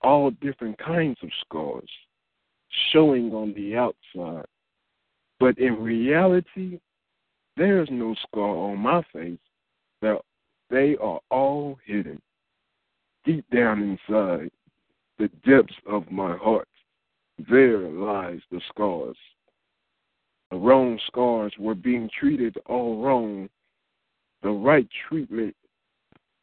all 0.02 0.30
different 0.30 0.78
kinds 0.78 1.18
of 1.22 1.30
scars, 1.40 1.88
showing 2.92 3.32
on 3.32 3.54
the 3.54 3.76
outside. 3.76 4.46
But 5.38 5.58
in 5.58 5.82
reality, 5.82 6.78
there's 7.56 7.88
no 7.90 8.14
scar 8.26 8.56
on 8.56 8.78
my 8.78 9.02
face. 9.12 9.38
They're, 10.00 10.18
they 10.70 10.96
are 10.96 11.20
all 11.30 11.78
hidden. 11.84 12.20
Deep 13.24 13.44
down 13.50 13.82
inside, 13.82 14.50
the 15.18 15.28
depths 15.46 15.74
of 15.86 16.10
my 16.10 16.36
heart, 16.36 16.68
there 17.50 17.78
lies 17.78 18.40
the 18.50 18.60
scars. 18.68 19.16
The 20.50 20.56
wrong 20.56 20.98
scars 21.06 21.52
were 21.58 21.74
being 21.74 22.08
treated 22.18 22.56
all 22.66 23.02
wrong. 23.02 23.48
The 24.42 24.50
right 24.50 24.88
treatment 25.08 25.56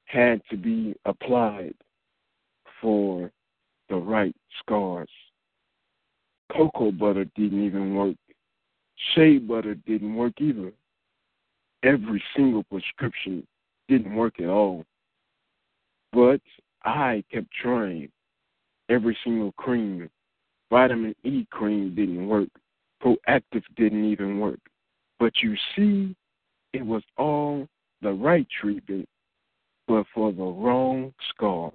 had 0.06 0.42
to 0.50 0.58
be 0.58 0.96
applied 1.06 1.76
for 2.82 3.32
the 3.90 3.96
right 3.96 4.36
scars. 4.60 5.10
Cocoa 6.56 6.92
butter 6.92 7.26
didn't 7.36 7.64
even 7.64 7.96
work. 7.96 8.16
Shea 9.16 9.38
butter 9.40 9.76
didn't 9.76 10.16
work 10.16 10.34
either. 10.40 10.72
Every 11.84 12.24
single 12.36 12.64
prescription 12.64 13.46
didn't 13.88 14.16
work 14.16 14.40
at 14.40 14.48
all. 14.48 14.86
But 16.12 16.42
I 16.84 17.24
kept 17.32 17.48
trying. 17.62 18.10
Every 18.90 19.18
single 19.24 19.52
cream, 19.54 20.10
vitamin 20.70 21.16
E 21.24 21.48
cream 21.50 21.96
didn't 21.96 22.28
work. 22.28 22.50
Proactiv 23.02 23.64
didn't 23.76 24.06
even 24.06 24.40
work. 24.40 24.60
But 25.20 25.34
you 25.42 25.56
see, 25.76 26.16
it 26.74 26.86
was 26.86 27.04
all 27.18 27.68
the 28.02 28.12
right 28.12 28.48
treatment, 28.62 29.08
but 29.88 30.06
for 30.14 30.32
the 30.32 30.44
wrong 30.44 31.14
scars. 31.30 31.74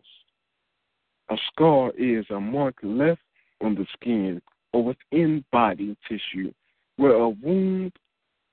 A 1.31 1.37
scar 1.53 1.93
is 1.99 2.24
a 2.31 2.41
mark 2.41 2.76
left 2.83 3.20
on 3.61 3.74
the 3.74 3.87
skin 3.95 4.41
or 4.73 4.85
within 4.85 5.45
body 5.53 5.97
tissue 6.09 6.53
where 6.97 7.14
a 7.14 7.29
wound, 7.29 7.93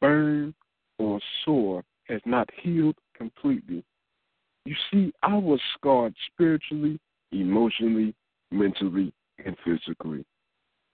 burn, 0.02 0.54
or 1.00 1.20
sore 1.44 1.84
has 2.06 2.22
not 2.26 2.50
healed 2.62 2.96
completely. 3.18 3.84
You 4.66 4.76
see, 4.92 5.12
I 5.24 5.36
was 5.36 5.60
scarred 5.78 6.16
spiritually, 6.32 7.00
emotionally, 7.32 8.16
mentally, 8.52 9.14
and 9.44 9.56
physically. 9.66 10.26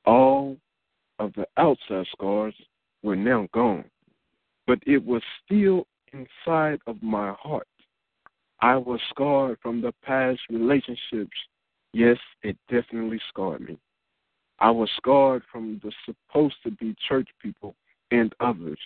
All 0.06 0.58
of 1.20 1.34
the 1.34 1.46
outside 1.58 2.08
scars 2.12 2.56
were 3.04 3.16
now 3.16 3.48
gone. 3.54 3.86
but 4.68 4.80
it 4.88 5.04
was 5.06 5.22
still 5.46 5.86
inside 6.14 6.80
of 6.88 7.02
my 7.04 7.34
heart. 7.34 7.68
I 8.62 8.78
was 8.78 9.00
scarred 9.10 9.58
from 9.62 9.82
the 9.82 9.94
past 10.04 10.40
relationships. 10.50 11.38
Yes, 11.94 12.18
it 12.44 12.58
definitely 12.70 13.20
scarred 13.30 13.62
me. 13.62 13.78
I 14.62 14.70
was 14.70 14.90
scarred 14.96 15.42
from 15.52 15.82
the 15.84 15.92
supposed 16.06 16.56
to 16.64 16.72
be 16.72 16.96
church 17.10 17.28
people 17.42 17.76
and 18.12 18.32
others. 18.40 18.80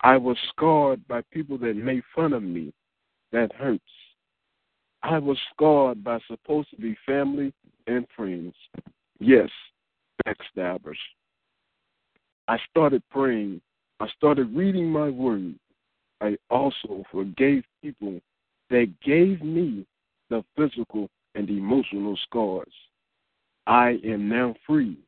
I 0.00 0.16
was 0.16 0.36
scarred 0.48 1.06
by 1.06 1.22
people 1.30 1.56
that 1.58 1.76
made 1.76 2.02
fun 2.14 2.32
of 2.32 2.42
me. 2.42 2.72
That 3.30 3.52
hurts. 3.52 3.80
I 5.04 5.18
was 5.18 5.38
scarred 5.54 6.02
by 6.02 6.18
supposed 6.26 6.70
to 6.70 6.76
be 6.76 6.96
family 7.06 7.54
and 7.86 8.06
friends. 8.16 8.54
Yes, 9.20 9.48
backstabbers. 10.26 10.98
I 12.48 12.58
started 12.68 13.04
praying. 13.08 13.60
I 14.00 14.08
started 14.16 14.54
reading 14.54 14.86
my 14.90 15.08
word. 15.10 15.54
I 16.20 16.36
also 16.50 17.04
forgave 17.12 17.62
people 17.82 18.20
that 18.70 18.92
gave 19.04 19.42
me 19.42 19.86
the 20.28 20.44
physical 20.56 21.08
and 21.36 21.48
emotional 21.48 22.18
scars. 22.24 22.72
I 23.66 23.98
am 24.04 24.28
now 24.28 24.54
free. 24.66 24.98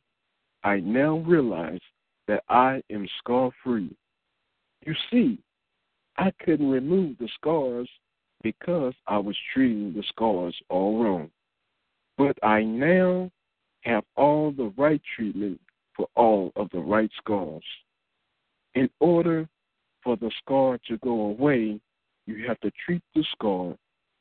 I 0.63 0.81
now 0.81 1.19
realize 1.19 1.81
that 2.29 2.43
I 2.49 2.83
am 2.91 3.09
scar 3.19 3.51
free. 3.63 3.95
You 4.87 4.95
see, 5.11 5.39
I 6.17 6.31
couldn't 6.43 6.71
remove 6.71 7.19
the 7.19 7.29
scars 7.35 7.89
because 8.43 8.95
I 9.07 9.19
was 9.19 9.37
treating 9.53 9.93
the 9.93 10.05
scars 10.09 10.55
all 10.69 11.03
wrong. 11.03 11.31
But 12.17 12.39
I 12.43 12.63
now 12.63 13.31
have 13.83 14.05
all 14.17 14.53
the 14.53 14.73
right 14.77 15.03
treatment 15.17 15.61
for 15.97 16.07
all 16.15 16.53
of 16.57 16.69
the 16.71 16.79
right 16.79 17.11
scars. 17.19 17.65
In 18.75 18.89
order 19.01 19.49
for 20.03 20.17
the 20.17 20.31
scar 20.43 20.79
to 20.87 20.99
go 20.99 21.11
away, 21.11 21.81
you 22.27 22.47
have 22.47 22.61
to 22.61 22.71
treat 22.85 23.03
the 23.15 23.25
scar 23.33 23.75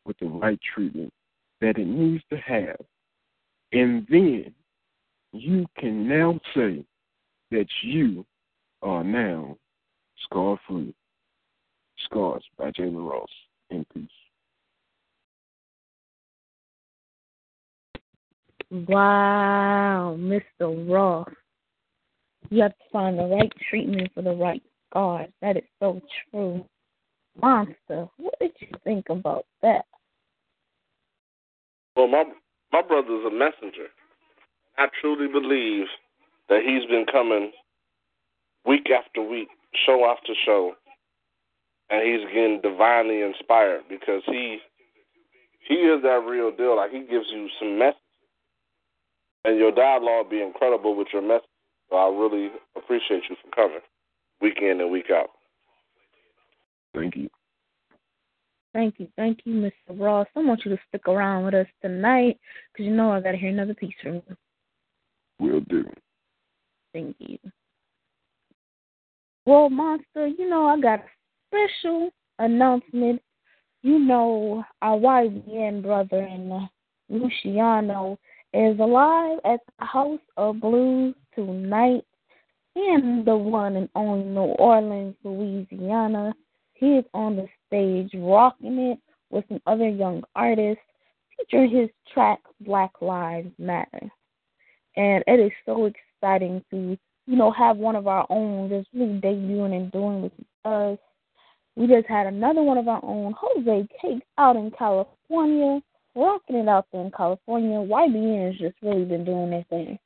with 0.05 0.17
the 0.19 0.27
right 0.27 0.59
treatment 0.73 1.11
that 1.61 1.77
it 1.77 1.87
needs 1.87 2.23
to 2.29 2.37
have. 2.37 2.77
And 3.73 4.05
then 4.07 4.53
you 5.31 5.65
can 5.79 6.07
now 6.07 6.39
say 6.55 6.85
that 7.49 7.65
you 7.81 8.23
are 8.83 9.03
now 9.03 9.57
scar 10.23 10.59
free. 10.67 10.93
Scars 12.05 12.43
by 12.57 12.69
Jalen 12.71 13.09
Ross. 13.09 13.29
In 13.71 13.85
peace. 13.93 14.07
Wow, 18.69 20.15
Mr. 20.19 20.91
Ross. 20.91 21.29
You 22.49 22.61
have 22.61 22.71
to 22.71 22.83
find 22.91 23.17
the 23.17 23.23
right 23.23 23.51
treatment 23.69 24.11
for 24.13 24.21
the 24.21 24.35
right 24.35 24.61
scars. 24.89 25.29
That 25.41 25.57
is 25.57 25.63
so 25.79 25.99
true. 26.29 26.63
Monster, 27.41 28.07
what 28.17 28.35
did 28.39 28.51
you 28.59 28.67
think 28.83 29.09
about 29.09 29.45
that? 29.63 29.85
Well, 31.95 32.07
my 32.07 32.25
my 32.73 32.81
brother's 32.81 33.23
a 33.23 33.29
messenger. 33.29 33.87
I 34.79 34.87
truly 34.99 35.27
believe 35.31 35.85
that 36.49 36.63
he's 36.65 36.89
been 36.89 37.05
coming 37.05 37.51
week 38.65 38.89
after 38.89 39.21
week, 39.21 39.49
show 39.85 40.05
after 40.05 40.33
show, 40.43 40.73
and 41.91 42.01
he's 42.01 42.25
getting 42.33 42.61
divinely 42.61 43.21
inspired 43.21 43.83
because 43.87 44.23
he 44.25 44.57
he 45.67 45.75
is 45.75 46.01
that 46.01 46.25
real 46.27 46.51
deal. 46.51 46.75
Like 46.75 46.91
he 46.91 47.01
gives 47.01 47.27
you 47.31 47.47
some 47.59 47.77
messages, 47.77 48.01
and 49.45 49.59
your 49.59 49.71
dialogue 49.71 50.31
be 50.31 50.41
incredible 50.41 50.95
with 50.95 51.09
your 51.13 51.21
message. 51.21 51.47
So 51.91 51.97
I 51.97 52.09
really 52.09 52.49
appreciate 52.75 53.21
you 53.29 53.35
for 53.43 53.51
coming 53.55 53.85
week 54.41 54.57
in 54.59 54.81
and 54.81 54.89
week 54.89 55.11
out. 55.11 55.29
Thank 56.95 57.15
you. 57.15 57.29
Thank 58.73 58.95
you, 58.97 59.07
thank 59.15 59.39
you, 59.45 59.53
Mr. 59.53 59.99
Ross. 59.99 60.27
I 60.35 60.39
want 60.39 60.65
you 60.65 60.71
to 60.71 60.81
stick 60.89 61.07
around 61.07 61.45
with 61.45 61.53
us 61.53 61.67
tonight 61.81 62.39
because 62.71 62.85
you 62.85 62.91
know 62.91 63.11
I 63.11 63.21
got 63.21 63.31
to 63.31 63.37
hear 63.37 63.49
another 63.49 63.75
piece 63.75 63.93
from 64.01 64.15
you. 64.15 64.37
Will 65.39 65.61
do. 65.61 65.85
Thank 66.91 67.15
you. 67.19 67.37
Well, 69.45 69.69
Monster, 69.69 70.27
you 70.27 70.49
know 70.49 70.65
I 70.65 70.79
got 70.79 70.99
a 70.99 71.67
special 71.77 72.09
announcement. 72.39 73.21
You 73.83 73.99
know 73.99 74.63
our 74.81 74.97
YBN 74.97 75.83
brother 75.83 76.21
in 76.23 76.51
uh, 76.51 76.65
Luciano 77.09 78.17
is 78.53 78.79
alive 78.79 79.39
at 79.45 79.59
the 79.79 79.85
House 79.85 80.19
of 80.37 80.61
Blues 80.61 81.13
tonight 81.35 82.05
in 82.75 83.23
the 83.25 83.35
one 83.35 83.75
and 83.75 83.89
only 83.95 84.23
New 84.25 84.53
Orleans, 84.57 85.15
Louisiana. 85.23 86.33
He 86.73 86.97
is 86.97 87.05
on 87.13 87.35
the 87.35 87.47
stage 87.73 88.11
rocking 88.13 88.77
it 88.77 88.99
with 89.31 89.43
some 89.49 89.61
other 89.65 89.89
young 89.89 90.23
artists 90.35 90.83
featuring 91.37 91.71
his 91.71 91.89
track 92.13 92.39
Black 92.61 92.91
Lives 93.01 93.49
Matter. 93.57 94.11
And 94.95 95.23
it 95.25 95.39
is 95.39 95.51
so 95.65 95.85
exciting 95.85 96.63
to, 96.69 96.97
you 97.25 97.35
know, 97.35 97.51
have 97.51 97.77
one 97.77 97.95
of 97.95 98.07
our 98.07 98.27
own 98.29 98.69
just 98.69 98.87
really 98.93 99.19
debuting 99.19 99.75
and 99.75 99.91
doing 99.91 100.21
with 100.21 100.31
us. 100.65 100.99
We 101.75 101.87
just 101.87 102.07
had 102.07 102.27
another 102.27 102.61
one 102.61 102.77
of 102.77 102.87
our 102.87 103.03
own, 103.03 103.33
Jose 103.35 103.87
Cakes, 103.99 104.25
out 104.37 104.55
in 104.55 104.69
California, 104.77 105.81
rocking 106.13 106.57
it 106.57 106.69
out 106.69 106.85
there 106.91 107.01
in 107.01 107.09
California. 107.09 107.79
YBN 107.79 108.51
has 108.51 108.59
just 108.59 108.75
really 108.83 109.05
been 109.05 109.25
doing 109.25 109.49
their 109.49 109.65
thing. 109.71 109.97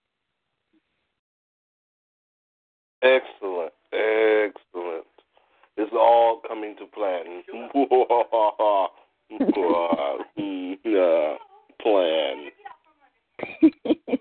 Excellent, 3.03 3.73
excellent. 3.91 5.06
It's 5.77 5.93
all 5.93 6.41
coming 6.47 6.75
to 6.77 6.85
plan. 6.87 7.43
plan. 11.81 12.49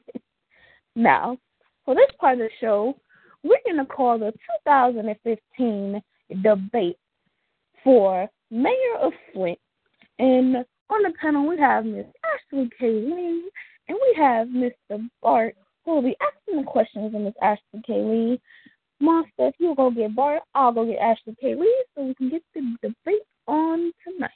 now, 0.97 1.39
for 1.85 1.95
this 1.95 2.11
part 2.21 2.35
of 2.35 2.41
the 2.41 2.51
show, 2.61 2.95
we're 3.43 3.59
going 3.65 3.79
to 3.79 3.87
call 3.87 4.19
the 4.19 4.33
2015 4.67 6.03
debate 6.43 6.99
for 7.83 8.29
Mayor 8.51 8.97
of 9.01 9.13
Flint. 9.33 9.59
And 10.19 10.57
on 10.57 11.03
the 11.03 11.13
panel, 11.21 11.47
we 11.47 11.59
have 11.59 11.85
Miss 11.85 12.07
Ashley 12.35 12.71
K. 12.79 12.89
Lee 12.89 13.51
and 13.89 13.99
we 14.01 14.15
have 14.17 14.49
Mr. 14.49 15.09
Bart, 15.23 15.57
who 15.85 15.95
will 15.95 16.03
be 16.03 16.17
asking 16.21 16.61
the 16.61 16.71
questions 16.71 17.15
of 17.15 17.21
Miss 17.21 17.35
Ashley 17.43 17.83
K. 17.87 18.03
Lee. 18.03 18.41
Monster, 19.01 19.49
if 19.49 19.55
you 19.59 19.75
go 19.75 19.91
get 19.91 20.15
Bart, 20.15 20.43
I'll 20.55 20.73
go 20.73 20.87
get 20.87 20.99
Ashley 20.99 21.37
K. 21.41 21.55
Lee 21.55 21.85
so 21.95 22.05
we 22.05 22.15
can 22.15 22.31
get 22.31 22.43
the 22.55 22.77
debate 22.83 23.23
on 23.47 23.93
tonight. 24.05 24.31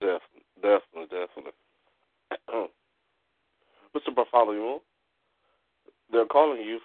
Definitely, 0.00 0.42
definitely, 0.56 1.06
definitely. 1.10 2.70
Mr. 3.96 4.14
Bartholomew, 4.14 4.80
they're 6.10 6.26
calling 6.26 6.60
you 6.60 6.80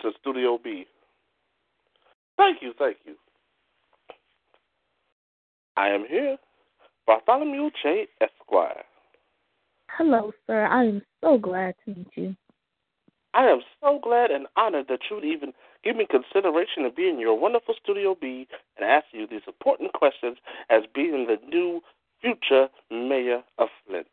to 0.00 0.10
Studio 0.20 0.58
B. 0.62 0.86
Thank 2.36 2.62
you, 2.62 2.72
thank 2.78 2.96
you. 3.04 3.14
I 5.76 5.88
am 5.88 6.04
here, 6.08 6.36
Bartholomew 7.06 7.70
J. 7.82 8.06
Esquire. 8.20 8.84
Hello, 9.98 10.32
sir. 10.46 10.64
I 10.64 10.84
am 10.84 11.02
so 11.20 11.36
glad 11.36 11.74
to 11.84 11.94
meet 11.94 12.08
you. 12.14 12.36
I 13.34 13.44
am 13.44 13.60
so 13.80 13.98
glad 14.02 14.30
and 14.30 14.46
honored 14.56 14.86
that 14.88 15.00
you 15.10 15.16
would 15.16 15.24
even 15.24 15.52
give 15.84 15.96
me 15.96 16.06
consideration 16.08 16.84
of 16.84 16.96
being 16.96 17.18
your 17.18 17.38
wonderful 17.38 17.74
Studio 17.82 18.16
B 18.20 18.46
and 18.76 18.88
ask 18.88 19.06
you 19.12 19.26
these 19.26 19.42
important 19.46 19.92
questions 19.92 20.38
as 20.70 20.82
being 20.94 21.26
the 21.26 21.38
new 21.48 21.80
future 22.20 22.68
mayor 22.90 23.42
of 23.58 23.68
Flint. 23.86 24.06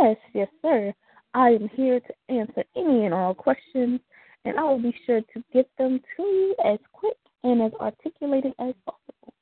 Yes, 0.00 0.16
yes, 0.34 0.48
sir. 0.62 0.92
I 1.34 1.50
am 1.50 1.68
here 1.74 2.00
to 2.00 2.14
answer 2.28 2.64
any 2.76 3.04
and 3.04 3.14
all 3.14 3.34
questions, 3.34 4.00
and 4.44 4.58
I 4.58 4.64
will 4.64 4.82
be 4.82 4.94
sure 5.06 5.20
to 5.20 5.44
get 5.52 5.68
them 5.78 6.00
to 6.16 6.22
you 6.22 6.54
as 6.64 6.78
quick 6.92 7.16
and 7.44 7.62
as 7.62 7.72
articulated 7.80 8.52
as 8.58 8.74
possible. 8.84 9.34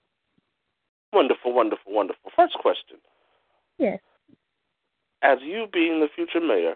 Wonderful, 1.13 1.53
wonderful, 1.55 1.93
wonderful. 1.93 2.31
First 2.37 2.55
question. 2.61 2.99
Yes. 3.79 4.01
As 5.23 5.39
you 5.43 5.67
being 5.73 6.01
the 6.01 6.09
future 6.15 6.45
mayor, 6.45 6.75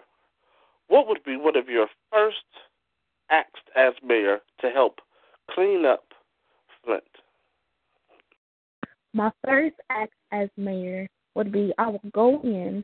what 0.87 1.07
would 1.07 1.23
be 1.23 1.37
one 1.37 1.55
of 1.55 1.69
your 1.69 1.87
first 2.11 2.37
acts 3.31 3.61
as 3.75 3.93
mayor 4.03 4.39
to 4.59 4.69
help 4.69 4.99
clean 5.49 5.85
up 5.85 6.03
Flint? 6.83 7.03
My 9.13 9.31
first 9.45 9.75
act 9.89 10.13
as 10.31 10.49
mayor 10.57 11.07
would 11.35 11.51
be 11.51 11.73
I 11.77 11.89
would 11.89 12.11
go 12.13 12.41
in 12.43 12.83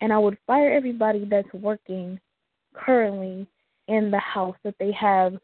and 0.00 0.12
I 0.12 0.18
would 0.18 0.36
fire 0.46 0.72
everybody 0.72 1.24
that's 1.24 1.52
working 1.54 2.18
currently 2.74 3.46
in 3.88 4.10
the 4.10 4.18
house 4.18 4.56
that 4.64 4.74
they 4.78 4.92
have 4.92 5.34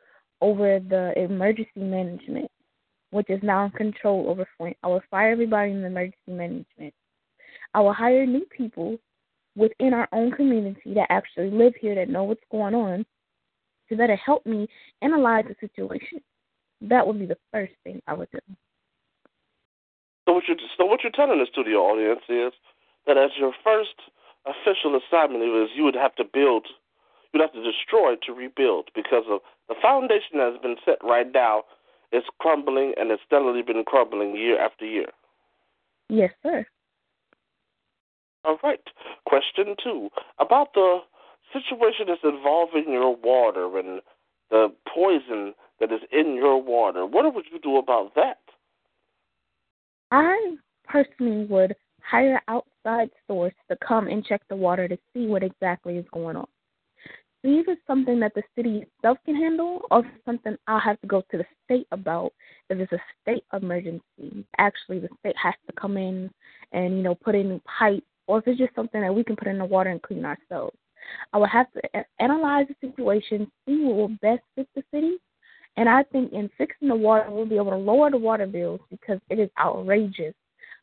over 0.40 0.80
the 0.80 1.12
emergency 1.16 1.70
management, 1.76 2.50
which 3.10 3.28
is 3.28 3.40
now 3.42 3.64
in 3.64 3.70
control 3.72 4.28
over 4.28 4.46
Flint. 4.56 4.76
I 4.82 4.88
will 4.88 5.02
fire 5.10 5.32
everybody 5.32 5.72
in 5.72 5.80
the 5.80 5.86
emergency 5.86 6.16
management. 6.28 6.94
I 7.74 7.80
will 7.80 7.92
hire 7.92 8.26
new 8.26 8.46
people 8.56 8.98
within 9.56 9.92
our 9.92 10.08
own 10.12 10.30
community 10.32 10.94
that 10.94 11.10
actually 11.10 11.50
live 11.50 11.74
here 11.80 11.94
that 11.94 12.08
know 12.08 12.24
what's 12.24 12.40
going 12.50 12.74
on 12.74 13.04
to 13.88 13.96
better 13.96 14.16
help 14.16 14.44
me 14.46 14.68
analyze 15.02 15.44
the 15.48 15.56
situation. 15.60 16.20
that 16.80 17.06
would 17.06 17.18
be 17.18 17.26
the 17.26 17.38
first 17.52 17.72
thing 17.84 18.00
I 18.06 18.14
would 18.14 18.30
do. 18.30 18.38
So 20.26 20.34
what 20.34 20.44
you're 20.46 20.58
so 20.76 20.84
what 20.84 21.00
you're 21.02 21.12
telling 21.12 21.40
us 21.40 21.48
to 21.54 21.62
the 21.62 21.72
studio 21.72 21.78
audience 21.80 22.20
is 22.28 22.52
that 23.06 23.16
as 23.16 23.30
your 23.38 23.52
first 23.64 23.96
official 24.46 24.98
assignment 24.98 25.42
is 25.42 25.70
you 25.74 25.84
would 25.84 25.96
have 25.96 26.14
to 26.16 26.24
build, 26.24 26.66
you'd 27.32 27.40
have 27.40 27.52
to 27.52 27.62
destroy 27.62 28.14
to 28.26 28.32
rebuild 28.32 28.90
because 28.94 29.24
of 29.28 29.40
the 29.68 29.74
foundation 29.80 30.36
that 30.38 30.52
has 30.52 30.60
been 30.60 30.76
set 30.84 30.98
right 31.02 31.32
now 31.32 31.64
is 32.12 32.22
crumbling 32.38 32.92
and 32.96 33.10
it's 33.10 33.22
steadily 33.26 33.62
been 33.62 33.82
crumbling 33.84 34.36
year 34.36 34.58
after 34.60 34.84
year. 34.84 35.08
Yes, 36.08 36.32
sir. 36.42 36.66
All 38.44 38.58
right. 38.62 38.80
Question 39.26 39.74
two 39.82 40.08
about 40.38 40.72
the 40.74 41.00
situation 41.52 42.06
that's 42.08 42.20
involving 42.24 42.84
your 42.88 43.14
water 43.16 43.78
and 43.78 44.00
the 44.50 44.72
poison 44.92 45.54
that 45.80 45.92
is 45.92 46.00
in 46.12 46.34
your 46.34 46.60
water. 46.62 47.06
What 47.06 47.32
would 47.34 47.44
you 47.52 47.58
do 47.58 47.76
about 47.78 48.14
that? 48.14 48.38
I 50.10 50.56
personally 50.84 51.44
would 51.46 51.76
hire 52.00 52.40
outside 52.48 53.10
source 53.26 53.54
to 53.70 53.76
come 53.86 54.08
and 54.08 54.24
check 54.24 54.42
the 54.48 54.56
water 54.56 54.88
to 54.88 54.96
see 55.12 55.26
what 55.26 55.42
exactly 55.42 55.96
is 55.98 56.06
going 56.12 56.36
on. 56.36 56.46
See 57.44 57.58
if 57.58 57.68
it's 57.68 57.80
something 57.86 58.18
that 58.20 58.34
the 58.34 58.42
city 58.56 58.82
itself 58.82 59.18
can 59.24 59.36
handle, 59.36 59.82
or 59.92 60.02
something 60.24 60.56
I'll 60.66 60.80
have 60.80 61.00
to 61.02 61.06
go 61.06 61.22
to 61.30 61.38
the 61.38 61.44
state 61.64 61.86
about. 61.92 62.32
If 62.68 62.78
it's 62.78 62.92
a 62.92 62.98
state 63.22 63.44
emergency, 63.52 64.44
actually 64.58 64.98
the 64.98 65.08
state 65.20 65.36
has 65.40 65.54
to 65.68 65.72
come 65.80 65.96
in 65.96 66.30
and 66.72 66.96
you 66.96 67.02
know 67.02 67.14
put 67.14 67.36
in 67.36 67.48
new 67.48 67.60
pipes, 67.78 68.06
or 68.26 68.38
if 68.38 68.48
it's 68.48 68.58
just 68.58 68.74
something 68.74 69.00
that 69.00 69.14
we 69.14 69.22
can 69.22 69.36
put 69.36 69.46
in 69.46 69.58
the 69.58 69.64
water 69.64 69.90
and 69.90 70.02
clean 70.02 70.24
ourselves. 70.24 70.76
I 71.32 71.38
would 71.38 71.50
have 71.50 71.66
to 71.72 72.04
analyze 72.18 72.66
the 72.68 72.88
situation, 72.88 73.50
see 73.66 73.84
what 73.84 73.96
will 73.96 74.16
best 74.20 74.42
fit 74.54 74.68
the 74.74 74.82
city, 74.92 75.16
and 75.76 75.88
I 75.88 76.02
think 76.02 76.32
in 76.32 76.50
fixing 76.58 76.88
the 76.88 76.96
water, 76.96 77.30
we'll 77.30 77.46
be 77.46 77.56
able 77.56 77.70
to 77.70 77.76
lower 77.76 78.10
the 78.10 78.18
water 78.18 78.46
bills 78.46 78.80
because 78.90 79.20
it 79.30 79.38
is 79.38 79.48
outrageous 79.60 80.34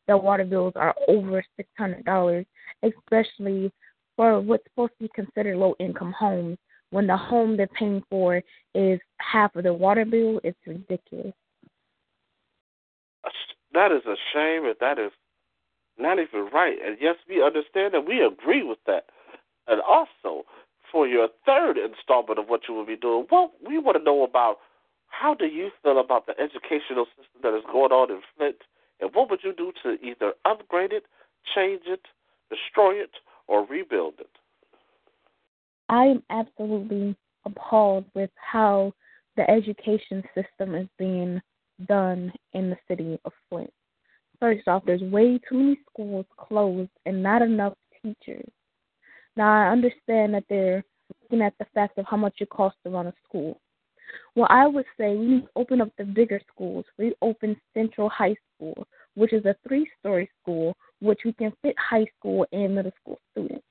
that 0.08 0.22
water 0.22 0.44
bills 0.44 0.72
are 0.76 0.94
over 1.08 1.44
six 1.56 1.68
hundred 1.76 2.04
dollars, 2.04 2.46
especially 2.82 3.70
for 4.16 4.40
what's 4.40 4.64
supposed 4.64 4.92
to 4.98 5.04
be 5.04 5.10
considered 5.14 5.56
low 5.56 5.74
income 5.78 6.14
homes. 6.18 6.56
When 6.90 7.06
the 7.06 7.16
home 7.16 7.56
they're 7.56 7.66
paying 7.66 8.02
for 8.08 8.42
is 8.74 9.00
half 9.18 9.54
of 9.56 9.64
the 9.64 9.74
water 9.74 10.04
bill, 10.04 10.40
it's 10.44 10.58
ridiculous. 10.66 11.34
That 13.74 13.92
is 13.92 14.02
a 14.06 14.16
shame, 14.32 14.64
and 14.64 14.76
that 14.80 14.98
is 14.98 15.10
not 15.98 16.18
even 16.18 16.48
right. 16.52 16.76
And 16.82 16.96
yes, 17.00 17.16
we 17.28 17.42
understand 17.42 17.94
and 17.94 18.06
we 18.06 18.24
agree 18.24 18.62
with 18.62 18.78
that. 18.86 19.04
And 19.68 19.80
also, 19.80 20.44
for 20.90 21.06
your 21.06 21.28
third 21.44 21.76
installment 21.78 22.38
of 22.38 22.48
what 22.48 22.62
you 22.68 22.74
will 22.74 22.86
be 22.86 22.96
doing, 22.96 23.26
well, 23.30 23.52
we 23.66 23.78
want 23.78 23.98
to 23.98 24.04
know 24.04 24.22
about 24.24 24.58
how 25.08 25.34
do 25.34 25.46
you 25.46 25.70
feel 25.82 25.98
about 25.98 26.26
the 26.26 26.38
educational 26.38 27.06
system 27.16 27.40
that 27.42 27.56
is 27.56 27.64
going 27.72 27.92
on 27.92 28.10
in 28.10 28.20
Flint, 28.36 28.56
and 29.00 29.10
what 29.14 29.30
would 29.30 29.40
you 29.42 29.52
do 29.52 29.72
to 29.82 29.96
either 30.04 30.32
upgrade 30.44 30.92
it, 30.92 31.04
change 31.54 31.82
it, 31.86 32.02
destroy 32.50 32.94
it, 32.94 33.10
or 33.46 33.66
rebuild 33.66 34.14
it? 34.18 34.30
I 35.88 36.04
am 36.04 36.22
absolutely 36.30 37.16
appalled 37.44 38.04
with 38.14 38.30
how 38.36 38.92
the 39.36 39.48
education 39.50 40.22
system 40.34 40.74
is 40.74 40.88
being 40.98 41.40
done 41.86 42.32
in 42.54 42.70
the 42.70 42.76
city 42.88 43.18
of 43.24 43.32
Flint. 43.48 43.72
First 44.40 44.66
off, 44.66 44.82
there's 44.84 45.02
way 45.02 45.38
too 45.48 45.56
many 45.56 45.80
schools 45.90 46.26
closed 46.36 46.90
and 47.04 47.22
not 47.22 47.42
enough 47.42 47.74
teachers. 48.02 48.48
Now, 49.36 49.52
I 49.52 49.70
understand 49.70 50.34
that 50.34 50.44
they're 50.48 50.82
looking 51.22 51.42
at 51.44 51.54
the 51.58 51.66
fact 51.74 51.98
of 51.98 52.06
how 52.08 52.16
much 52.16 52.36
it 52.40 52.48
costs 52.48 52.78
to 52.84 52.90
run 52.90 53.06
a 53.06 53.14
school. 53.28 53.60
Well, 54.34 54.46
I 54.50 54.66
would 54.66 54.86
say 54.98 55.16
we 55.16 55.26
need 55.26 55.42
to 55.42 55.50
open 55.56 55.80
up 55.80 55.90
the 55.98 56.04
bigger 56.04 56.40
schools. 56.52 56.84
We 56.98 57.14
open 57.22 57.56
Central 57.74 58.08
High 58.08 58.36
School, 58.54 58.86
which 59.14 59.32
is 59.32 59.44
a 59.44 59.56
three 59.66 59.88
story 59.98 60.30
school, 60.40 60.76
which 61.00 61.20
we 61.24 61.32
can 61.32 61.52
fit 61.62 61.74
high 61.78 62.06
school 62.18 62.46
and 62.52 62.74
middle 62.74 62.92
school 63.00 63.18
students. 63.32 63.64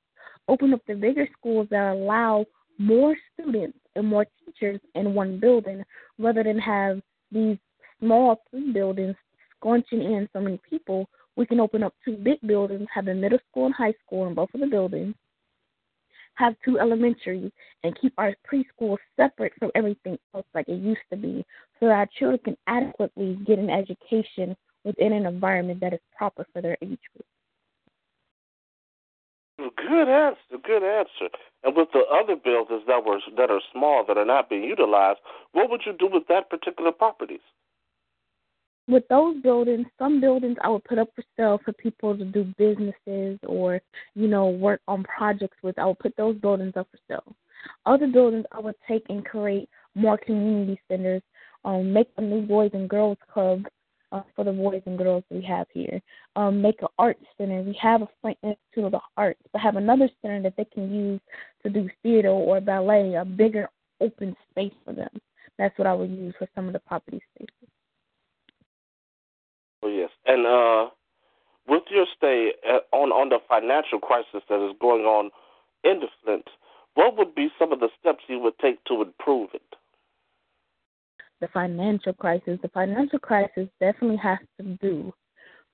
Open 0.48 0.72
up 0.72 0.80
the 0.86 0.94
bigger 0.94 1.28
schools 1.38 1.66
that 1.70 1.92
allow 1.92 2.46
more 2.78 3.16
students 3.32 3.78
and 3.94 4.06
more 4.06 4.26
teachers 4.44 4.80
in 4.94 5.14
one 5.14 5.40
building 5.40 5.82
rather 6.18 6.44
than 6.44 6.58
have 6.58 7.00
these 7.32 7.56
small 8.00 8.42
three 8.50 8.72
buildings 8.72 9.16
scrunching 9.56 10.02
in 10.02 10.28
so 10.32 10.40
many 10.40 10.60
people. 10.68 11.08
We 11.36 11.46
can 11.46 11.60
open 11.60 11.82
up 11.82 11.94
two 12.04 12.16
big 12.16 12.38
buildings, 12.46 12.86
have 12.94 13.08
a 13.08 13.14
middle 13.14 13.38
school 13.50 13.66
and 13.66 13.74
high 13.74 13.94
school 14.04 14.28
in 14.28 14.34
both 14.34 14.50
of 14.54 14.60
the 14.60 14.66
buildings, 14.66 15.14
have 16.36 16.54
two 16.64 16.78
elementary 16.78 17.52
and 17.82 17.98
keep 18.00 18.12
our 18.18 18.34
preschool 18.50 18.96
separate 19.16 19.52
from 19.58 19.70
everything 19.74 20.18
else 20.34 20.46
like 20.54 20.68
it 20.68 20.80
used 20.80 21.00
to 21.10 21.16
be 21.16 21.44
so 21.80 21.86
that 21.86 21.92
our 21.92 22.08
children 22.18 22.40
can 22.44 22.56
adequately 22.66 23.38
get 23.46 23.58
an 23.58 23.70
education 23.70 24.56
within 24.84 25.12
an 25.12 25.26
environment 25.26 25.80
that 25.80 25.92
is 25.92 26.00
proper 26.16 26.46
for 26.52 26.62
their 26.62 26.76
age 26.82 27.00
group. 27.14 27.26
Good 29.58 30.08
answer, 30.08 30.58
good 30.62 30.82
answer. 30.82 31.34
And 31.64 31.74
with 31.74 31.88
the 31.92 32.02
other 32.12 32.36
buildings 32.36 32.82
that 32.86 33.04
were 33.04 33.20
that 33.36 33.50
are 33.50 33.60
small 33.72 34.04
that 34.06 34.18
are 34.18 34.24
not 34.24 34.50
being 34.50 34.64
utilized, 34.64 35.20
what 35.52 35.70
would 35.70 35.82
you 35.86 35.94
do 35.98 36.08
with 36.12 36.26
that 36.28 36.50
particular 36.50 36.92
properties? 36.92 37.40
With 38.88 39.06
those 39.08 39.40
buildings, 39.42 39.86
some 39.98 40.20
buildings 40.20 40.56
I 40.62 40.68
would 40.68 40.84
put 40.84 40.98
up 40.98 41.08
for 41.14 41.24
sale 41.36 41.60
for 41.64 41.72
people 41.72 42.16
to 42.16 42.24
do 42.24 42.44
businesses 42.56 43.38
or, 43.46 43.80
you 44.14 44.28
know, 44.28 44.48
work 44.48 44.80
on 44.86 45.04
projects 45.04 45.56
with. 45.62 45.78
I 45.78 45.86
would 45.86 45.98
put 45.98 46.16
those 46.16 46.36
buildings 46.36 46.74
up 46.76 46.88
for 46.90 46.98
sale. 47.08 47.36
Other 47.84 48.06
buildings 48.06 48.44
I 48.52 48.60
would 48.60 48.76
take 48.86 49.04
and 49.08 49.24
create 49.24 49.68
more 49.94 50.18
community 50.18 50.80
centers, 50.88 51.22
um, 51.64 51.92
make 51.92 52.08
a 52.16 52.22
new 52.22 52.42
boys 52.42 52.70
and 52.74 52.88
girls 52.88 53.18
club 53.32 53.64
uh, 54.12 54.22
for 54.36 54.44
the 54.44 54.52
boys 54.52 54.82
and 54.86 54.96
girls 54.96 55.24
we 55.30 55.42
have 55.42 55.66
here. 55.72 56.00
Um, 56.36 56.62
make 56.62 56.80
an 56.80 56.88
art 56.98 57.18
center. 57.36 57.62
We 57.62 57.76
have 57.82 58.02
a 58.02 58.08
Flint 58.20 58.38
Institute 58.42 58.84
of 58.84 58.92
the 58.92 59.00
Arts, 59.16 59.40
but 59.52 59.60
have 59.62 59.76
another 59.76 60.08
center 60.22 60.40
that 60.42 60.56
they 60.56 60.66
can 60.66 60.94
use 60.94 61.20
to 61.64 61.70
do 61.70 61.88
theater 62.02 62.28
or 62.28 62.60
ballet, 62.60 63.14
a 63.14 63.24
bigger 63.24 63.68
open 64.00 64.36
space 64.50 64.74
for 64.84 64.92
them. 64.92 65.10
That's 65.58 65.76
what 65.78 65.88
I 65.88 65.94
would 65.94 66.10
use 66.10 66.34
for 66.38 66.46
some 66.54 66.66
of 66.66 66.72
the 66.72 66.78
property 66.80 67.20
spaces. 67.34 67.75
Yes, 69.88 70.10
and 70.26 70.46
uh, 70.46 70.90
with 71.68 71.84
your 71.90 72.06
stay 72.16 72.52
on 72.92 73.10
on 73.10 73.28
the 73.28 73.38
financial 73.48 73.98
crisis 73.98 74.42
that 74.48 74.64
is 74.64 74.76
going 74.80 75.02
on 75.02 75.30
in 75.84 76.00
the 76.00 76.08
Flint, 76.24 76.48
what 76.94 77.16
would 77.16 77.34
be 77.34 77.48
some 77.58 77.72
of 77.72 77.80
the 77.80 77.88
steps 78.00 78.24
you 78.28 78.38
would 78.40 78.58
take 78.58 78.82
to 78.84 79.02
improve 79.02 79.50
it? 79.54 79.62
The 81.40 81.48
financial 81.48 82.14
crisis. 82.14 82.58
The 82.62 82.68
financial 82.68 83.18
crisis 83.18 83.68
definitely 83.80 84.16
has 84.16 84.38
to 84.58 84.78
do 84.80 85.12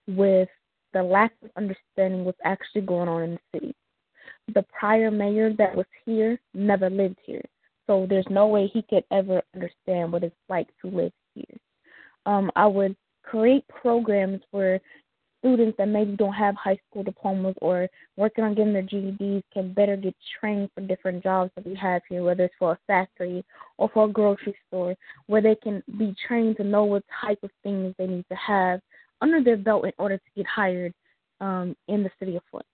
with 0.09 0.49
the 0.93 1.03
lack 1.03 1.33
of 1.43 1.51
understanding 1.57 2.25
what's 2.25 2.41
actually 2.45 2.83
going 2.83 3.09
on 3.09 3.23
in 3.23 3.31
the 3.33 3.59
city. 3.59 3.75
The 4.55 4.65
prior 4.79 5.11
mayor 5.11 5.53
that 5.55 5.75
was 5.75 5.87
here 6.05 6.39
never 6.53 6.91
lived 6.91 7.19
here, 7.25 7.45
so 7.87 8.07
there's 8.09 8.27
no 8.29 8.47
way 8.49 8.67
he 8.67 8.83
could 8.83 9.05
ever 9.11 9.43
understand 9.55 10.13
what 10.13 10.25
it's 10.25 10.35
like 10.49 10.69
to 10.83 10.89
live 10.89 11.13
here. 11.35 11.59
Um, 12.27 12.51
I 12.57 12.67
would 12.67 12.97
create 13.23 13.65
programs 13.69 14.41
where 14.51 14.81
students 15.43 15.77
that 15.77 15.89
maybe 15.89 16.17
don't 16.17 16.33
have 16.33 16.55
high 16.55 16.79
school 16.89 17.03
diplomas 17.03 17.55
or 17.61 17.89
working 18.17 18.45
on 18.45 18.55
getting 18.55 18.73
their 18.73 18.83
GEDs 18.83 19.43
can 19.53 19.73
better 19.73 19.97
get 19.97 20.15
trained 20.41 20.71
for 20.75 20.83
different 20.83 21.23
jobs 21.23 21.51
that 21.57 21.67
we 21.67 21.75
have 21.75 22.01
here, 22.09 22.23
whether 22.23 22.45
it's 22.45 22.55
for 22.59 22.73
a 22.73 22.79
factory 22.87 23.45
or 23.77 23.91
for 23.93 24.05
a 24.05 24.13
grocery 24.13 24.55
store, 24.69 24.95
where 25.27 25.43
they 25.43 25.57
can 25.57 25.83
be 25.99 26.15
trained 26.27 26.57
to 26.57 26.65
know 26.65 26.85
what 26.85 27.03
type 27.21 27.39
of 27.43 27.51
things 27.63 27.93
they 27.99 28.07
need 28.07 28.25
to 28.31 28.37
have 28.37 28.81
under 29.21 29.43
their 29.43 29.57
belt 29.57 29.85
in 29.85 29.93
order 29.99 30.17
to 30.17 30.31
get 30.37 30.47
hired 30.47 30.95
um, 31.41 31.75
in 31.89 32.03
the 32.03 32.11
city 32.19 32.37
of 32.37 32.43
Flint. 32.51 32.67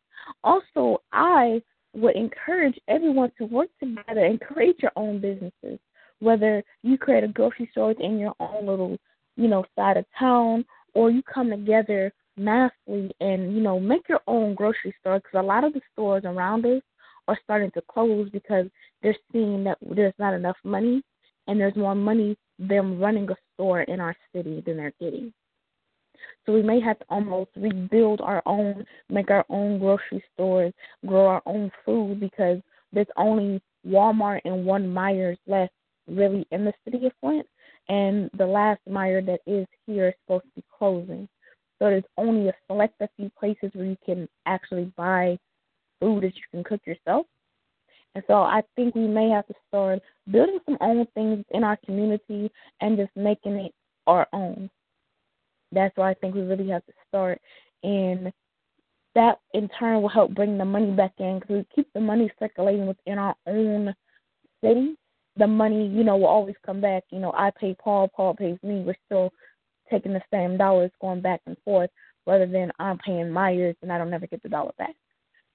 Also, 0.44 1.00
I 1.12 1.62
would 1.94 2.16
encourage 2.16 2.78
everyone 2.86 3.32
to 3.38 3.46
work 3.46 3.70
together 3.80 4.24
and 4.24 4.40
create 4.40 4.76
your 4.82 4.92
own 4.94 5.20
businesses. 5.20 5.78
Whether 6.20 6.62
you 6.82 6.98
create 6.98 7.24
a 7.24 7.28
grocery 7.28 7.68
store 7.70 7.92
in 7.92 8.18
your 8.18 8.34
own 8.40 8.66
little 8.66 8.98
you 9.38 9.48
know, 9.48 9.64
side 9.76 9.96
of 9.96 10.04
town, 10.18 10.64
or 10.94 11.10
you 11.10 11.22
come 11.22 11.50
together 11.50 12.12
massively 12.36 13.10
and, 13.20 13.54
you 13.54 13.62
know, 13.62 13.78
make 13.78 14.08
your 14.08 14.20
own 14.26 14.54
grocery 14.54 14.94
store 15.00 15.18
because 15.18 15.38
a 15.38 15.42
lot 15.42 15.64
of 15.64 15.72
the 15.72 15.80
stores 15.92 16.24
around 16.24 16.66
us 16.66 16.82
are 17.28 17.38
starting 17.44 17.70
to 17.70 17.82
close 17.88 18.28
because 18.30 18.66
they're 19.02 19.16
seeing 19.32 19.62
that 19.64 19.78
there's 19.94 20.14
not 20.18 20.34
enough 20.34 20.56
money 20.64 21.02
and 21.46 21.58
there's 21.58 21.76
more 21.76 21.94
money 21.94 22.36
them 22.58 22.98
running 22.98 23.30
a 23.30 23.36
store 23.54 23.82
in 23.82 24.00
our 24.00 24.16
city 24.34 24.62
than 24.66 24.76
they're 24.76 24.92
getting. 25.00 25.32
So 26.44 26.52
we 26.52 26.62
may 26.62 26.80
have 26.80 26.98
to 26.98 27.04
almost 27.08 27.50
rebuild 27.56 28.20
our 28.20 28.42
own, 28.44 28.84
make 29.08 29.30
our 29.30 29.44
own 29.48 29.78
grocery 29.78 30.24
stores, 30.34 30.72
grow 31.06 31.26
our 31.26 31.42
own 31.46 31.70
food 31.84 32.18
because 32.18 32.58
there's 32.92 33.06
only 33.16 33.62
Walmart 33.86 34.40
and 34.44 34.64
one 34.64 34.92
Meijers 34.92 35.36
left 35.46 35.72
really 36.08 36.46
in 36.50 36.64
the 36.64 36.72
city 36.84 37.06
of 37.06 37.12
Flint 37.20 37.46
and 37.88 38.30
the 38.36 38.46
last 38.46 38.80
Meijer 38.88 39.24
that 39.26 39.40
is 39.46 39.66
here 39.86 40.08
is 40.08 40.14
supposed 40.24 40.44
to 40.44 40.60
be 40.60 40.64
closing. 40.76 41.28
So 41.78 41.86
there's 41.86 42.04
only 42.16 42.48
a 42.48 42.52
select 42.66 42.94
a 43.00 43.08
few 43.16 43.30
places 43.38 43.70
where 43.72 43.86
you 43.86 43.96
can 44.04 44.28
actually 44.46 44.92
buy 44.96 45.38
food 46.00 46.24
that 46.24 46.34
you 46.36 46.42
can 46.50 46.64
cook 46.64 46.80
yourself. 46.86 47.26
And 48.14 48.24
so 48.26 48.34
I 48.34 48.62
think 48.74 48.94
we 48.94 49.06
may 49.06 49.28
have 49.30 49.46
to 49.46 49.54
start 49.68 50.00
building 50.30 50.58
some 50.64 50.78
own 50.80 51.06
things 51.14 51.44
in 51.50 51.62
our 51.62 51.78
community 51.84 52.50
and 52.80 52.96
just 52.96 53.10
making 53.14 53.54
it 53.54 53.72
our 54.06 54.26
own. 54.32 54.68
That's 55.72 55.96
why 55.96 56.10
I 56.10 56.14
think 56.14 56.34
we 56.34 56.40
really 56.42 56.68
have 56.70 56.84
to 56.86 56.92
start. 57.08 57.40
And 57.82 58.32
that 59.14 59.38
in 59.54 59.68
turn 59.78 60.00
will 60.02 60.08
help 60.08 60.34
bring 60.34 60.58
the 60.58 60.64
money 60.64 60.90
back 60.90 61.12
in 61.18 61.38
because 61.38 61.56
we 61.56 61.66
keep 61.74 61.92
the 61.92 62.00
money 62.00 62.30
circulating 62.38 62.86
within 62.86 63.18
our 63.18 63.34
own 63.46 63.94
city. 64.64 64.96
The 65.38 65.46
money, 65.46 65.86
you 65.86 66.04
know, 66.04 66.16
will 66.16 66.26
always 66.26 66.56
come 66.66 66.80
back. 66.80 67.04
You 67.10 67.20
know, 67.20 67.32
I 67.36 67.50
pay 67.50 67.74
Paul, 67.74 68.08
Paul 68.08 68.34
pays 68.34 68.58
me. 68.62 68.82
We're 68.82 68.96
still 69.06 69.32
taking 69.90 70.12
the 70.12 70.22
same 70.32 70.56
dollars 70.56 70.90
going 71.00 71.20
back 71.20 71.40
and 71.46 71.56
forth 71.64 71.90
rather 72.26 72.46
than 72.46 72.70
I'm 72.78 72.98
paying 72.98 73.26
Meijers 73.26 73.76
and 73.82 73.92
I 73.92 73.98
don't 73.98 74.10
never 74.10 74.26
get 74.26 74.42
the 74.42 74.48
dollar 74.48 74.72
back. 74.78 74.94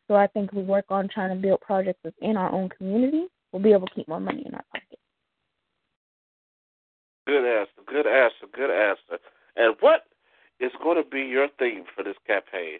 So 0.07 0.15
I 0.15 0.27
think 0.27 0.51
we 0.51 0.63
work 0.63 0.86
on 0.89 1.07
trying 1.07 1.29
to 1.29 1.41
build 1.41 1.61
projects 1.61 1.99
within 2.03 2.36
our 2.36 2.51
own 2.51 2.69
community. 2.69 3.27
We'll 3.51 3.61
be 3.61 3.71
able 3.71 3.88
to 3.88 3.93
keep 3.93 4.07
more 4.07 4.19
money 4.19 4.43
in 4.45 4.53
our 4.53 4.63
pocket. 4.71 4.99
Good 7.27 7.45
answer. 7.45 7.71
Good 7.86 8.07
answer. 8.07 8.47
Good 8.51 8.71
answer. 8.71 9.21
And 9.55 9.75
what 9.79 10.05
is 10.59 10.71
going 10.81 11.01
to 11.01 11.09
be 11.09 11.21
your 11.21 11.47
theme 11.59 11.84
for 11.95 12.03
this 12.03 12.17
campaign? 12.27 12.79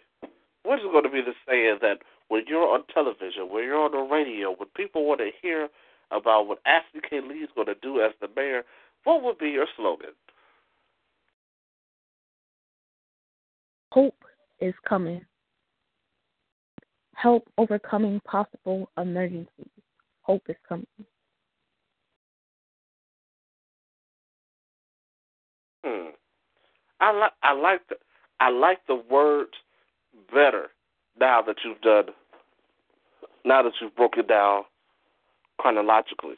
What 0.64 0.80
is 0.80 0.84
going 0.90 1.04
to 1.04 1.10
be 1.10 1.22
the 1.22 1.34
saying 1.48 1.78
that 1.82 1.98
when 2.28 2.42
you're 2.46 2.68
on 2.68 2.84
television, 2.92 3.48
when 3.50 3.64
you're 3.64 3.82
on 3.82 3.92
the 3.92 3.98
radio, 3.98 4.50
when 4.50 4.68
people 4.76 5.06
want 5.06 5.20
to 5.20 5.30
hear 5.40 5.68
about 6.10 6.46
what 6.46 6.58
Ashley 6.66 7.00
K. 7.08 7.20
Lee 7.20 7.40
is 7.40 7.50
going 7.54 7.66
to 7.66 7.74
do 7.82 8.00
as 8.00 8.12
the 8.20 8.28
mayor, 8.34 8.62
what 9.04 9.22
would 9.22 9.38
be 9.38 9.50
your 9.50 9.66
slogan? 9.76 10.10
Hope 13.92 14.16
is 14.60 14.74
coming. 14.88 15.24
Help 17.14 17.48
overcoming 17.58 18.20
possible 18.20 18.90
emergencies. 18.98 19.68
Hope 20.22 20.42
is 20.48 20.56
coming. 20.68 20.86
Hmm. 25.84 26.08
I 27.00 27.12
like 27.12 27.32
I 27.42 27.52
like 27.52 27.88
the 27.88 27.96
I 28.40 28.48
like 28.48 28.78
the 28.88 29.00
words 29.10 29.52
better 30.32 30.70
now 31.20 31.42
that 31.42 31.56
you've 31.64 31.80
done 31.82 32.14
now 33.44 33.62
that 33.62 33.72
you've 33.80 33.94
broken 33.94 34.26
down 34.26 34.62
chronologically. 35.58 36.36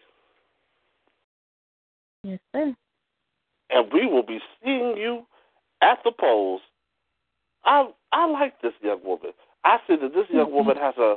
Yes, 2.22 2.40
sir. 2.52 2.74
And 3.70 3.92
we 3.92 4.06
will 4.06 4.22
be 4.22 4.40
seeing 4.62 4.96
you 4.96 5.26
at 5.82 5.98
the 6.04 6.12
polls. 6.12 6.60
I 7.64 7.88
I 8.12 8.26
like 8.26 8.60
this 8.62 8.72
young 8.82 9.02
woman. 9.04 9.32
I 9.64 9.78
see 9.86 9.96
that 9.96 10.14
this 10.14 10.26
young 10.30 10.52
woman 10.52 10.76
has 10.76 10.96
a 10.96 11.16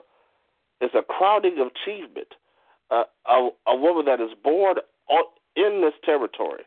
is 0.81 0.91
a 0.93 1.01
crowning 1.01 1.57
achievement. 1.59 2.33
Uh, 2.89 3.03
a 3.27 3.49
a 3.67 3.75
woman 3.75 4.05
that 4.05 4.19
is 4.19 4.31
born 4.43 4.77
on, 5.09 5.23
in 5.55 5.81
this 5.81 5.93
territory, 6.03 6.63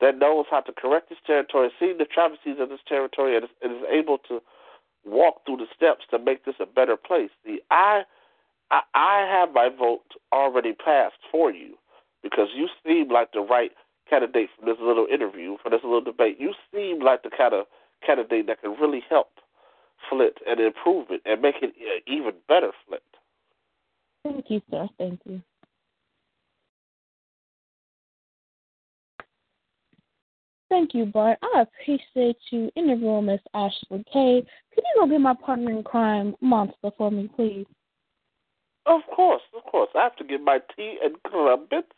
that 0.00 0.18
knows 0.18 0.46
how 0.50 0.60
to 0.60 0.72
correct 0.72 1.08
this 1.08 1.18
territory, 1.26 1.70
see 1.78 1.92
the 1.96 2.04
travesties 2.04 2.56
of 2.58 2.68
this 2.68 2.80
territory, 2.86 3.34
and 3.36 3.44
is, 3.44 3.50
and 3.62 3.72
is 3.72 3.82
able 3.90 4.18
to 4.18 4.40
walk 5.04 5.44
through 5.44 5.56
the 5.56 5.66
steps 5.74 6.04
to 6.10 6.18
make 6.18 6.44
this 6.44 6.54
a 6.60 6.66
better 6.66 6.96
place. 6.96 7.30
See, 7.44 7.60
I, 7.70 8.02
I, 8.70 8.80
I 8.94 9.26
have 9.30 9.52
my 9.52 9.68
vote 9.68 10.04
already 10.32 10.72
passed 10.72 11.16
for 11.30 11.50
you 11.52 11.76
because 12.22 12.48
you 12.54 12.68
seem 12.86 13.10
like 13.10 13.32
the 13.32 13.40
right 13.40 13.72
candidate 14.08 14.50
for 14.58 14.66
this 14.66 14.76
little 14.80 15.06
interview, 15.12 15.56
for 15.62 15.70
this 15.70 15.80
little 15.82 16.00
debate. 16.00 16.36
You 16.38 16.52
seem 16.74 17.00
like 17.00 17.22
the 17.22 17.30
kind 17.36 17.54
of 17.54 17.66
candidate 18.04 18.46
that 18.46 18.60
can 18.60 18.72
really 18.80 19.02
help 19.08 19.28
Flint 20.10 20.34
and 20.46 20.60
improve 20.60 21.06
it 21.10 21.22
and 21.24 21.40
make 21.40 21.56
it 21.62 21.74
even 22.06 22.32
better, 22.48 22.70
Flint. 22.86 23.02
Thank 24.24 24.44
you, 24.48 24.60
sir. 24.70 24.88
Thank 24.98 25.20
you. 25.24 25.40
Thank 30.68 30.94
you, 30.94 31.06
Bart. 31.06 31.38
I 31.42 31.62
appreciate 31.62 32.36
you 32.50 32.70
interviewing 32.74 33.26
Miss 33.26 33.40
Ashley 33.54 34.04
K. 34.12 34.44
Could 34.74 34.84
you 34.84 35.00
go 35.00 35.06
get 35.08 35.20
my 35.20 35.34
partner 35.34 35.70
in 35.70 35.84
crime, 35.84 36.34
Monster, 36.40 36.90
for 36.98 37.10
me, 37.10 37.30
please? 37.36 37.66
Of 38.86 39.00
course, 39.14 39.42
of 39.56 39.64
course. 39.64 39.90
I 39.94 40.04
have 40.04 40.16
to 40.16 40.24
get 40.24 40.40
my 40.40 40.60
tea 40.76 40.98
and 41.02 41.20
crumpets. 41.24 41.88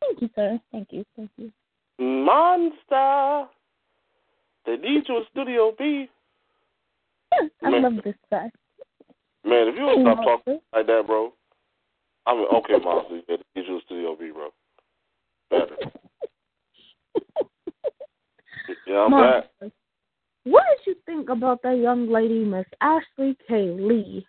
Thank 0.00 0.22
you, 0.22 0.30
sir. 0.34 0.60
Thank 0.72 0.88
you, 0.92 1.04
thank 1.16 1.30
you. 1.36 1.52
Monster! 1.98 3.50
They 4.64 4.76
need 4.76 5.04
you 5.08 5.16
in 5.18 5.24
Studio 5.30 5.72
B. 5.78 6.08
Yeah, 7.32 7.48
I 7.62 7.70
Man. 7.70 7.82
love 7.82 8.04
this 8.04 8.14
guy. 8.30 8.50
Man, 9.44 9.68
if 9.68 9.74
you 9.74 9.80
don't 9.80 10.06
Hey, 10.06 10.12
stop 10.12 10.24
talking 10.24 10.60
like 10.74 10.86
that, 10.86 11.06
bro, 11.06 11.32
I 12.26 12.34
mean, 12.34 12.46
okay, 12.54 12.78
Monster, 12.82 13.20
yeah, 13.28 13.36
they 13.54 13.60
need 13.60 13.68
you 13.68 13.76
in 13.76 13.82
Studio 13.84 14.16
B, 14.18 14.30
bro. 14.30 14.50
Better. 15.50 15.76
Yeah, 18.86 19.00
I'm 19.00 19.10
back. 19.10 19.72
What 20.44 20.64
did 20.70 20.86
you 20.86 20.96
think 21.04 21.28
about 21.28 21.62
that 21.62 21.76
young 21.78 22.10
lady, 22.10 22.44
Miss 22.44 22.66
Ashley 22.80 23.36
K. 23.46 23.70
Lee? 23.70 24.26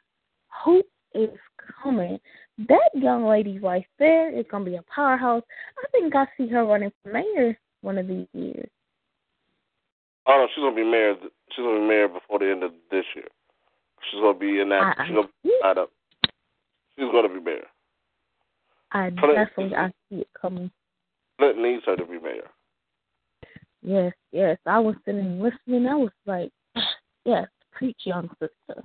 Hope 0.49 0.85
is 1.13 1.29
coming. 1.81 2.19
That 2.67 2.89
young 2.93 3.25
lady 3.25 3.59
right 3.59 3.85
there 3.97 4.31
is 4.37 4.45
gonna 4.51 4.65
be 4.65 4.75
a 4.75 4.83
powerhouse. 4.93 5.43
I 5.77 5.87
think 5.91 6.15
I 6.15 6.25
see 6.37 6.47
her 6.49 6.65
running 6.65 6.91
for 7.03 7.13
mayor 7.13 7.57
one 7.81 7.97
of 7.97 8.07
these 8.07 8.27
years. 8.33 8.69
Oh 10.25 10.33
no, 10.33 10.47
she's 10.53 10.61
gonna 10.61 10.75
be 10.75 10.83
mayor. 10.83 11.15
She's 11.51 11.63
gonna 11.63 11.79
be 11.79 11.87
mayor 11.87 12.07
before 12.07 12.39
the 12.39 12.51
end 12.51 12.63
of 12.63 12.73
this 12.91 13.05
year. 13.15 13.27
She's 14.09 14.19
gonna 14.19 14.37
be 14.37 14.59
in 14.59 14.69
that. 14.69 14.97
I- 14.97 15.05
she's 15.05 15.15
gonna 15.15 15.29
be 15.43 15.59
tied 15.61 15.77
up. 15.77 15.91
She's 16.95 17.11
gonna 17.11 17.29
be 17.29 17.39
mayor. 17.39 17.67
I 18.91 19.07
it- 19.07 19.15
definitely 19.15 19.75
I 19.75 19.89
see 20.09 20.21
it 20.21 20.29
coming. 20.39 20.71
Flint 21.37 21.57
needs 21.59 21.85
her 21.85 21.95
to 21.95 22.05
be 22.05 22.19
mayor. 22.19 22.49
Yes, 23.81 24.13
yes. 24.31 24.57
I 24.65 24.79
was 24.79 24.95
sitting 25.05 25.39
listening. 25.39 25.87
I 25.87 25.95
was 25.95 26.11
like, 26.25 26.51
yes, 27.25 27.47
preach, 27.71 28.01
young 28.03 28.29
sister. 28.39 28.83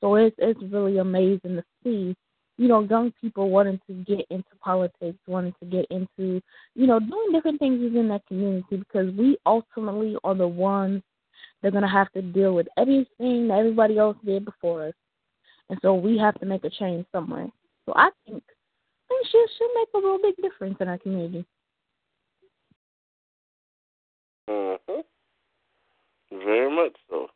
So 0.00 0.14
it's 0.14 0.36
it's 0.38 0.60
really 0.72 0.98
amazing 0.98 1.56
to 1.56 1.64
see, 1.82 2.14
you 2.56 2.68
know, 2.68 2.80
young 2.80 3.12
people 3.20 3.50
wanting 3.50 3.80
to 3.86 3.94
get 4.04 4.26
into 4.30 4.50
politics, 4.62 5.18
wanting 5.26 5.54
to 5.60 5.66
get 5.66 5.86
into, 5.90 6.40
you 6.74 6.86
know, 6.86 7.00
doing 7.00 7.32
different 7.32 7.58
things 7.58 7.82
within 7.82 8.08
that 8.08 8.26
community 8.26 8.76
because 8.76 9.12
we 9.16 9.36
ultimately 9.46 10.16
are 10.24 10.34
the 10.34 10.46
ones 10.46 11.02
that 11.62 11.68
are 11.68 11.72
gonna 11.72 11.90
have 11.90 12.10
to 12.12 12.22
deal 12.22 12.54
with 12.54 12.68
everything 12.76 13.48
that 13.48 13.58
everybody 13.58 13.98
else 13.98 14.16
did 14.24 14.44
before 14.44 14.88
us, 14.88 14.94
and 15.68 15.78
so 15.82 15.94
we 15.94 16.16
have 16.18 16.38
to 16.40 16.46
make 16.46 16.64
a 16.64 16.70
change 16.70 17.04
somewhere. 17.12 17.48
So 17.86 17.92
I 17.96 18.10
think, 18.24 18.42
I 18.46 19.08
think 19.08 19.26
she'll 19.30 19.46
she'll 19.58 19.74
make 19.74 19.88
a 19.94 19.98
real 19.98 20.18
big 20.22 20.36
difference 20.36 20.76
in 20.80 20.88
our 20.88 20.98
community. 20.98 21.44
Mm-hmm. 24.48 25.00
Very 26.38 26.74
much 26.74 26.96
so. 27.10 27.28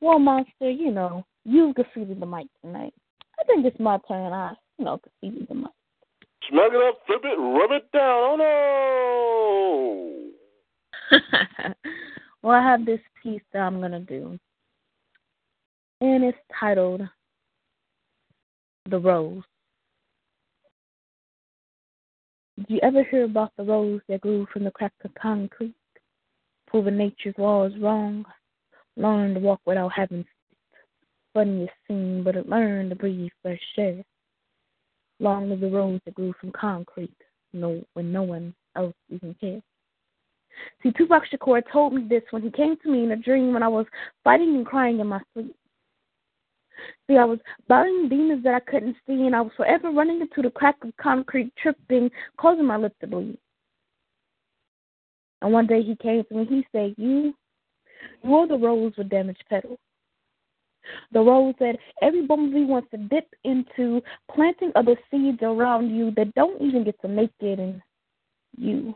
Well, 0.00 0.18
Monster, 0.18 0.70
you 0.70 0.90
know, 0.90 1.24
you've 1.44 1.74
defeated 1.76 2.20
the 2.20 2.26
mic 2.26 2.46
tonight. 2.62 2.94
I 3.40 3.44
think 3.44 3.64
it's 3.66 3.78
my 3.80 3.98
turn. 4.06 4.32
I, 4.32 4.54
you 4.78 4.84
know, 4.84 5.00
defeated 5.02 5.48
the 5.48 5.54
mic. 5.54 5.70
Smack 6.48 6.72
it 6.72 6.82
up, 6.82 7.00
flip 7.06 7.22
it, 7.24 7.38
rub 7.38 7.70
it 7.72 7.90
down. 7.92 8.40
Oh 8.40 10.30
no! 11.10 11.74
well, 12.42 12.54
I 12.54 12.62
have 12.62 12.84
this 12.84 13.00
piece 13.22 13.42
that 13.52 13.60
I'm 13.60 13.78
going 13.78 13.92
to 13.92 14.00
do. 14.00 14.38
And 16.00 16.24
it's 16.24 16.38
titled 16.58 17.02
The 18.90 18.98
Rose. 18.98 19.42
Did 22.58 22.66
you 22.68 22.80
ever 22.82 23.02
hear 23.04 23.24
about 23.24 23.52
the 23.56 23.64
rose 23.64 24.00
that 24.08 24.20
grew 24.20 24.46
from 24.52 24.64
the 24.64 24.70
crack 24.70 24.92
of 25.04 25.12
concrete? 25.14 25.74
Proving 26.68 26.96
nature's 26.96 27.34
law 27.36 27.64
is 27.64 27.76
wrong. 27.80 28.24
Learn 28.96 29.34
to 29.34 29.40
walk 29.40 29.60
without 29.66 29.92
having 29.92 30.22
feet. 30.22 30.78
Funny 31.32 31.64
it 31.64 31.70
seemed, 31.88 32.24
but 32.24 32.36
it 32.36 32.48
learned 32.48 32.90
to 32.90 32.96
breathe 32.96 33.30
fresh 33.42 33.60
air. 33.76 34.04
Long 35.20 35.48
live 35.48 35.60
the 35.60 35.68
rose 35.68 36.00
that 36.04 36.14
grew 36.14 36.32
from 36.40 36.52
concrete, 36.52 37.16
no, 37.52 37.82
when 37.94 38.12
no 38.12 38.22
one 38.22 38.54
else 38.76 38.94
even 39.10 39.34
cared. 39.40 39.62
See, 40.82 40.92
Tupac 40.92 41.24
Shakur 41.26 41.62
told 41.72 41.94
me 41.94 42.06
this 42.08 42.22
when 42.30 42.42
he 42.42 42.50
came 42.50 42.76
to 42.76 42.88
me 42.88 43.04
in 43.04 43.12
a 43.12 43.16
dream 43.16 43.52
when 43.52 43.62
I 43.62 43.68
was 43.68 43.86
fighting 44.22 44.54
and 44.54 44.66
crying 44.66 45.00
in 45.00 45.06
my 45.08 45.20
sleep. 45.32 45.54
See, 47.06 47.16
I 47.16 47.24
was 47.24 47.38
battling 47.68 48.08
demons 48.08 48.42
that 48.44 48.54
I 48.54 48.60
couldn't 48.60 48.96
see, 49.06 49.26
and 49.26 49.34
I 49.34 49.40
was 49.40 49.52
forever 49.56 49.90
running 49.90 50.20
into 50.20 50.42
the 50.42 50.50
crack 50.50 50.76
of 50.82 50.96
concrete, 50.96 51.52
tripping, 51.56 52.10
causing 52.36 52.66
my 52.66 52.76
lip 52.76 52.94
to 53.00 53.06
bleed. 53.06 53.38
And 55.42 55.52
one 55.52 55.66
day 55.66 55.82
he 55.82 55.96
came 55.96 56.24
to 56.24 56.34
me, 56.34 56.46
he 56.46 56.66
said, 56.72 56.94
You, 56.96 57.34
are 58.24 58.48
the 58.48 58.58
rose 58.58 58.92
with 58.96 59.08
damaged 59.08 59.44
petals. 59.48 59.78
The 61.12 61.20
rose 61.20 61.54
that 61.60 61.78
every 62.02 62.26
bumblebee 62.26 62.64
wants 62.64 62.90
to 62.90 62.98
dip 62.98 63.28
into, 63.44 64.02
planting 64.34 64.70
other 64.74 64.96
seeds 65.10 65.38
around 65.42 65.94
you 65.94 66.10
that 66.16 66.34
don't 66.34 66.60
even 66.60 66.84
get 66.84 67.00
to 67.00 67.08
make 67.08 67.32
it 67.40 67.58
in 67.58 67.82
you. 68.56 68.94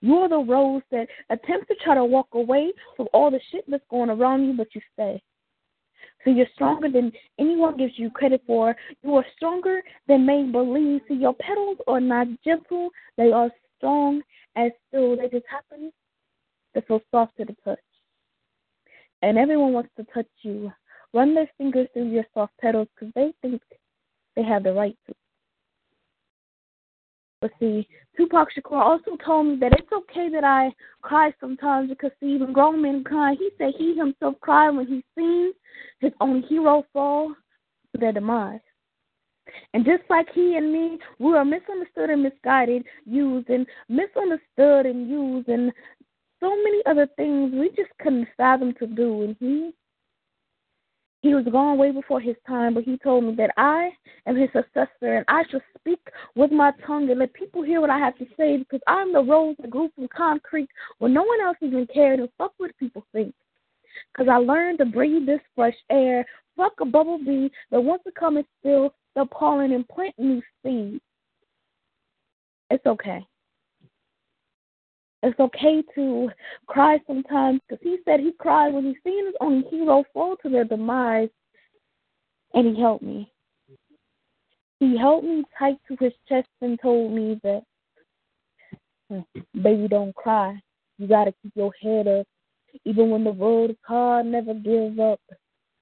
You're 0.00 0.28
the 0.28 0.38
rose 0.38 0.82
that 0.90 1.08
attempts 1.30 1.68
to 1.68 1.74
try 1.82 1.94
to 1.94 2.04
walk 2.04 2.28
away 2.32 2.72
from 2.96 3.08
all 3.12 3.30
the 3.30 3.40
shit 3.50 3.64
that's 3.68 3.82
going 3.90 4.10
around 4.10 4.46
you, 4.46 4.52
but 4.52 4.68
you 4.74 4.80
stay. 4.92 5.20
So 6.24 6.30
you're 6.30 6.46
stronger 6.54 6.88
than 6.88 7.12
anyone 7.38 7.76
gives 7.76 7.94
you 7.96 8.10
credit 8.10 8.42
for. 8.46 8.76
You 9.02 9.16
are 9.16 9.26
stronger 9.36 9.82
than 10.06 10.26
made 10.26 10.52
believe. 10.52 11.00
See, 11.08 11.14
your 11.14 11.34
petals 11.34 11.78
are 11.86 12.00
not 12.00 12.26
gentle. 12.44 12.90
They 13.16 13.32
are 13.32 13.50
strong 13.76 14.22
as 14.56 14.70
steel. 14.88 15.16
They 15.16 15.28
just 15.28 15.46
happen 15.50 15.92
to 16.80 16.86
feel 16.86 17.00
soft 17.10 17.36
to 17.36 17.44
the 17.44 17.56
touch. 17.64 17.78
And 19.22 19.36
everyone 19.36 19.72
wants 19.72 19.90
to 19.96 20.04
touch 20.14 20.26
you. 20.42 20.72
Run 21.12 21.34
their 21.34 21.50
fingers 21.58 21.88
through 21.92 22.10
your 22.10 22.24
soft 22.34 22.52
petals 22.60 22.88
because 22.94 23.12
they 23.14 23.32
think 23.42 23.62
they 24.36 24.42
have 24.42 24.62
the 24.62 24.72
right 24.72 24.96
to. 25.06 25.14
But 27.40 27.52
see, 27.60 27.86
Tupac 28.16 28.48
Shakur 28.52 28.80
also 28.80 29.16
told 29.24 29.46
me 29.46 29.56
that 29.60 29.72
it's 29.72 29.92
okay 29.92 30.28
that 30.28 30.44
I 30.44 30.72
cry 31.02 31.32
sometimes 31.40 31.88
because 31.88 32.10
see, 32.20 32.34
even 32.34 32.52
grown 32.52 32.82
men 32.82 33.04
cry. 33.04 33.34
He 33.38 33.50
said 33.56 33.74
he 33.78 33.96
himself 33.96 34.34
cried 34.40 34.70
when 34.70 34.86
he 34.86 35.04
seen 35.16 35.52
his 36.00 36.12
own 36.20 36.42
hero 36.42 36.84
fall 36.92 37.28
to 37.28 37.98
their 37.98 38.12
demise. 38.12 38.60
And 39.72 39.84
just 39.84 40.02
like 40.10 40.26
he 40.34 40.56
and 40.56 40.72
me, 40.72 40.98
we 41.18 41.32
are 41.34 41.44
misunderstood 41.44 42.10
and 42.10 42.22
misguided, 42.22 42.84
used 43.06 43.48
and 43.48 43.66
misunderstood 43.88 44.86
and 44.86 45.08
used, 45.08 45.48
and 45.48 45.72
so 46.40 46.50
many 46.50 46.82
other 46.86 47.08
things 47.16 47.52
we 47.52 47.70
just 47.70 47.90
couldn't 48.00 48.28
fathom 48.36 48.74
to 48.78 48.86
do. 48.86 49.22
And 49.22 49.36
he 49.40 49.72
he 51.20 51.34
was 51.34 51.44
gone 51.50 51.78
way 51.78 51.90
before 51.90 52.20
his 52.20 52.36
time, 52.46 52.74
but 52.74 52.84
he 52.84 52.96
told 52.98 53.24
me 53.24 53.34
that 53.36 53.50
I 53.56 53.90
am 54.26 54.36
his 54.36 54.50
successor 54.52 55.16
and 55.16 55.24
I 55.26 55.42
shall 55.50 55.60
speak 55.76 55.98
with 56.36 56.52
my 56.52 56.72
tongue 56.86 57.10
and 57.10 57.18
let 57.18 57.32
people 57.32 57.62
hear 57.62 57.80
what 57.80 57.90
I 57.90 57.98
have 57.98 58.16
to 58.18 58.26
say 58.36 58.56
because 58.56 58.80
I'm 58.86 59.12
the 59.12 59.22
rose 59.24 59.56
that 59.60 59.70
grew 59.70 59.90
from 59.96 60.06
concrete 60.16 60.68
where 60.98 61.10
no 61.10 61.24
one 61.24 61.40
else 61.40 61.56
even 61.60 61.88
cared 61.92 62.20
and 62.20 62.28
fuck 62.38 62.52
what 62.58 62.76
people 62.78 63.04
think. 63.12 63.34
Because 64.12 64.28
I 64.30 64.36
learned 64.36 64.78
to 64.78 64.84
breathe 64.84 65.26
this 65.26 65.40
fresh 65.56 65.74
air, 65.90 66.24
fuck 66.56 66.74
a 66.80 66.84
bubble 66.84 67.18
bee 67.18 67.50
that 67.72 67.80
wants 67.80 68.04
to 68.04 68.12
come 68.12 68.36
and 68.36 68.46
steal 68.60 68.94
the 69.16 69.26
pollen 69.26 69.72
and 69.72 69.88
plant 69.88 70.14
new 70.18 70.40
seeds. 70.62 71.00
It's 72.70 72.86
okay. 72.86 73.26
It's 75.22 75.38
okay 75.40 75.82
to 75.96 76.30
cry 76.66 77.00
sometimes 77.06 77.60
because 77.68 77.82
he 77.82 77.98
said 78.04 78.20
he 78.20 78.32
cried 78.38 78.72
when 78.72 78.84
he 78.84 78.96
seen 79.04 79.26
his 79.26 79.34
own 79.40 79.64
hero 79.68 80.04
fall 80.12 80.36
to 80.42 80.48
their 80.48 80.64
demise, 80.64 81.30
and 82.54 82.74
he 82.76 82.80
helped 82.80 83.02
me. 83.02 83.32
He 84.78 84.96
held 84.96 85.24
me 85.24 85.42
tight 85.58 85.78
to 85.88 85.96
his 85.98 86.12
chest 86.28 86.48
and 86.60 86.78
told 86.80 87.12
me 87.12 87.40
that, 87.42 87.62
mm, 89.10 89.24
baby, 89.60 89.88
don't 89.88 90.14
cry. 90.14 90.60
You 90.98 91.08
gotta 91.08 91.34
keep 91.42 91.52
your 91.56 91.72
head 91.82 92.06
up. 92.06 92.26
Even 92.84 93.10
when 93.10 93.24
the 93.24 93.32
road 93.32 93.70
is 93.70 93.76
hard, 93.84 94.26
never 94.26 94.54
give 94.54 95.00
up. 95.00 95.20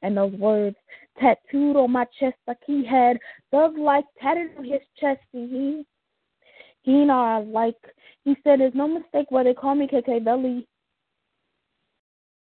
And 0.03 0.17
those 0.17 0.33
words 0.33 0.77
tattooed 1.19 1.77
on 1.77 1.91
my 1.91 2.07
chest 2.19 2.37
like 2.47 2.59
he 2.67 2.85
had 2.87 3.19
thug 3.51 3.77
life 3.77 4.05
tatted 4.23 4.57
on 4.57 4.65
his 4.65 4.83
chest. 4.99 5.21
And 5.35 5.51
he, 5.51 5.87
he 6.87 7.03
and 7.03 7.11
I 7.11 7.41
like 7.41 7.75
he 8.25 8.37
said, 8.45 8.61
"There's 8.61 8.75
no 8.75 8.87
mistake 8.87 9.27
why 9.31 9.43
they 9.43 9.55
call 9.55 9.75
me 9.75 9.89
KK 9.89 10.25
Belly, 10.25 10.67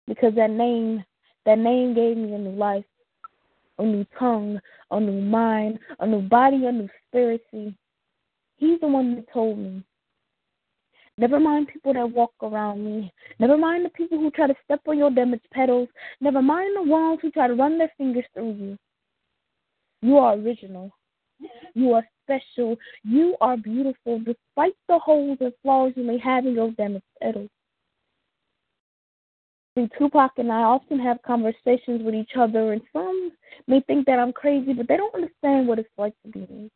because 0.05 0.35
that 0.35 0.51
name, 0.51 1.03
that 1.45 1.57
name 1.57 1.93
gave 1.93 2.17
me 2.17 2.33
a 2.33 2.37
new 2.37 2.51
life, 2.51 2.83
a 3.79 3.83
new 3.83 4.05
tongue, 4.19 4.59
a 4.91 4.99
new 4.99 5.21
mind, 5.21 5.79
a 5.99 6.05
new 6.05 6.21
body, 6.21 6.65
a 6.65 6.71
new 6.73 6.89
spirit. 7.07 7.41
See, 7.51 7.73
he's 8.57 8.81
the 8.81 8.87
one 8.87 9.15
that 9.15 9.31
told 9.31 9.57
me. 9.57 9.81
Never 11.17 11.39
mind 11.39 11.69
people 11.69 11.93
that 11.93 12.11
walk 12.11 12.33
around 12.41 12.83
me. 12.83 13.13
Never 13.39 13.55
mind 13.55 13.85
the 13.85 13.89
people 13.89 14.17
who 14.17 14.29
try 14.31 14.47
to 14.47 14.55
step 14.65 14.81
on 14.87 14.97
your 14.97 15.11
damaged 15.11 15.47
petals. 15.53 15.87
Never 16.19 16.41
mind 16.41 16.75
the 16.75 16.83
ones 16.83 17.19
who 17.21 17.31
try 17.31 17.47
to 17.47 17.55
run 17.55 17.77
their 17.77 17.91
fingers 17.97 18.25
through 18.33 18.53
you. 18.53 18.77
You 20.01 20.17
are 20.17 20.33
original. 20.33 20.91
You 21.73 21.93
are 21.93 22.07
special. 22.23 22.77
You 23.03 23.35
are 23.41 23.57
beautiful 23.57 24.19
despite 24.19 24.75
the 24.87 24.99
holes 24.99 25.37
and 25.41 25.53
flaws 25.61 25.93
you 25.95 26.03
may 26.03 26.17
have 26.19 26.45
in 26.45 26.53
your 26.53 26.71
petals. 27.21 27.49
See, 29.75 29.89
Tupac 29.97 30.33
and 30.37 30.51
I 30.51 30.61
often 30.61 30.99
have 30.99 31.21
conversations 31.23 32.03
with 32.03 32.13
each 32.13 32.31
other, 32.37 32.73
and 32.73 32.81
some 32.93 33.31
may 33.67 33.81
think 33.81 34.05
that 34.05 34.19
I'm 34.19 34.31
crazy, 34.31 34.73
but 34.73 34.87
they 34.87 34.97
don't 34.97 35.15
understand 35.15 35.67
what 35.67 35.79
it's 35.79 35.89
like 35.97 36.13
to 36.23 36.31
be 36.31 36.41
me. 36.41 36.69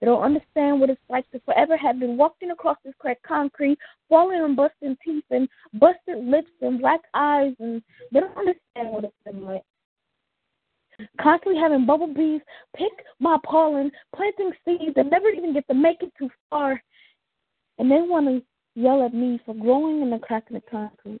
They 0.00 0.06
don't 0.06 0.22
understand 0.22 0.80
what 0.80 0.90
it's 0.90 1.00
like 1.08 1.30
to 1.30 1.40
forever 1.40 1.76
have 1.76 2.00
been 2.00 2.16
walking 2.16 2.50
across 2.50 2.76
this 2.84 2.92
cracked 2.98 3.22
concrete, 3.22 3.78
falling 4.08 4.40
on 4.40 4.56
busted 4.56 4.98
teeth 5.02 5.24
and 5.30 5.48
busted 5.74 6.24
lips 6.24 6.50
and 6.60 6.80
black 6.80 7.00
eyes, 7.14 7.54
and 7.60 7.80
they 8.12 8.20
don't 8.20 8.36
understand 8.36 8.90
what 8.90 9.04
it's 9.04 9.14
been 9.24 9.44
like 9.44 9.62
constantly 11.20 11.60
having 11.60 11.86
bubble 11.86 12.12
bees 12.12 12.40
pick 12.76 12.92
my 13.20 13.36
pollen, 13.44 13.90
planting 14.14 14.52
seeds 14.64 14.94
and 14.96 15.10
never 15.10 15.28
even 15.28 15.52
get 15.52 15.66
to 15.68 15.74
make 15.74 16.02
it 16.02 16.12
too 16.18 16.30
far. 16.50 16.82
And 17.78 17.90
they 17.90 18.00
want 18.00 18.26
to 18.26 18.42
yell 18.80 19.04
at 19.04 19.14
me 19.14 19.40
for 19.44 19.54
growing 19.54 20.02
in 20.02 20.10
the 20.10 20.18
crack 20.18 20.44
in 20.50 20.54
the 20.54 20.62
concrete. 20.70 21.20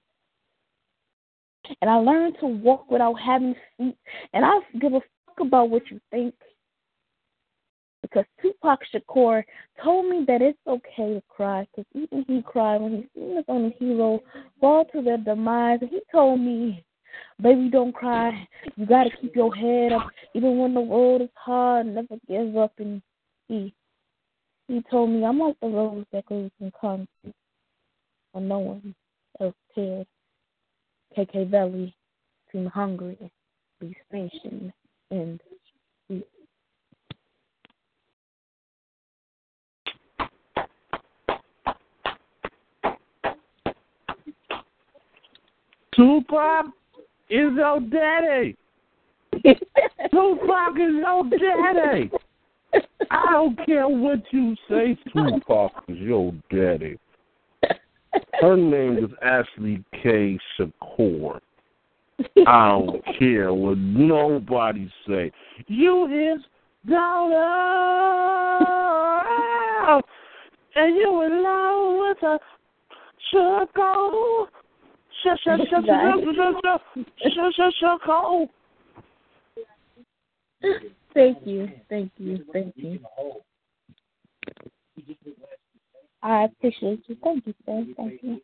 And 1.80 1.90
I 1.90 1.96
learned 1.96 2.36
to 2.40 2.46
walk 2.46 2.90
without 2.90 3.14
having 3.14 3.54
feet. 3.76 3.96
And 4.32 4.44
I 4.44 4.58
give 4.80 4.92
a 4.92 5.00
fuck 5.00 5.40
about 5.40 5.70
what 5.70 5.82
you 5.90 6.00
think. 6.10 6.34
Because 8.02 8.24
Tupac 8.40 8.78
Shakur 8.94 9.42
told 9.82 10.08
me 10.08 10.24
that 10.28 10.40
it's 10.40 10.58
okay 10.66 11.14
to 11.14 11.22
cry. 11.28 11.66
Because 11.74 11.86
even 11.94 12.24
he 12.28 12.42
cried 12.42 12.80
when 12.80 12.92
he 12.92 13.08
seen 13.14 13.36
his 13.36 13.44
own 13.48 13.72
hero 13.80 14.22
fall 14.60 14.84
to 14.92 15.02
their 15.02 15.18
demise. 15.18 15.78
And 15.80 15.90
he 15.90 16.00
told 16.12 16.40
me 16.40 16.84
Baby, 17.40 17.68
don't 17.70 17.92
cry. 17.92 18.48
You 18.76 18.86
gotta 18.86 19.10
keep 19.20 19.36
your 19.36 19.54
head 19.54 19.92
up, 19.92 20.08
even 20.34 20.58
when 20.58 20.74
the 20.74 20.80
world 20.80 21.22
is 21.22 21.28
hard. 21.34 21.86
Never 21.86 22.16
give 22.28 22.56
up. 22.56 22.72
And 22.78 23.02
he, 23.48 23.74
he 24.68 24.82
told 24.90 25.10
me 25.10 25.24
I'm 25.24 25.38
like 25.38 25.58
the 25.60 25.68
rose 25.68 26.06
that 26.12 26.26
grows 26.26 26.50
in 26.60 26.72
concrete, 26.80 27.34
and 28.34 28.48
no 28.48 28.58
one 28.58 28.94
else 29.40 29.54
cares. 29.74 30.06
KK 31.16 31.50
Valley, 31.50 31.94
seem 32.52 32.66
hungry, 32.66 33.18
be 33.80 33.96
stationed, 34.08 34.72
and 35.10 35.40
eat. 36.10 36.26
Is 47.28 47.52
your 47.56 47.80
daddy. 47.80 48.56
Tupac 50.10 50.76
is 50.76 50.94
your 50.94 51.24
daddy. 51.24 52.10
I 53.10 53.32
don't 53.32 53.66
care 53.66 53.88
what 53.88 54.22
you 54.30 54.54
say, 54.68 54.96
Tupac 55.12 55.72
is 55.88 55.98
your 55.98 56.32
daddy. 56.50 56.98
Her 58.40 58.56
name 58.56 58.98
is 58.98 59.10
Ashley 59.22 59.84
K. 60.02 60.38
Shakur. 60.58 61.40
I 62.46 62.68
don't 62.68 63.04
care 63.18 63.52
what 63.52 63.78
nobody 63.78 64.90
say. 65.06 65.30
You 65.66 66.06
his 66.06 66.42
daughter, 66.90 67.42
and 70.76 70.96
you 70.96 71.22
in 71.22 71.42
love 71.42 71.98
with 72.00 72.22
a 72.22 72.38
Shakur. 73.32 74.46
Thank 81.14 81.38
you, 81.44 81.68
thank 81.88 82.12
you, 82.18 82.44
thank 82.52 82.74
you. 82.76 83.00
I 86.22 86.44
appreciate 86.44 87.02
you. 87.06 87.16
Thank 87.22 87.46
you, 87.46 87.54
sir. 87.64 87.84
Thank 87.96 88.22
you. 88.22 88.40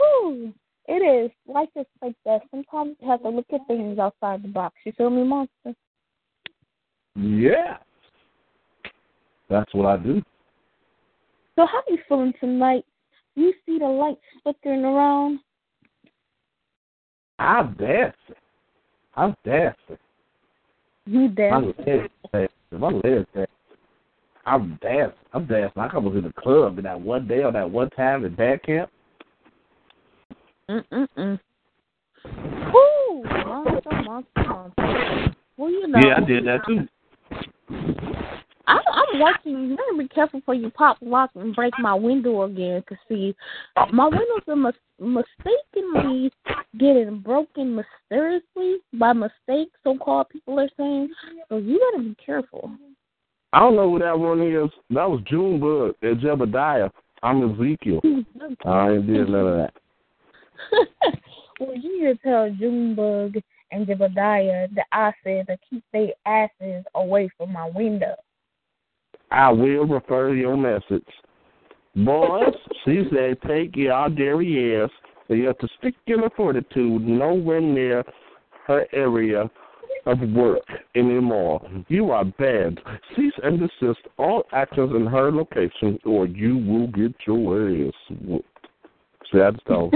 Woo! 0.00 0.52
It 0.88 0.92
is. 0.92 1.30
Life 1.46 1.68
is 1.76 1.86
like 2.02 2.16
that. 2.24 2.40
Sometimes 2.50 2.96
you 3.00 3.08
have 3.08 3.22
to 3.22 3.28
look 3.28 3.46
at 3.52 3.66
things 3.66 3.98
outside 3.98 4.42
the 4.42 4.48
box. 4.48 4.74
You 4.84 4.92
feel 4.92 5.10
me, 5.10 5.22
monster? 5.22 5.74
Yeah. 7.14 7.76
That's 9.48 9.72
what 9.74 9.86
I 9.86 9.96
do. 9.98 10.22
So 11.60 11.66
how 11.66 11.82
you 11.88 11.98
feeling 12.08 12.32
tonight? 12.40 12.86
You 13.34 13.52
see 13.66 13.78
the 13.78 13.84
lights 13.84 14.22
flickering 14.42 14.82
around? 14.82 15.40
I'm 17.38 17.74
dancing. 17.74 18.14
I'm 19.14 19.36
dancing. 19.44 19.98
You 21.04 21.28
dancing? 21.28 21.74
My 21.76 21.92
legs 21.92 22.08
dancing. 22.32 22.80
My 22.80 22.88
legs 22.88 23.26
dancing. 23.34 23.46
I'm 24.46 24.78
dancing. 24.80 25.18
I'm 25.34 25.44
dancing. 25.44 25.82
I 25.82 25.88
come 25.88 26.04
to 26.10 26.20
the 26.22 26.32
club 26.32 26.78
in 26.78 26.84
that 26.84 26.98
one 26.98 27.28
day 27.28 27.42
or 27.44 27.52
that 27.52 27.70
one 27.70 27.90
time 27.90 28.24
in 28.24 28.34
band 28.34 28.62
camp. 28.62 28.90
Mm-mm-mm. 30.70 31.38
Woo! 32.72 33.22
Monster, 33.22 34.02
monster, 34.02 34.44
monster. 34.48 35.34
Well, 35.58 35.70
you 35.70 35.88
know. 35.88 36.00
Yeah, 36.02 36.14
I 36.16 36.20
did 36.26 36.46
that 36.46 36.60
too. 36.66 36.88
I'm, 38.70 38.78
I'm 38.92 39.20
watching 39.20 39.52
you. 39.52 39.68
You 39.70 39.76
gotta 39.76 39.98
be 39.98 40.08
careful 40.08 40.40
before 40.40 40.54
you 40.54 40.70
pop 40.70 40.98
lock 41.00 41.30
and 41.34 41.54
break 41.54 41.74
my 41.78 41.94
window 41.94 42.42
again. 42.42 42.82
Cause 42.88 42.98
see, 43.08 43.34
my 43.92 44.06
windows 44.06 44.42
are 44.48 44.56
mis- 44.56 44.74
mistakenly 44.98 46.30
getting 46.78 47.20
broken 47.20 47.74
mysteriously 47.74 48.76
by 48.94 49.12
mistake, 49.12 49.70
so 49.82 49.96
called 49.98 50.28
people 50.28 50.60
are 50.60 50.68
saying. 50.76 51.08
So 51.48 51.56
you 51.56 51.80
gotta 51.92 52.04
be 52.04 52.16
careful. 52.24 52.70
I 53.52 53.58
don't 53.58 53.74
know 53.74 53.90
who 53.90 53.98
that 53.98 54.18
one 54.18 54.40
is. 54.40 54.70
That 54.90 55.10
was 55.10 55.20
Junebug 55.26 55.96
at 56.02 56.18
Jebediah. 56.18 56.90
I'm 57.22 57.52
Ezekiel. 57.52 58.00
I 58.64 58.90
ain't 58.92 59.06
did 59.06 59.28
none 59.28 59.46
of 59.46 59.56
that. 59.56 59.72
well, 61.60 61.76
you 61.76 62.00
need 62.00 62.16
to 62.16 62.22
tell 62.22 62.48
Junebug 62.50 63.34
and 63.72 63.86
Jebediah 63.86 64.72
that 64.74 64.86
I 64.92 65.12
said 65.24 65.48
to 65.48 65.58
keep 65.68 65.82
their 65.92 66.10
asses 66.24 66.84
away 66.94 67.28
from 67.36 67.52
my 67.52 67.68
window. 67.74 68.14
I 69.30 69.50
will 69.50 69.86
refer 69.86 70.34
your 70.34 70.56
message. 70.56 71.06
Boys, 71.96 72.54
she 72.84 73.04
said, 73.12 73.38
take 73.46 73.76
your 73.76 74.08
derrieres. 74.08 74.90
You 75.28 75.46
have 75.46 75.58
to 75.58 75.68
stick 75.78 75.94
your 76.06 76.28
fortitude 76.30 77.02
nowhere 77.02 77.60
near 77.60 78.04
her 78.66 78.86
area 78.92 79.48
of 80.06 80.18
work 80.30 80.64
anymore. 80.94 81.60
You 81.88 82.10
are 82.10 82.24
bad. 82.24 82.78
Cease 83.14 83.32
and 83.42 83.60
desist 83.60 84.00
all 84.18 84.44
actions 84.52 84.92
in 84.94 85.06
her 85.06 85.30
location, 85.30 85.98
or 86.04 86.26
you 86.26 86.56
will 86.58 86.88
get 86.88 87.14
your 87.26 87.70
ass 87.70 87.92
whooped. 88.24 88.46
Sad 89.32 89.56
stuff. 89.64 89.90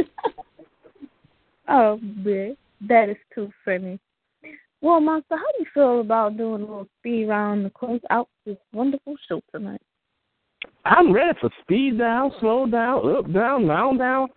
oh, 1.68 1.98
man. 1.98 2.56
That 2.88 3.08
is 3.08 3.16
too 3.34 3.50
funny. 3.64 3.98
Well, 4.84 5.00
Monster, 5.00 5.38
how 5.38 5.50
do 5.52 5.60
you 5.60 5.66
feel 5.72 6.00
about 6.02 6.36
doing 6.36 6.60
a 6.60 6.66
little 6.66 6.86
speed 6.98 7.24
round 7.24 7.64
to 7.64 7.70
close 7.70 8.02
out 8.10 8.28
this 8.44 8.58
wonderful 8.74 9.16
show 9.26 9.40
tonight? 9.50 9.80
I'm 10.84 11.10
ready 11.10 11.38
for 11.40 11.48
speed 11.62 11.98
down, 11.98 12.32
slow 12.38 12.66
down, 12.66 13.16
up, 13.16 13.32
down, 13.32 13.66
down, 13.66 13.96
down. 13.96 14.28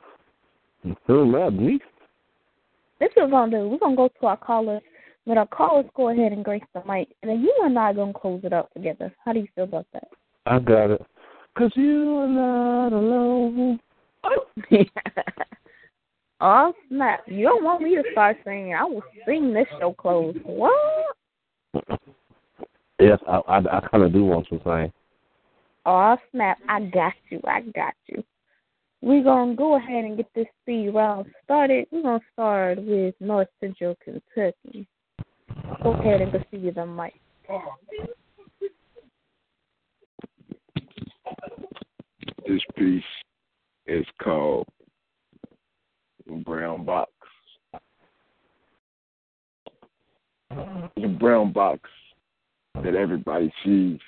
Who 1.06 1.36
about 1.36 1.54
me? 1.54 1.82
This 3.02 3.10
is 3.10 3.16
what 3.18 3.26
we're 3.26 3.32
gonna 3.32 3.52
do. 3.52 3.68
We're 3.68 3.78
gonna 3.78 3.98
go 3.98 4.08
to 4.08 4.26
our 4.26 4.38
callers. 4.38 4.82
Let 5.26 5.38
our 5.38 5.48
callers 5.48 5.86
go 5.98 6.12
ahead 6.12 6.32
and 6.32 6.46
grace 6.46 6.64
the 6.74 6.82
mic, 6.88 7.10
and 7.22 7.30
then 7.30 7.42
you 7.42 7.54
and 7.66 7.78
I 7.78 7.92
are 7.92 7.94
gonna 7.94 8.14
close 8.14 8.40
it 8.46 8.54
up 8.54 8.74
together. 8.74 9.14
How 9.26 9.34
do 9.34 9.42
you 9.42 9.48
feel 9.54 9.66
about 9.66 9.88
that? 9.92 10.08
I 10.46 10.60
got 10.60 10.92
it. 10.92 11.06
Cause 11.58 11.72
you 11.76 12.16
are 12.20 12.28
not 12.30 12.94
alone. 12.94 13.82
oh 14.24 14.46
Oh, 16.40 16.74
snap! 16.90 17.22
You 17.26 17.46
don't 17.46 17.64
want 17.64 17.82
me 17.82 17.96
to 17.96 18.04
start 18.12 18.38
singing? 18.44 18.76
I 18.76 18.84
will 18.84 19.04
sing 19.26 19.54
this 19.54 19.66
show 19.80 19.94
close. 19.94 20.36
What? 20.44 21.16
Yes, 23.00 23.20
I 23.28 23.38
I, 23.48 23.58
I 23.58 23.88
kind 23.90 24.04
of 24.04 24.14
do 24.14 24.24
want 24.24 24.48
to 24.50 24.62
sing. 24.64 24.94
Oh 25.86 26.16
snap! 26.32 26.60
I 26.70 26.82
got 26.82 27.14
you. 27.30 27.42
I 27.46 27.62
got 27.62 27.94
you. 28.08 28.24
We're 29.02 29.24
gonna 29.24 29.56
go 29.56 29.78
ahead 29.78 30.06
and 30.06 30.18
get 30.18 30.28
this 30.36 30.46
speed 30.62 30.90
round 30.90 31.26
started. 31.44 31.88
We're 31.92 32.04
gonna 32.04 32.20
start 32.34 32.84
with 32.84 33.16
North 33.20 33.48
Central 33.60 33.96
Kentucky. 34.04 34.88
Go 35.82 35.94
ahead 35.94 36.22
and 36.22 36.32
proceed 36.32 36.76
the 36.76 36.86
mic. 36.86 37.14
This 42.48 42.62
piece 42.76 43.04
is 43.88 44.06
called 44.22 44.68
Brown 46.36 46.86
Box. 46.86 47.12
The 50.50 51.08
brown 51.20 51.52
box 51.52 51.90
that 52.84 52.96
everybody 52.96 53.54
sees. 53.64 54.00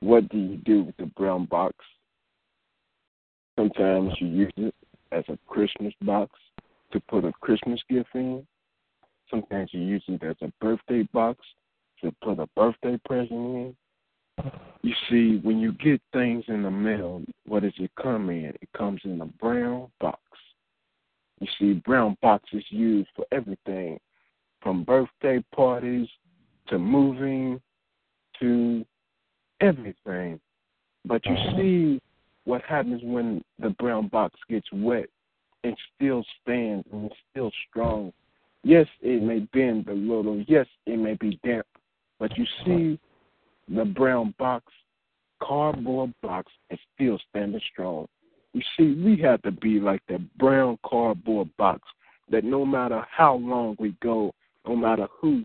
What 0.00 0.28
do 0.28 0.38
you 0.38 0.56
do 0.58 0.82
with 0.84 0.96
the 0.96 1.06
brown 1.06 1.46
box? 1.46 1.74
Sometimes 3.58 4.12
you 4.18 4.28
use 4.28 4.52
it 4.56 4.74
as 5.12 5.24
a 5.28 5.38
Christmas 5.46 5.92
box 6.02 6.30
to 6.92 7.00
put 7.00 7.24
a 7.24 7.32
Christmas 7.40 7.80
gift 7.88 8.08
in. 8.14 8.46
Sometimes 9.30 9.70
you 9.72 9.80
use 9.80 10.04
it 10.08 10.22
as 10.22 10.36
a 10.42 10.52
birthday 10.60 11.08
box 11.12 11.40
to 12.02 12.12
put 12.22 12.38
a 12.38 12.48
birthday 12.56 12.98
present 13.06 13.32
in. 13.32 13.76
You 14.82 14.94
see, 15.08 15.40
when 15.42 15.58
you 15.58 15.72
get 15.72 16.00
things 16.12 16.44
in 16.48 16.62
the 16.62 16.70
mail, 16.70 17.22
what 17.46 17.62
does 17.62 17.72
it 17.78 17.90
come 18.00 18.30
in? 18.30 18.46
It 18.60 18.68
comes 18.76 19.00
in 19.04 19.20
a 19.20 19.26
brown 19.26 19.88
box. 20.00 20.20
You 21.42 21.48
see, 21.58 21.80
brown 21.84 22.16
box 22.22 22.44
is 22.52 22.62
used 22.70 23.08
for 23.16 23.26
everything 23.32 23.98
from 24.62 24.84
birthday 24.84 25.44
parties 25.52 26.06
to 26.68 26.78
moving 26.78 27.60
to 28.38 28.86
everything. 29.60 30.38
But 31.04 31.26
you 31.26 31.32
uh-huh. 31.32 31.56
see 31.56 32.00
what 32.44 32.62
happens 32.62 33.00
when 33.02 33.42
the 33.58 33.70
brown 33.70 34.06
box 34.06 34.38
gets 34.48 34.68
wet 34.72 35.06
and 35.64 35.76
still 35.96 36.24
stands 36.40 36.86
and 36.92 37.06
it's 37.06 37.16
still 37.32 37.50
strong. 37.68 38.12
Yes, 38.62 38.86
it 39.00 39.20
may 39.20 39.40
bend 39.52 39.88
a 39.88 39.94
little. 39.94 40.44
Yes, 40.46 40.66
it 40.86 40.96
may 40.96 41.14
be 41.14 41.40
damp. 41.44 41.66
But 42.20 42.38
you 42.38 42.44
see 42.64 43.00
the 43.68 43.84
brown 43.84 44.32
box, 44.38 44.72
cardboard 45.42 46.14
box, 46.22 46.52
is 46.70 46.78
still 46.94 47.18
standing 47.30 47.60
strong. 47.72 48.06
You 48.52 48.62
see, 48.76 48.94
we 49.02 49.16
have 49.22 49.42
to 49.42 49.50
be 49.50 49.80
like 49.80 50.02
that 50.08 50.20
brown 50.38 50.78
cardboard 50.84 51.48
box 51.56 51.82
that 52.30 52.44
no 52.44 52.64
matter 52.66 53.04
how 53.10 53.36
long 53.36 53.76
we 53.78 53.96
go, 54.02 54.32
no 54.66 54.76
matter 54.76 55.06
who 55.10 55.44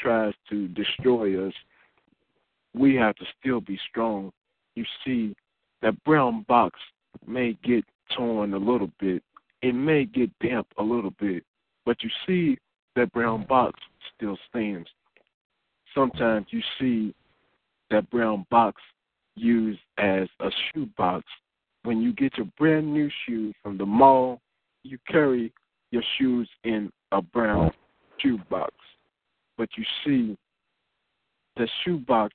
tries 0.00 0.34
to 0.50 0.68
destroy 0.68 1.46
us, 1.46 1.54
we 2.74 2.94
have 2.94 3.16
to 3.16 3.24
still 3.40 3.60
be 3.60 3.78
strong. 3.88 4.32
You 4.74 4.84
see, 5.04 5.34
that 5.82 6.02
brown 6.04 6.44
box 6.48 6.78
may 7.26 7.58
get 7.64 7.84
torn 8.16 8.54
a 8.54 8.58
little 8.58 8.90
bit. 9.00 9.22
It 9.62 9.74
may 9.74 10.04
get 10.04 10.30
damp 10.38 10.66
a 10.78 10.82
little 10.82 11.12
bit. 11.18 11.44
But 11.84 12.02
you 12.02 12.10
see, 12.26 12.58
that 12.94 13.12
brown 13.12 13.46
box 13.48 13.80
still 14.14 14.38
stands. 14.48 14.88
Sometimes 15.94 16.46
you 16.50 16.62
see 16.78 17.14
that 17.90 18.08
brown 18.10 18.46
box 18.50 18.80
used 19.34 19.80
as 19.96 20.28
a 20.40 20.50
shoe 20.50 20.88
box. 20.96 21.24
When 21.88 22.02
you 22.02 22.12
get 22.12 22.36
your 22.36 22.48
brand 22.58 22.92
new 22.92 23.08
shoes 23.24 23.54
from 23.62 23.78
the 23.78 23.86
mall, 23.86 24.42
you 24.82 24.98
carry 25.08 25.50
your 25.90 26.02
shoes 26.18 26.46
in 26.64 26.92
a 27.12 27.22
brown 27.22 27.70
shoe 28.18 28.38
box. 28.50 28.74
But 29.56 29.70
you 29.74 29.84
see, 30.04 30.36
the 31.56 31.66
shoe 31.82 31.96
box 31.96 32.34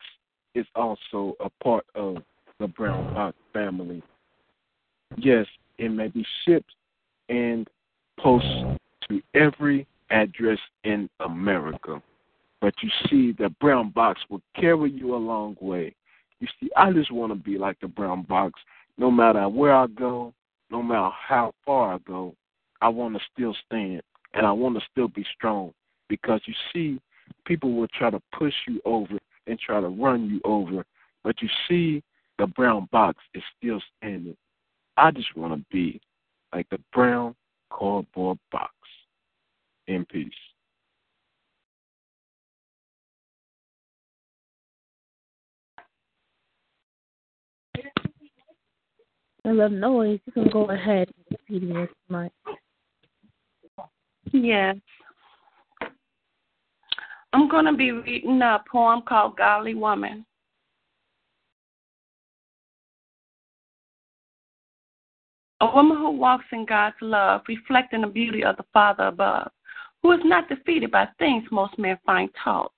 is 0.55 0.65
also 0.73 1.35
a 1.39 1.51
part 1.63 1.85
of 1.93 2.17
the 2.59 2.65
brown 2.65 3.13
box 3.13 3.37
family. 3.53 4.01
Yes, 5.17 5.45
it 5.77 5.89
may 5.89 6.07
be 6.07 6.25
shipped 6.43 6.73
and 7.29 7.69
posted 8.19 8.79
to 9.07 9.21
every 9.35 9.85
address 10.09 10.57
in 10.83 11.07
America. 11.19 12.01
But 12.59 12.73
you 12.81 12.89
see, 13.07 13.33
the 13.37 13.49
brown 13.61 13.91
box 13.91 14.19
will 14.31 14.41
carry 14.59 14.89
you 14.89 15.13
a 15.13 15.15
long 15.15 15.55
way. 15.61 15.93
You 16.39 16.47
see, 16.59 16.71
I 16.75 16.91
just 16.91 17.11
want 17.11 17.31
to 17.31 17.35
be 17.35 17.59
like 17.59 17.79
the 17.81 17.87
brown 17.87 18.23
box. 18.23 18.59
No 18.97 19.09
matter 19.09 19.47
where 19.49 19.75
I 19.75 19.87
go, 19.87 20.33
no 20.69 20.81
matter 20.81 21.09
how 21.09 21.53
far 21.65 21.95
I 21.95 21.97
go, 21.99 22.35
I 22.81 22.89
want 22.89 23.15
to 23.15 23.21
still 23.33 23.55
stand 23.65 24.01
and 24.33 24.45
I 24.45 24.51
want 24.51 24.75
to 24.75 24.85
still 24.91 25.07
be 25.07 25.25
strong. 25.35 25.73
Because 26.09 26.41
you 26.45 26.53
see, 26.71 26.99
people 27.45 27.73
will 27.73 27.87
try 27.87 28.09
to 28.09 28.21
push 28.37 28.53
you 28.67 28.81
over 28.85 29.17
and 29.47 29.59
try 29.59 29.81
to 29.81 29.87
run 29.87 30.29
you 30.29 30.41
over. 30.43 30.85
But 31.23 31.41
you 31.41 31.49
see, 31.67 32.03
the 32.37 32.47
brown 32.47 32.87
box 32.91 33.19
is 33.33 33.43
still 33.57 33.81
standing. 33.97 34.37
I 34.97 35.11
just 35.11 35.35
want 35.35 35.53
to 35.53 35.65
be 35.71 35.99
like 36.53 36.69
the 36.69 36.79
brown 36.91 37.35
cardboard 37.71 38.37
box. 38.51 38.73
In 39.87 40.05
peace. 40.05 40.31
I 49.45 49.51
love 49.51 49.71
noise. 49.71 50.19
You 50.25 50.31
can 50.31 50.49
go 50.49 50.65
ahead 50.65 51.09
and 51.29 51.37
repeat 51.49 51.89
it 52.09 52.31
Yes. 54.31 54.77
I'm 57.33 57.49
going 57.49 57.65
to 57.65 57.73
be 57.73 57.91
reading 57.91 58.41
a 58.41 58.63
poem 58.71 59.01
called 59.07 59.37
Godly 59.37 59.73
Woman. 59.73 60.25
A 65.61 65.65
woman 65.73 65.97
who 65.97 66.11
walks 66.11 66.45
in 66.51 66.65
God's 66.65 66.95
love, 67.01 67.41
reflecting 67.47 68.01
the 68.01 68.07
beauty 68.07 68.43
of 68.43 68.57
the 68.57 68.65
Father 68.73 69.05
above, 69.05 69.49
who 70.01 70.11
is 70.11 70.19
not 70.23 70.49
defeated 70.49 70.91
by 70.91 71.07
things 71.19 71.43
most 71.51 71.77
men 71.79 71.97
find 72.05 72.29
taught. 72.43 72.71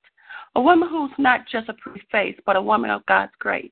A 0.55 0.61
woman 0.61 0.87
who's 0.89 1.11
not 1.17 1.41
just 1.51 1.67
a 1.67 1.73
pretty 1.73 2.01
face, 2.11 2.37
but 2.45 2.55
a 2.55 2.61
woman 2.61 2.89
of 2.89 3.05
God's 3.07 3.31
grace. 3.39 3.71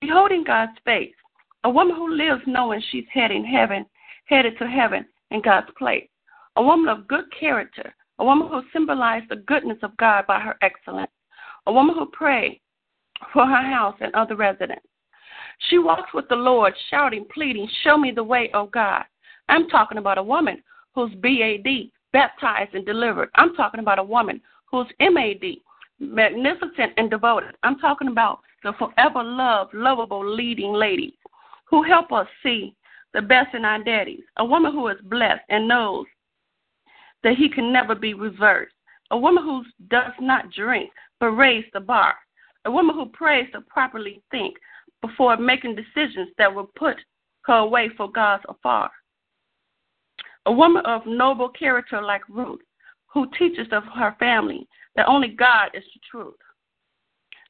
Beholding 0.00 0.44
God's 0.44 0.78
face, 0.84 1.14
a 1.66 1.68
woman 1.68 1.96
who 1.96 2.14
lives 2.14 2.42
knowing 2.46 2.80
she's 2.92 3.06
heading 3.12 3.44
heaven, 3.44 3.84
headed 4.26 4.56
to 4.56 4.68
heaven 4.68 5.04
in 5.32 5.42
God's 5.42 5.66
place. 5.76 6.08
A 6.54 6.62
woman 6.62 6.88
of 6.88 7.08
good 7.08 7.24
character, 7.36 7.92
a 8.20 8.24
woman 8.24 8.46
who 8.46 8.62
symbolized 8.72 9.28
the 9.28 9.42
goodness 9.48 9.78
of 9.82 9.96
God 9.96 10.28
by 10.28 10.38
her 10.38 10.56
excellence. 10.62 11.10
A 11.66 11.72
woman 11.72 11.96
who 11.96 12.06
prayed 12.06 12.60
for 13.32 13.44
her 13.44 13.62
house 13.62 13.96
and 14.00 14.14
other 14.14 14.36
residents. 14.36 14.86
She 15.68 15.78
walks 15.78 16.14
with 16.14 16.28
the 16.28 16.36
Lord, 16.36 16.72
shouting, 16.88 17.26
pleading, 17.34 17.68
Show 17.82 17.98
me 17.98 18.12
the 18.12 18.22
way, 18.22 18.48
O 18.54 18.66
God. 18.66 19.02
I'm 19.48 19.68
talking 19.68 19.98
about 19.98 20.18
a 20.18 20.22
woman 20.22 20.62
who's 20.94 21.12
BAD, 21.16 21.90
baptized 22.12 22.76
and 22.76 22.86
delivered. 22.86 23.30
I'm 23.34 23.56
talking 23.56 23.80
about 23.80 23.98
a 23.98 24.04
woman 24.04 24.40
who's 24.70 24.86
MAD, 25.00 25.56
magnificent 25.98 26.92
and 26.96 27.10
devoted. 27.10 27.56
I'm 27.64 27.80
talking 27.80 28.06
about 28.06 28.38
the 28.62 28.72
forever 28.78 29.24
loved, 29.24 29.74
lovable, 29.74 30.24
leading 30.24 30.72
ladies 30.72 31.14
who 31.66 31.82
help 31.82 32.12
us 32.12 32.26
see 32.42 32.74
the 33.12 33.22
best 33.22 33.54
in 33.54 33.64
our 33.64 33.82
daddies. 33.82 34.22
A 34.38 34.44
woman 34.44 34.72
who 34.72 34.88
is 34.88 34.98
blessed 35.04 35.42
and 35.48 35.68
knows 35.68 36.06
that 37.22 37.36
he 37.36 37.48
can 37.48 37.72
never 37.72 37.94
be 37.94 38.14
reversed. 38.14 38.74
A 39.10 39.18
woman 39.18 39.44
who 39.44 39.62
does 39.88 40.12
not 40.20 40.50
drink 40.52 40.90
but 41.20 41.30
raise 41.30 41.64
the 41.72 41.80
bar. 41.80 42.14
A 42.64 42.70
woman 42.70 42.94
who 42.94 43.06
prays 43.06 43.46
to 43.52 43.60
properly 43.62 44.22
think 44.30 44.56
before 45.00 45.36
making 45.36 45.76
decisions 45.76 46.28
that 46.38 46.52
will 46.52 46.70
put 46.76 46.96
her 47.42 47.54
away 47.54 47.88
for 47.96 48.10
God's 48.10 48.44
afar. 48.48 48.90
A 50.46 50.52
woman 50.52 50.84
of 50.86 51.02
noble 51.06 51.48
character 51.48 52.02
like 52.02 52.22
Ruth, 52.28 52.60
who 53.06 53.30
teaches 53.38 53.68
of 53.72 53.84
her 53.94 54.14
family 54.18 54.66
that 54.94 55.08
only 55.08 55.28
God 55.28 55.70
is 55.74 55.84
the 55.94 56.00
truth. 56.10 56.34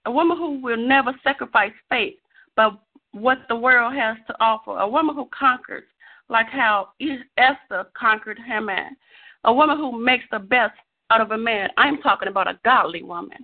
A 0.04 0.10
woman 0.10 0.36
who 0.36 0.60
will 0.60 0.76
never 0.76 1.12
sacrifice 1.24 1.72
faith 1.88 2.14
but 2.56 2.78
what 3.16 3.38
the 3.48 3.56
world 3.56 3.94
has 3.94 4.16
to 4.26 4.34
offer. 4.40 4.78
A 4.78 4.88
woman 4.88 5.14
who 5.14 5.28
conquers, 5.36 5.84
like 6.28 6.48
how 6.48 6.88
Esther 7.38 7.86
conquered 7.98 8.38
Haman. 8.46 8.96
A 9.44 9.52
woman 9.52 9.78
who 9.78 9.98
makes 9.98 10.24
the 10.30 10.38
best 10.38 10.74
out 11.10 11.20
of 11.20 11.30
a 11.30 11.38
man. 11.38 11.70
I'm 11.78 12.02
talking 12.02 12.28
about 12.28 12.48
a 12.48 12.58
godly 12.64 13.02
woman. 13.02 13.38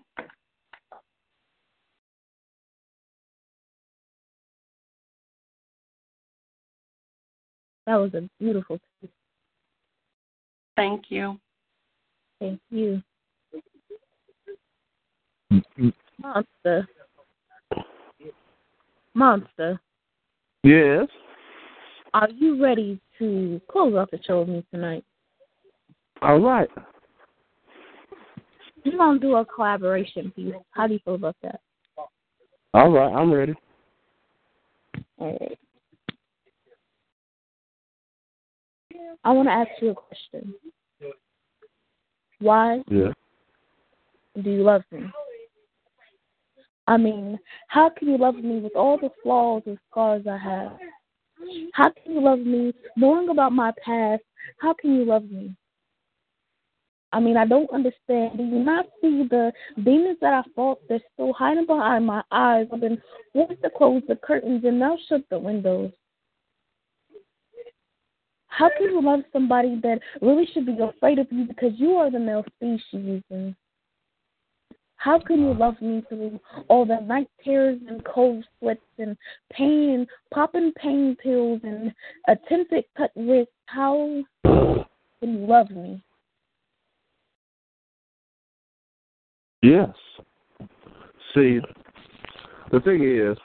That 7.86 7.96
was 7.96 8.12
a 8.14 8.28
beautiful 8.38 8.78
piece. 9.00 9.10
Thank 10.76 11.04
you. 11.08 11.38
Thank 12.40 12.60
you. 12.70 13.02
Mm-hmm. 15.52 15.88
Monster. 16.20 16.88
Monster. 19.14 19.80
Yes. 20.62 21.06
Are 22.14 22.30
you 22.30 22.62
ready 22.62 23.00
to 23.18 23.60
close 23.70 23.94
off 23.94 24.10
the 24.10 24.20
show 24.26 24.40
with 24.40 24.48
me 24.48 24.64
tonight? 24.70 25.04
All 26.20 26.38
right. 26.38 26.68
We're 28.84 28.96
gonna 28.96 29.18
do 29.18 29.36
a 29.36 29.44
collaboration 29.44 30.32
piece. 30.34 30.54
How 30.72 30.86
do 30.86 30.94
you 30.94 31.00
feel 31.04 31.14
about 31.14 31.36
that? 31.42 31.60
All 32.74 32.90
right, 32.90 33.12
I'm 33.12 33.32
ready. 33.32 33.54
All 35.18 35.38
right. 35.40 35.58
I 39.24 39.30
want 39.30 39.48
to 39.48 39.52
ask 39.52 39.70
you 39.80 39.90
a 39.90 39.94
question. 39.94 40.54
Why 42.40 42.82
Yeah. 42.88 43.12
do 44.42 44.50
you 44.50 44.62
love 44.62 44.82
me? 44.90 45.04
I 46.86 46.96
mean, 46.96 47.38
how 47.68 47.90
can 47.90 48.08
you 48.08 48.18
love 48.18 48.36
me 48.36 48.60
with 48.60 48.74
all 48.74 48.98
the 48.98 49.10
flaws 49.22 49.62
and 49.66 49.78
scars 49.90 50.26
I 50.28 50.36
have? 50.36 50.78
How 51.74 51.90
can 51.90 52.12
you 52.12 52.20
love 52.20 52.40
me 52.40 52.72
knowing 52.96 53.28
about 53.28 53.52
my 53.52 53.72
past? 53.84 54.22
How 54.58 54.74
can 54.74 54.94
you 54.94 55.04
love 55.04 55.24
me? 55.24 55.54
I 57.12 57.20
mean, 57.20 57.36
I 57.36 57.44
don't 57.44 57.70
understand. 57.70 58.38
Do 58.38 58.44
you 58.44 58.64
not 58.64 58.86
see 59.00 59.26
the 59.28 59.52
demons 59.84 60.16
that 60.22 60.32
I 60.32 60.42
fought? 60.56 60.80
They're 60.88 61.00
still 61.12 61.32
hiding 61.34 61.66
behind 61.66 62.06
my 62.06 62.22
eyes. 62.30 62.66
I've 62.72 62.80
been 62.80 63.00
forced 63.32 63.62
to 63.62 63.70
close 63.70 64.02
the 64.08 64.16
curtains 64.16 64.64
and 64.64 64.78
now 64.78 64.96
shut 65.08 65.22
the 65.30 65.38
windows. 65.38 65.92
How 68.46 68.70
can 68.76 68.90
you 68.90 69.02
love 69.02 69.20
somebody 69.32 69.78
that 69.82 70.00
really 70.20 70.46
should 70.52 70.66
be 70.66 70.76
afraid 70.80 71.18
of 71.18 71.26
you 71.30 71.44
because 71.44 71.72
you 71.76 71.92
are 71.96 72.10
the 72.10 72.18
male 72.18 72.44
species? 72.56 73.22
And 73.30 73.54
how 75.02 75.18
can 75.18 75.40
you 75.40 75.52
love 75.52 75.74
me 75.82 76.04
through 76.08 76.38
all 76.68 76.86
the 76.86 77.00
night 77.00 77.28
terrors 77.44 77.80
and 77.88 78.04
cold 78.04 78.44
sweats 78.58 78.80
and 78.98 79.16
pain, 79.50 80.06
popping 80.32 80.72
pain 80.76 81.16
pills 81.20 81.60
and 81.64 81.92
attempted 82.28 82.84
cut 82.96 83.10
wrists? 83.16 83.52
How 83.66 84.22
can 84.44 84.86
you 85.22 85.46
love 85.46 85.70
me? 85.70 86.00
Yes. 89.62 89.90
See, 91.34 91.58
the 92.70 92.78
thing 92.80 93.02
is, 93.02 93.36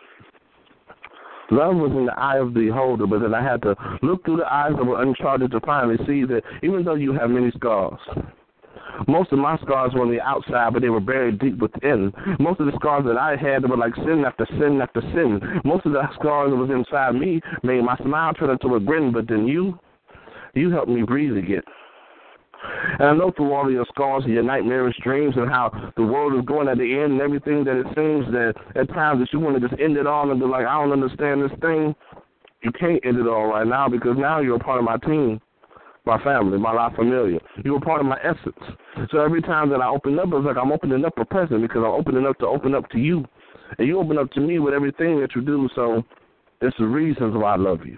love 1.50 1.76
was 1.76 1.92
in 1.92 2.06
the 2.06 2.20
eye 2.20 2.38
of 2.38 2.54
the 2.54 2.68
beholder, 2.68 3.08
but 3.08 3.22
then 3.22 3.34
I 3.34 3.42
had 3.42 3.64
to 3.64 3.76
look 4.04 4.24
through 4.26 4.38
the 4.38 4.54
eyes 4.54 4.74
that 4.78 4.86
were 4.86 5.02
uncharted 5.02 5.50
to 5.52 5.60
finally 5.62 5.98
see 6.06 6.24
that 6.26 6.44
even 6.62 6.84
though 6.84 6.96
you 6.96 7.14
have 7.14 7.32
many 7.32 7.50
scars, 7.52 8.00
most 9.08 9.32
of 9.32 9.40
my 9.40 9.58
scars 9.60 9.94
were 9.94 10.02
on 10.02 10.12
the 10.12 10.22
outside, 10.22 10.74
but 10.74 10.82
they 10.82 10.90
were 10.90 11.00
buried 11.00 11.40
deep 11.40 11.58
within. 11.60 12.12
Most 12.40 12.60
of 12.60 12.66
the 12.66 12.76
scars 12.76 13.06
that 13.06 13.18
I 13.18 13.36
had 13.36 13.68
were 13.70 13.78
like 13.78 13.96
sin 13.96 14.24
after 14.26 14.46
sin 14.60 14.80
after 14.82 15.02
sin. 15.14 15.42
Most 15.64 15.86
of 15.86 15.94
the 15.94 16.04
scars 16.16 16.52
that 16.52 16.56
was 16.56 16.70
inside 16.70 17.16
me 17.16 17.42
made 17.64 17.84
my 17.84 17.98
smile 17.98 18.34
turn 18.34 18.50
into 18.50 18.76
a 18.76 18.80
grin, 18.80 19.12
but 19.12 19.28
then 19.28 19.48
you, 19.48 19.80
you 20.54 20.72
helped 20.72 20.90
me 20.90 21.04
breathe 21.04 21.38
again. 21.38 21.64
And 23.00 23.08
I 23.08 23.14
know 23.14 23.32
through 23.32 23.54
all 23.54 23.68
of 23.68 23.72
your 23.72 23.86
scars 23.86 24.24
and 24.26 24.34
your 24.34 24.44
nightmarish 24.44 24.98
dreams 25.04 25.36
and 25.38 25.50
how 25.50 25.92
the 25.96 26.04
world 26.04 26.34
is 26.38 26.46
going 26.46 26.68
at 26.68 26.78
the 26.78 27.00
end 27.00 27.14
and 27.14 27.22
everything 27.22 27.64
that 27.66 27.80
it 27.80 27.86
seems 27.96 28.26
that 28.32 28.56
at 28.76 28.88
times 28.90 29.20
that 29.20 29.32
you 29.32 29.40
want 29.40 29.62
to 29.62 29.68
just 29.68 29.80
end 29.80 29.98
it 29.98 30.08
all 30.08 30.32
and 30.32 30.40
be 30.40 30.46
like, 30.46 30.66
I 30.66 30.82
don't 30.82 30.92
understand 30.92 31.44
this 31.44 31.58
thing. 31.62 31.96
You 32.64 32.72
can't 32.72 33.06
end 33.06 33.20
it 33.20 33.28
all 33.28 33.48
right 33.48 33.68
now 33.68 33.88
because 33.88 34.18
now 34.18 34.40
you're 34.40 34.56
a 34.56 34.60
part 34.60 34.80
of 34.80 34.86
my 34.86 34.98
team, 34.98 35.40
my 36.08 36.24
family, 36.24 36.58
my 36.58 36.72
La 36.72 36.90
Familia. 36.90 37.40
You 37.64 37.74
were 37.74 37.80
part 37.82 38.00
of 38.00 38.08
my 38.08 38.18
essence. 38.24 38.64
So 39.12 39.20
every 39.20 39.42
time 39.42 39.70
that 39.70 39.82
I 39.82 39.88
open 39.88 40.18
up, 40.18 40.30
it's 40.32 40.46
like 40.46 40.58
I'm 40.58 40.72
opening 40.72 41.06
up 41.06 41.18
a 41.20 41.26
present 41.26 41.62
because 41.62 41.84
I'm 41.86 41.94
opening 41.94 42.26
up 42.26 42.40
to 42.40 42.48
open 42.48 42.74
up 42.74 42.90
to 42.92 42.98
you. 42.98 43.26
And 43.78 43.88
you 43.88 44.00
open 44.00 44.18
up 44.18 44.32
to 44.32 44.40
me 44.40 44.58
with 44.60 44.74
everything 44.74 45.20
that 45.22 45.36
you 45.36 45.42
do. 45.42 45.70
So 45.76 46.04
it's 46.62 46.76
the 46.80 46.88
reasons 46.88 47.36
why 47.36 47.54
I 47.54 47.58
love 47.58 47.86
you. 47.86 47.98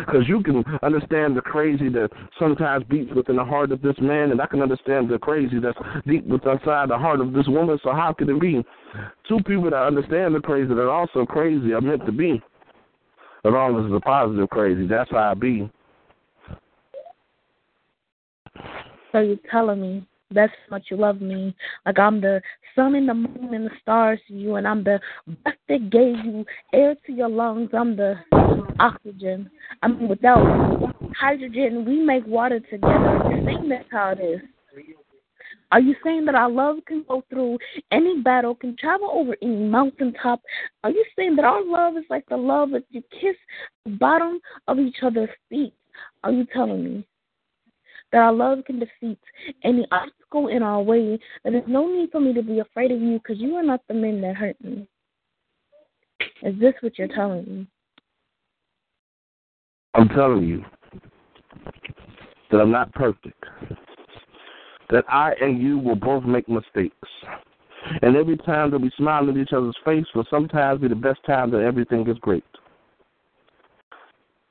Because 0.00 0.28
you 0.28 0.42
can 0.42 0.64
understand 0.82 1.36
the 1.36 1.40
crazy 1.40 1.88
that 1.90 2.10
sometimes 2.36 2.84
beats 2.90 3.12
within 3.14 3.36
the 3.36 3.44
heart 3.44 3.70
of 3.70 3.80
this 3.80 3.94
man, 4.00 4.32
and 4.32 4.42
I 4.42 4.46
can 4.46 4.60
understand 4.60 5.08
the 5.08 5.18
crazy 5.18 5.60
that's 5.60 5.78
deep 6.04 6.24
inside 6.28 6.90
the 6.90 6.98
heart 6.98 7.20
of 7.20 7.32
this 7.32 7.46
woman. 7.46 7.78
So 7.84 7.92
how 7.92 8.12
could 8.12 8.28
it 8.28 8.40
be 8.40 8.64
two 9.28 9.38
people 9.46 9.70
that 9.70 9.76
understand 9.76 10.34
the 10.34 10.40
crazy 10.40 10.74
that 10.74 10.80
are 10.80 10.90
also 10.90 11.24
crazy 11.24 11.72
are 11.72 11.80
meant 11.80 12.04
to 12.06 12.12
be? 12.12 12.42
As 13.44 13.52
long 13.52 13.78
as 13.78 13.86
it's 13.86 13.96
a 13.96 14.00
positive 14.00 14.50
crazy, 14.50 14.88
that's 14.88 15.10
how 15.12 15.30
I 15.30 15.34
be. 15.34 15.70
So 19.12 19.20
you're 19.20 19.36
telling 19.50 19.80
me 19.80 20.06
that's 20.30 20.52
how 20.68 20.76
much 20.76 20.86
you 20.90 20.96
love 20.96 21.20
me. 21.20 21.54
Like 21.86 21.98
I'm 21.98 22.20
the 22.20 22.40
sun 22.74 22.94
and 22.94 23.08
the 23.08 23.14
moon 23.14 23.54
and 23.54 23.66
the 23.66 23.70
stars 23.80 24.20
to 24.28 24.34
you, 24.34 24.56
and 24.56 24.68
I'm 24.68 24.84
the 24.84 25.00
breath 25.26 25.56
that 25.68 25.90
gave 25.90 26.24
you 26.24 26.44
air 26.72 26.94
to 27.06 27.12
your 27.12 27.28
lungs. 27.28 27.70
I'm 27.72 27.96
the 27.96 28.16
oxygen. 28.78 29.50
I 29.82 29.88
mean, 29.88 30.08
without 30.08 30.94
hydrogen, 31.18 31.84
we 31.84 32.00
make 32.00 32.26
water 32.26 32.60
together. 32.60 33.20
You're 33.30 33.44
saying 33.44 33.68
that's 33.68 33.88
how 33.90 34.10
it 34.10 34.20
is. 34.20 34.40
Are 35.70 35.80
you 35.80 35.94
saying 36.02 36.24
that 36.24 36.34
our 36.34 36.48
love 36.48 36.76
can 36.86 37.04
go 37.06 37.22
through 37.28 37.58
any 37.92 38.22
battle, 38.22 38.54
can 38.54 38.74
travel 38.76 39.10
over 39.12 39.36
any 39.42 39.68
mountaintop? 39.68 40.40
Are 40.82 40.90
you 40.90 41.04
saying 41.14 41.36
that 41.36 41.44
our 41.44 41.62
love 41.62 41.98
is 41.98 42.04
like 42.08 42.26
the 42.28 42.38
love 42.38 42.70
that 42.70 42.84
you 42.90 43.02
kiss 43.20 43.36
the 43.84 43.90
bottom 43.90 44.40
of 44.66 44.78
each 44.78 44.96
other's 45.02 45.28
feet? 45.50 45.74
Are 46.24 46.32
you 46.32 46.46
telling 46.54 46.84
me 46.84 47.06
that 48.12 48.18
our 48.18 48.32
love 48.32 48.64
can 48.66 48.78
defeat 48.78 49.18
any 49.64 49.86
obstacle 49.92 50.48
in 50.48 50.62
our 50.62 50.82
way? 50.82 51.18
That 51.44 51.52
there's 51.52 51.64
no 51.68 51.86
need 51.86 52.10
for 52.10 52.20
me 52.20 52.32
to 52.34 52.42
be 52.42 52.60
afraid 52.60 52.90
of 52.90 53.00
you 53.00 53.18
because 53.18 53.40
you 53.40 53.54
are 53.56 53.62
not 53.62 53.80
the 53.88 53.94
men 53.94 54.20
that 54.22 54.36
hurt 54.36 54.56
me. 54.62 54.86
Is 56.42 56.58
this 56.58 56.74
what 56.80 56.98
you're 56.98 57.08
telling 57.08 57.44
me? 57.44 57.66
I'm 59.94 60.08
telling 60.08 60.44
you 60.44 60.64
that 62.50 62.58
I'm 62.58 62.70
not 62.70 62.92
perfect. 62.92 63.44
That 64.90 65.04
I 65.08 65.32
and 65.40 65.60
you 65.60 65.78
will 65.78 65.96
both 65.96 66.24
make 66.24 66.48
mistakes. 66.48 67.08
And 68.02 68.16
every 68.16 68.36
time 68.38 68.70
that 68.70 68.80
we 68.80 68.90
smile 68.96 69.28
at 69.28 69.36
each 69.36 69.52
other's 69.52 69.76
face 69.84 70.04
will 70.14 70.26
sometimes 70.30 70.80
be 70.80 70.88
the 70.88 70.94
best 70.94 71.20
time 71.26 71.50
that 71.52 71.62
everything 71.62 72.08
is 72.08 72.18
great. 72.18 72.44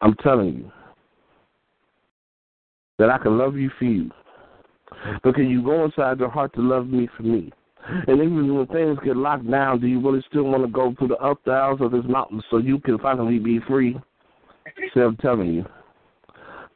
I'm 0.01 0.15
telling 0.15 0.53
you 0.53 0.71
that 2.97 3.09
I 3.09 3.17
can 3.17 3.37
love 3.37 3.55
you 3.55 3.69
for 3.77 3.85
you. 3.85 4.11
But 5.23 5.35
can 5.35 5.49
you 5.49 5.61
go 5.63 5.85
inside 5.85 6.19
your 6.19 6.29
heart 6.29 6.53
to 6.55 6.61
love 6.61 6.87
me 6.87 7.07
for 7.15 7.23
me? 7.23 7.51
And 8.07 8.21
even 8.21 8.55
when 8.55 8.67
things 8.67 8.97
get 9.03 9.15
locked 9.15 9.49
down, 9.49 9.79
do 9.79 9.87
you 9.87 10.01
really 10.01 10.23
still 10.29 10.43
want 10.43 10.63
to 10.63 10.71
go 10.71 10.93
through 10.97 11.09
the 11.09 11.17
up 11.17 11.43
downs 11.45 11.81
of 11.81 11.91
this 11.91 12.03
mountain 12.07 12.41
so 12.49 12.57
you 12.57 12.79
can 12.79 12.97
finally 12.99 13.39
be 13.39 13.59
free? 13.67 13.97
See, 14.93 14.99
I'm 14.99 15.15
telling 15.17 15.53
you, 15.53 15.65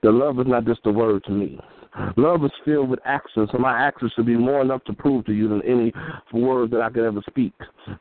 the 0.04 0.12
love 0.12 0.40
is 0.40 0.48
not 0.48 0.66
just 0.66 0.80
a 0.86 0.92
word 0.92 1.24
to 1.26 1.32
me. 1.32 1.60
Love 2.16 2.46
is 2.46 2.52
filled 2.64 2.90
with 2.90 3.00
actions, 3.04 3.50
and 3.52 3.62
my 3.62 3.78
actions 3.78 4.14
should 4.16 4.26
be 4.26 4.38
more 4.38 4.62
enough 4.62 4.84
to 4.86 4.94
prove 4.94 5.26
to 5.26 5.34
you 5.34 5.50
than 5.50 5.62
any 5.64 5.92
word 6.32 6.72
that 6.72 6.82
I 6.82 6.90
could 6.90 7.04
ever 7.04 7.22
speak. 7.30 7.54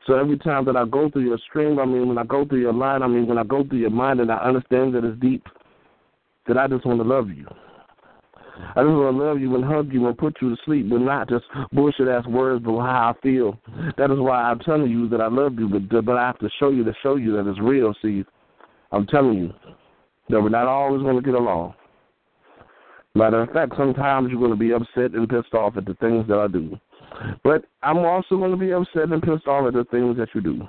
So 0.07 0.13
every 0.17 0.37
time 0.37 0.63
that 0.65 0.77
I 0.77 0.85
go 0.85 1.09
through 1.09 1.25
your 1.25 1.37
stream, 1.49 1.77
I 1.77 1.85
mean, 1.85 2.07
when 2.07 2.17
I 2.17 2.23
go 2.23 2.45
through 2.45 2.61
your 2.61 2.73
line, 2.73 3.03
I 3.03 3.07
mean, 3.07 3.27
when 3.27 3.37
I 3.37 3.43
go 3.43 3.65
through 3.67 3.79
your 3.79 3.89
mind 3.89 4.21
and 4.21 4.31
I 4.31 4.37
understand 4.37 4.95
that 4.95 5.03
it's 5.03 5.19
deep, 5.19 5.45
that 6.47 6.57
I 6.57 6.67
just 6.67 6.85
want 6.85 6.99
to 6.99 7.07
love 7.07 7.29
you. 7.29 7.45
I 8.57 8.83
just 8.83 8.87
want 8.87 9.17
to 9.17 9.23
love 9.23 9.39
you 9.39 9.55
and 9.55 9.63
hug 9.63 9.93
you 9.93 10.07
and 10.07 10.17
put 10.17 10.37
you 10.41 10.49
to 10.49 10.61
sleep, 10.65 10.89
but 10.89 10.99
not 10.99 11.29
just 11.29 11.45
bullshit 11.71 12.07
ass 12.07 12.25
words, 12.27 12.63
but 12.63 12.77
how 12.79 13.15
I 13.15 13.21
feel. 13.21 13.59
That 13.97 14.11
is 14.11 14.19
why 14.19 14.41
I'm 14.41 14.59
telling 14.59 14.89
you 14.89 15.07
that 15.09 15.21
I 15.21 15.27
love 15.27 15.57
you, 15.57 15.67
but 15.67 16.05
but 16.05 16.17
I 16.17 16.27
have 16.27 16.39
to 16.39 16.49
show 16.59 16.69
you 16.69 16.83
to 16.83 16.93
show 17.01 17.15
you 17.15 17.35
that 17.37 17.49
it's 17.49 17.59
real. 17.59 17.93
See, 18.01 18.23
I'm 18.91 19.07
telling 19.07 19.37
you 19.37 19.53
that 20.29 20.41
we're 20.41 20.49
not 20.49 20.67
always 20.67 21.01
going 21.01 21.15
to 21.15 21.21
get 21.21 21.35
along. 21.35 21.73
Matter 23.13 23.41
of 23.41 23.49
fact, 23.51 23.73
sometimes 23.77 24.29
you're 24.31 24.39
going 24.39 24.51
to 24.51 24.57
be 24.57 24.71
upset 24.71 25.11
and 25.17 25.27
pissed 25.27 25.53
off 25.53 25.75
at 25.75 25.85
the 25.85 25.95
things 25.95 26.27
that 26.27 26.37
I 26.37 26.47
do. 26.47 26.77
But 27.43 27.65
I'm 27.83 27.97
also 27.97 28.37
going 28.37 28.51
to 28.51 28.57
be 28.57 28.71
upset 28.71 29.11
and 29.11 29.21
pissed 29.21 29.47
off 29.47 29.67
at 29.67 29.73
the 29.73 29.85
things 29.91 30.17
that 30.17 30.29
you 30.33 30.41
do. 30.41 30.67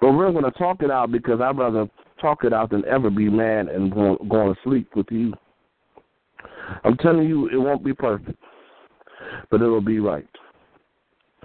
But 0.00 0.12
we're 0.12 0.32
going 0.32 0.44
to 0.44 0.50
talk 0.52 0.82
it 0.82 0.90
out 0.90 1.12
because 1.12 1.40
I'd 1.40 1.56
rather 1.56 1.88
talk 2.20 2.44
it 2.44 2.52
out 2.52 2.70
than 2.70 2.84
ever 2.86 3.10
be 3.10 3.28
mad 3.28 3.68
and 3.68 3.92
go, 3.92 4.16
going 4.28 4.54
to 4.54 4.60
sleep 4.64 4.88
with 4.96 5.06
you. 5.10 5.34
I'm 6.84 6.96
telling 6.96 7.28
you, 7.28 7.48
it 7.48 7.56
won't 7.56 7.84
be 7.84 7.94
perfect, 7.94 8.38
but 9.50 9.62
it'll 9.62 9.80
be 9.80 10.00
right. 10.00 10.26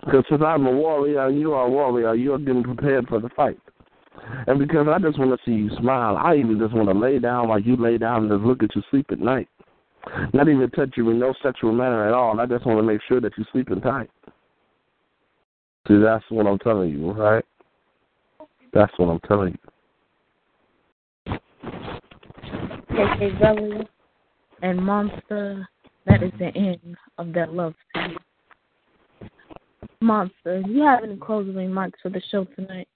Because 0.05 0.23
since 0.29 0.41
I'm 0.45 0.65
a 0.65 0.71
warrior 0.71 1.27
and 1.27 1.39
you 1.39 1.53
are 1.53 1.65
a 1.65 1.69
warrior, 1.69 2.15
you're 2.15 2.37
getting 2.37 2.63
prepared 2.63 3.07
for 3.07 3.19
the 3.19 3.29
fight. 3.29 3.59
And 4.47 4.59
because 4.59 4.87
I 4.87 4.99
just 4.99 5.19
want 5.19 5.31
to 5.31 5.45
see 5.45 5.55
you 5.55 5.69
smile, 5.77 6.17
I 6.17 6.35
even 6.35 6.59
just 6.59 6.73
want 6.73 6.89
to 6.89 6.97
lay 6.97 7.19
down 7.19 7.49
like 7.49 7.65
you 7.65 7.75
lay 7.75 7.97
down 7.97 8.23
and 8.23 8.31
just 8.31 8.43
look 8.43 8.63
at 8.63 8.75
you 8.75 8.81
sleep 8.89 9.07
at 9.11 9.19
night. 9.19 9.47
Not 10.33 10.47
even 10.47 10.69
touch 10.71 10.91
you 10.95 11.09
in 11.09 11.19
no 11.19 11.33
sexual 11.43 11.73
manner 11.73 12.07
at 12.07 12.13
all. 12.13 12.39
I 12.39 12.45
just 12.45 12.65
want 12.65 12.79
to 12.79 12.83
make 12.83 13.01
sure 13.07 13.19
that 13.21 13.33
you're 13.37 13.47
sleeping 13.51 13.81
tight. 13.81 14.09
See, 15.87 15.97
that's 15.97 16.23
what 16.29 16.47
I'm 16.47 16.59
telling 16.59 16.89
you, 16.89 17.11
right? 17.11 17.45
That's 18.73 18.93
what 18.97 19.07
I'm 19.07 19.19
telling 19.21 19.57
you. 21.27 21.39
KK 22.91 23.39
Belly 23.39 23.87
and 24.61 24.83
Monster, 24.83 25.67
that 26.05 26.23
is 26.23 26.31
the 26.39 26.47
end 26.55 26.97
of 27.17 27.33
that 27.33 27.53
love 27.53 27.73
scene. 27.93 28.17
Monster, 30.01 30.61
do 30.63 30.71
you 30.71 30.83
have 30.83 31.03
any 31.03 31.17
closing 31.17 31.55
remarks 31.55 31.99
for 32.01 32.09
the 32.09 32.21
show 32.31 32.45
tonight? 32.55 32.87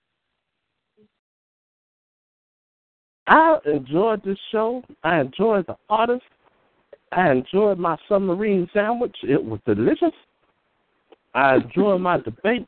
I 3.28 3.58
enjoyed 3.66 4.24
this 4.24 4.38
show. 4.52 4.84
I 5.04 5.20
enjoyed 5.22 5.66
the 5.68 5.78
artist. 5.90 6.24
I 7.12 7.32
enjoyed 7.32 7.78
my 7.78 7.98
submarine 8.10 8.70
sandwich. 8.74 9.16
It 9.24 9.44
was 9.44 9.60
delicious. 9.66 10.14
I 11.34 11.56
enjoyed 11.56 12.02
my 12.02 12.18
debate. 12.26 12.68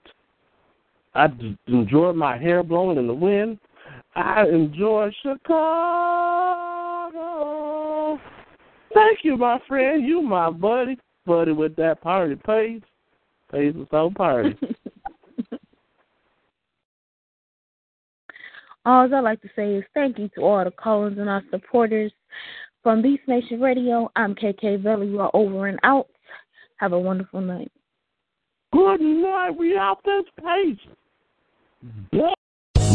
I 1.14 1.28
enjoyed 1.68 2.16
my 2.16 2.38
hair 2.38 2.62
blowing 2.64 2.98
in 2.98 3.08
the 3.08 3.14
wind. 3.14 3.58
I 4.16 4.46
enjoyed 4.48 5.14
Chicago. 5.22 6.75
Thank 8.96 9.20
you, 9.24 9.38
my 9.38 9.60
friend. 9.68 10.04
You 10.08 10.24
my 10.24 10.50
buddy. 10.50 10.98
Buddy 11.26 11.52
with 11.52 11.76
that 11.76 12.02
party 12.02 12.36
pace. 12.36 12.82
Pace 13.52 13.76
us 13.80 13.88
so 13.92 14.10
party. 14.16 14.58
All 18.86 19.12
I'd 19.14 19.20
like 19.22 19.42
to 19.42 19.50
say 19.56 19.74
is 19.76 19.84
thank 19.96 20.20
you 20.20 20.30
to 20.36 20.42
all 20.42 20.64
the 20.64 20.70
callers 20.70 21.18
and 21.18 21.28
our 21.28 21.42
supporters. 21.50 22.12
From 22.84 23.02
Beast 23.02 23.24
Nation 23.28 23.60
Radio, 23.60 24.12
I'm 24.16 24.36
KK 24.36 24.84
Valley. 24.84 25.08
You 25.08 25.22
are 25.22 25.32
over 25.34 25.66
and 25.66 25.80
out. 25.82 26.06
Have 26.78 26.94
a 26.94 27.00
wonderful 27.00 27.42
night. 27.42 27.72
Good 28.72 29.02
night. 29.02 29.58
We 29.58 29.76
out 29.76 30.04
this 30.06 30.26
page. 30.38 30.80
Mm-hmm. 31.84 32.16
Yeah. 32.16 32.35